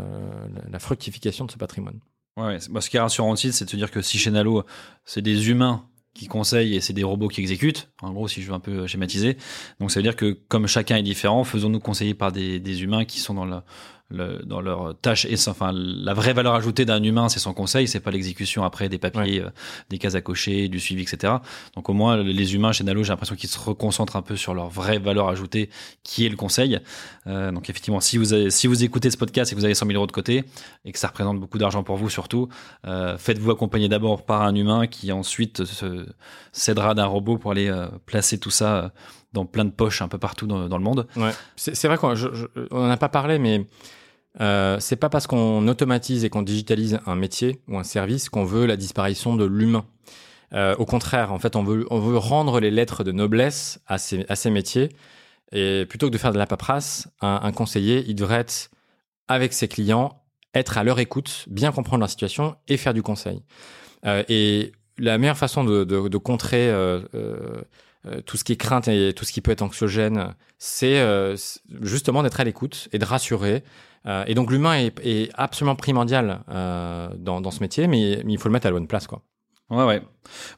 fructification 0.79 1.45
de 1.45 1.51
ce 1.51 1.57
patrimoine. 1.57 1.99
Ouais. 2.37 2.57
Bah, 2.69 2.81
ce 2.81 2.89
qui 2.89 2.97
est 2.97 3.01
rassurant 3.01 3.31
aussi, 3.31 3.51
c'est 3.51 3.65
de 3.65 3.69
se 3.69 3.75
dire 3.75 3.91
que 3.91 4.01
si 4.01 4.17
chez 4.17 4.31
Nalo, 4.31 4.63
c'est 5.05 5.21
des 5.21 5.49
humains 5.49 5.85
qui 6.15 6.27
conseillent 6.27 6.75
et 6.75 6.81
c'est 6.81 6.93
des 6.93 7.03
robots 7.03 7.27
qui 7.27 7.39
exécutent, 7.41 7.91
en 8.01 8.11
gros, 8.11 8.27
si 8.27 8.41
je 8.41 8.47
veux 8.47 8.53
un 8.53 8.59
peu 8.59 8.87
schématiser. 8.87 9.37
Donc 9.79 9.91
ça 9.91 9.99
veut 9.99 10.03
dire 10.03 10.15
que 10.15 10.39
comme 10.47 10.65
chacun 10.65 10.95
est 10.97 11.03
différent, 11.03 11.43
faisons-nous 11.43 11.79
conseiller 11.79 12.15
par 12.15 12.31
des 12.31 12.83
humains 12.83 13.05
qui 13.05 13.19
sont 13.19 13.35
dans 13.35 13.45
la 13.45 13.63
le- 14.09 14.41
dans 14.45 14.59
leur 14.61 14.97
tâche 14.99 15.25
et 15.25 15.35
enfin 15.47 15.71
la 15.73 16.13
vraie 16.13 16.33
valeur 16.33 16.55
ajoutée 16.55 16.85
d'un 16.85 17.01
humain 17.03 17.29
c'est 17.29 17.39
son 17.39 17.53
conseil 17.53 17.87
c'est 17.87 17.99
pas 17.99 18.11
l'exécution 18.11 18.63
après 18.63 18.89
des 18.89 18.97
papiers 18.97 19.41
euh, 19.41 19.49
des 19.89 19.97
cases 19.99 20.15
à 20.15 20.21
cocher 20.21 20.67
du 20.67 20.79
suivi 20.79 21.03
etc 21.03 21.33
donc 21.75 21.89
au 21.89 21.93
moins 21.93 22.17
les 22.17 22.55
humains 22.55 22.71
chez 22.71 22.83
Nalo 22.83 23.03
j'ai 23.03 23.09
l'impression 23.09 23.35
qu'ils 23.35 23.49
se 23.49 23.59
reconcentrent 23.59 24.15
un 24.15 24.21
peu 24.21 24.35
sur 24.35 24.53
leur 24.53 24.69
vraie 24.69 24.97
valeur 24.99 25.29
ajoutée 25.29 25.69
qui 26.03 26.25
est 26.25 26.29
le 26.29 26.35
conseil. 26.35 26.79
Euh, 27.27 27.51
donc 27.51 27.69
effectivement 27.69 27.99
si 27.99 28.17
vous 28.17 28.33
avez, 28.33 28.49
si 28.49 28.65
vous 28.67 28.83
écoutez 28.83 29.11
ce 29.11 29.17
podcast 29.17 29.51
et 29.51 29.55
que 29.55 29.59
vous 29.59 29.65
avez 29.65 29.75
100 29.75 29.85
000 29.85 29.95
euros 29.97 30.07
de 30.07 30.11
côté 30.11 30.43
et 30.85 30.91
que 30.91 30.97
ça 30.99 31.07
représente 31.07 31.39
beaucoup 31.39 31.57
d'argent 31.57 31.83
pour 31.83 31.97
vous 31.97 32.09
surtout 32.09 32.49
euh, 32.87 33.17
faites-vous 33.17 33.51
accompagner 33.51 33.89
d'abord 33.89 34.25
par 34.25 34.41
un 34.41 34.55
humain 34.55 34.87
qui 34.87 35.11
ensuite 35.11 35.65
se 35.65 36.05
s'aidera 36.51 36.95
d'un 36.95 37.05
robot 37.05 37.37
pour 37.37 37.51
aller 37.51 37.67
euh, 37.69 37.87
placer 38.05 38.39
tout 38.39 38.49
ça 38.49 38.75
euh, 38.77 38.89
dans 39.33 39.45
plein 39.45 39.65
de 39.65 39.69
poches 39.69 40.01
un 40.01 40.07
peu 40.07 40.17
partout 40.17 40.47
dans, 40.47 40.67
dans 40.67 40.77
le 40.79 40.83
monde. 40.83 41.05
Ouais. 41.15 41.29
C'est 41.55 41.87
vrai 41.87 41.97
qu'on 41.97 42.15
n'en 42.71 42.89
a 42.89 42.97
pas 42.97 43.09
parlé, 43.09 43.37
mais 43.37 43.67
euh, 44.39 44.77
c'est 44.79 44.95
pas 44.95 45.09
parce 45.09 45.27
qu'on 45.27 45.67
automatise 45.67 46.23
et 46.23 46.29
qu'on 46.29 46.41
digitalise 46.41 46.99
un 47.05 47.15
métier 47.15 47.61
ou 47.67 47.77
un 47.77 47.83
service 47.83 48.29
qu'on 48.29 48.45
veut 48.45 48.65
la 48.65 48.77
disparition 48.77 49.35
de 49.35 49.45
l'humain. 49.45 49.85
Euh, 50.53 50.75
au 50.77 50.85
contraire, 50.85 51.31
en 51.31 51.39
fait, 51.39 51.55
on 51.55 51.63
veut, 51.63 51.85
rendre 52.17 52.59
les 52.59 52.71
lettres 52.71 53.03
de 53.03 53.11
noblesse 53.11 53.79
à 53.87 53.97
ces, 53.97 54.49
métiers. 54.49 54.89
Et 55.51 55.85
plutôt 55.87 56.07
que 56.07 56.13
de 56.13 56.17
faire 56.17 56.31
de 56.31 56.37
la 56.37 56.47
paperasse, 56.47 57.07
un, 57.21 57.51
conseiller, 57.51 58.03
il 58.07 58.15
devrait 58.15 58.39
être 58.39 58.69
avec 59.27 59.53
ses 59.53 59.67
clients, 59.67 60.23
être 60.53 60.77
à 60.77 60.83
leur 60.83 60.99
écoute, 60.99 61.45
bien 61.49 61.71
comprendre 61.71 62.01
leur 62.01 62.09
situation 62.09 62.55
et 62.67 62.77
faire 62.77 62.93
du 62.93 63.03
conseil. 63.03 63.43
Euh, 64.05 64.23
et 64.29 64.71
la 64.97 65.17
meilleure 65.17 65.37
façon 65.37 65.63
de, 65.63 66.17
contrer 66.17 66.71
tout 68.25 68.37
ce 68.37 68.43
qui 68.43 68.53
est 68.53 68.57
crainte 68.57 68.87
et 68.87 69.13
tout 69.13 69.25
ce 69.25 69.31
qui 69.31 69.41
peut 69.41 69.51
être 69.51 69.61
anxiogène, 69.61 70.35
c'est 70.57 71.03
justement 71.81 72.21
d'être 72.21 72.39
à 72.39 72.43
l'écoute 72.43 72.89
et 72.91 72.99
de 72.99 73.05
rassurer. 73.05 73.63
Euh, 74.05 74.23
et 74.27 74.33
donc 74.33 74.51
l'humain 74.51 74.75
est, 74.75 74.99
est 75.03 75.29
absolument 75.35 75.75
primordial 75.75 76.41
euh, 76.49 77.09
dans, 77.17 77.41
dans 77.41 77.51
ce 77.51 77.59
métier, 77.59 77.87
mais, 77.87 78.21
il 78.25 78.37
faut 78.37 78.47
le 78.47 78.53
mettre 78.53 78.67
à 78.67 78.69
la 78.69 78.75
bonne 78.75 78.87
place, 78.87 79.07
quoi. 79.07 79.21
Ouais, 79.69 79.83
ouais. 79.83 80.01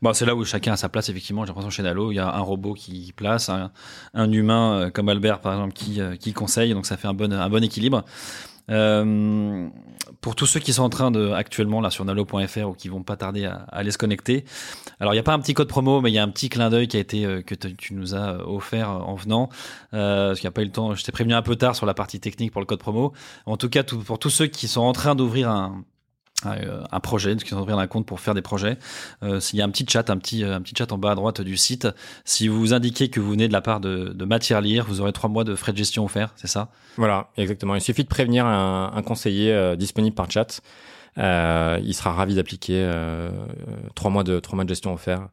Bon, 0.02 0.14
c'est 0.14 0.26
là 0.26 0.34
où 0.36 0.46
chacun 0.46 0.72
a 0.72 0.78
sa 0.78 0.88
place, 0.88 1.10
effectivement. 1.10 1.44
J'ai 1.44 1.50
l'impression 1.50 1.70
chez 1.70 1.84
Nalo, 1.84 2.12
il 2.12 2.16
y 2.16 2.20
a 2.20 2.34
un 2.34 2.40
robot 2.40 2.74
qui 2.74 3.12
place, 3.14 3.50
un, 3.50 3.72
un 4.14 4.32
humain 4.32 4.74
euh, 4.74 4.90
comme 4.90 5.10
Albert, 5.10 5.42
par 5.42 5.52
exemple, 5.54 5.74
qui, 5.74 6.00
euh, 6.00 6.16
qui 6.16 6.32
conseille. 6.32 6.74
Donc, 6.74 6.86
ça 6.86 6.96
fait 6.96 7.10
un 7.10 7.14
bon, 7.14 7.32
un 7.32 7.50
bon 7.50 7.62
équilibre. 7.62 8.06
Euh, 8.70 9.68
pour 10.22 10.36
tous 10.36 10.46
ceux 10.46 10.60
qui 10.60 10.74
sont 10.74 10.84
en 10.84 10.90
train 10.90 11.12
de, 11.12 11.32
actuellement, 11.32 11.82
là, 11.82 11.90
sur 11.90 12.06
nalo.fr 12.06 12.68
ou 12.70 12.74
qui 12.74 12.90
vont 12.90 13.04
pas 13.04 13.18
tarder 13.18 13.46
à, 13.46 13.66
à 13.70 13.78
aller 13.78 13.92
se 13.92 13.98
connecter. 13.98 14.46
Alors, 15.00 15.14
il 15.14 15.16
n'y 15.16 15.20
a 15.20 15.24
pas 15.24 15.34
un 15.34 15.40
petit 15.40 15.54
code 15.54 15.68
promo, 15.68 16.00
mais 16.02 16.12
il 16.12 16.14
y 16.14 16.20
a 16.20 16.24
un 16.24 16.30
petit 16.30 16.50
clin 16.50 16.70
d'œil 16.70 16.88
qui 16.88 16.98
a 16.98 17.00
été, 17.00 17.26
euh, 17.26 17.42
que 17.42 17.56
tu 17.56 17.94
nous 17.94 18.14
as 18.16 18.48
offert 18.48 18.90
en 18.90 19.16
venant. 19.16 19.50
Euh, 19.94 20.30
parce 20.30 20.40
qu'il 20.40 20.48
n'y 20.48 20.50
a 20.50 20.54
pas 20.54 20.62
eu 20.62 20.66
le 20.66 20.72
temps. 20.72 20.94
Je 20.96 21.04
t'ai 21.04 21.12
prévenu 21.12 21.34
un 21.34 21.42
peu 21.42 21.56
tard 21.56 21.76
sur 21.76 21.86
la 21.86 21.94
partie 21.94 22.20
technique 22.20 22.52
pour 22.52 22.62
le 22.62 22.68
code 22.68 22.80
promo. 22.80 23.14
En 23.46 23.58
tout 23.58 23.70
cas, 23.70 23.84
tout- 23.84 24.00
pour 24.00 24.20
tous 24.20 24.30
ceux 24.30 24.48
qui 24.48 24.68
sont 24.68 24.82
en 24.82 24.94
train 24.94 25.16
d'ouvrir 25.16 25.50
un, 25.50 25.84
un, 26.44 26.58
euh, 26.58 26.84
un 26.92 27.00
projet, 27.00 27.36
qui 27.36 27.48
sont 27.48 27.56
en 27.56 27.60
train 27.60 27.66
d'ouvrir 27.66 27.80
un 27.80 27.88
compte 27.88 28.06
pour 28.06 28.20
faire 28.20 28.34
des 28.34 28.42
projets, 28.42 28.78
euh, 29.24 29.40
s'il 29.40 29.60
y 29.60 29.62
a 29.62 29.66
un 29.66 29.70
petit 29.70 29.86
chat, 29.88 30.10
un 30.10 30.18
petit, 30.18 30.44
euh, 30.44 30.56
un 30.56 30.62
petit 30.62 30.74
chat 30.78 30.92
en 30.92 30.98
bas 30.98 31.12
à 31.12 31.16
droite 31.16 31.42
du 31.42 31.58
site. 31.58 31.88
Si 32.26 32.48
vous 32.48 32.74
indiquez 32.74 33.10
que 33.10 33.20
vous 33.20 33.32
venez 33.32 33.48
de 33.48 33.54
la 33.54 33.62
part 33.62 33.80
de, 33.80 34.14
de 34.14 34.26
Matière 34.26 34.62
Lire, 34.62 34.86
vous 34.88 35.02
aurez 35.02 35.14
trois 35.14 35.30
mois 35.30 35.44
de 35.44 35.56
frais 35.56 35.72
de 35.72 35.78
gestion 35.78 36.06
offerts, 36.06 36.34
c'est 36.36 36.48
ça? 36.48 36.70
Voilà, 36.98 37.30
exactement. 37.38 37.76
Il 37.76 37.82
suffit 37.82 38.04
de 38.04 38.10
prévenir 38.10 38.46
un, 38.46 39.02
conseiller 39.06 39.52
euh, 39.52 39.76
disponible 39.76 40.16
par 40.16 40.30
chat. 40.30 40.62
Il 41.18 41.94
sera 41.94 42.14
ravi 42.14 42.36
d'appliquer 42.36 42.90
trois 43.96 44.12
mois 44.12 44.24
de 44.24 44.40
trois 44.40 44.56
mois 44.56 44.64
de 44.64 44.70
gestion 44.70 44.94
offert 44.94 45.22
euh, 45.22 45.28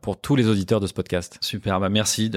pour 0.00 0.18
tous 0.18 0.34
les 0.36 0.48
auditeurs 0.48 0.80
de 0.80 0.86
ce 0.86 0.94
podcast. 0.94 1.38
Super, 1.40 1.78
bah 1.80 1.88
merci. 1.88 2.30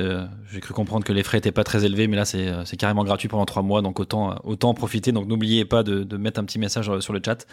J'ai 0.51 0.59
cru 0.59 0.73
comprendre 0.73 1.05
que 1.05 1.13
les 1.13 1.23
frais 1.23 1.37
étaient 1.37 1.51
pas 1.51 1.63
très 1.63 1.85
élevés, 1.85 2.07
mais 2.07 2.17
là 2.17 2.25
c'est, 2.25 2.51
c'est 2.65 2.77
carrément 2.77 3.03
gratuit 3.03 3.27
pendant 3.27 3.45
trois 3.45 3.63
mois, 3.63 3.81
donc 3.81 3.99
autant 3.99 4.39
autant 4.43 4.69
en 4.69 4.73
profiter. 4.73 5.11
Donc 5.11 5.27
n'oubliez 5.27 5.65
pas 5.65 5.83
de, 5.83 6.17
mettre 6.17 6.39
un 6.39 6.43
petit 6.43 6.59
message 6.59 6.91
sur 6.99 7.13
le 7.13 7.21
chat. 7.23 7.45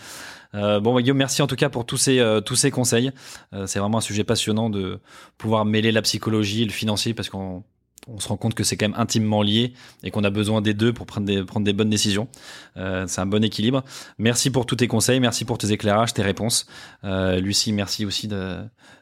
Euh, 0.55 0.81
bon, 0.81 0.95
bah, 0.95 1.03
Guillaume, 1.03 1.17
merci 1.17 1.43
en 1.43 1.47
tout 1.47 1.57
cas 1.57 1.69
pour 1.69 1.85
tous 1.85 1.97
ces 1.97 2.19
euh, 2.21 2.41
tous 2.41 2.57
ces 2.57 2.71
conseils. 2.71 3.11
Euh, 3.53 3.67
c'est 3.67 3.79
vraiment 3.79 3.99
un 3.99 4.03
sujet 4.03 4.25
passionnant 4.25 4.71
de 4.71 5.01
pouvoir 5.39 5.65
mêler 5.65 5.93
la 5.93 6.03
psychologie 6.03 6.63
et 6.63 6.65
le 6.65 6.73
financier, 6.73 7.15
parce 7.15 7.29
qu'on 7.29 7.65
on 8.07 8.21
se 8.21 8.29
rend 8.29 8.37
compte 8.37 8.55
que 8.55 8.65
c'est 8.65 8.77
quand 8.77 8.89
même 8.89 9.01
intimement 9.01 9.43
lié 9.43 9.73
et 10.03 10.11
qu'on 10.11 10.25
a 10.25 10.31
besoin 10.31 10.61
des 10.61 10.75
deux 10.75 10.93
pour 10.93 11.07
prendre 11.07 11.27
des, 11.27 11.43
prendre 11.43 11.65
des 11.65 11.73
bonnes 11.73 11.91
décisions. 11.91 12.29
Euh, 12.77 13.05
c'est 13.07 13.21
un 13.21 13.27
bon 13.27 13.43
équilibre. 13.43 13.83
Merci 14.19 14.51
pour 14.51 14.67
tous 14.67 14.77
tes 14.77 14.89
conseils, 14.89 15.21
merci 15.21 15.45
pour 15.45 15.59
tes 15.59 15.73
éclairages, 15.73 16.13
tes 16.15 16.23
réponses. 16.23 16.67
Euh, 17.05 17.41
Lucie, 17.41 17.73
merci 17.73 18.05
aussi 18.05 18.29
de, 18.29 18.59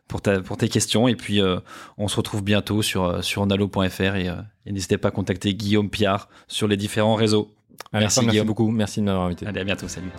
pour, 0.09 0.21
ta, 0.21 0.41
pour 0.41 0.57
tes 0.57 0.69
questions. 0.69 1.09
Et 1.09 1.17
puis, 1.17 1.41
euh, 1.41 1.59
on 1.99 2.09
se 2.09 2.17
retrouve 2.17 2.43
bientôt 2.43 2.83
sur, 2.83 3.23
sur 3.25 3.45
nalo.fr 3.47 4.17
et, 4.17 4.31
et 4.67 4.73
n'hésitez 4.73 4.99
pas 4.99 5.09
à 5.09 5.13
contacter 5.13 5.55
Guillaume 5.55 5.91
Piard 5.91 6.29
sur 6.47 6.69
les 6.69 6.77
différents 6.77 7.15
réseaux. 7.15 7.53
Merci, 7.93 8.25
merci 8.25 8.41
beaucoup, 8.43 8.71
merci 8.71 9.01
de 9.01 9.07
m'avoir 9.07 9.27
invité. 9.27 9.47
Allez, 9.47 9.61
à 9.61 9.65
bientôt, 9.65 9.89
salut. 9.89 10.11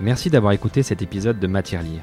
Merci 0.00 0.30
d'avoir 0.30 0.52
écouté 0.52 0.82
cet 0.82 1.02
épisode 1.02 1.38
de 1.38 1.46
Matière 1.46 1.82
Lire. 1.82 2.02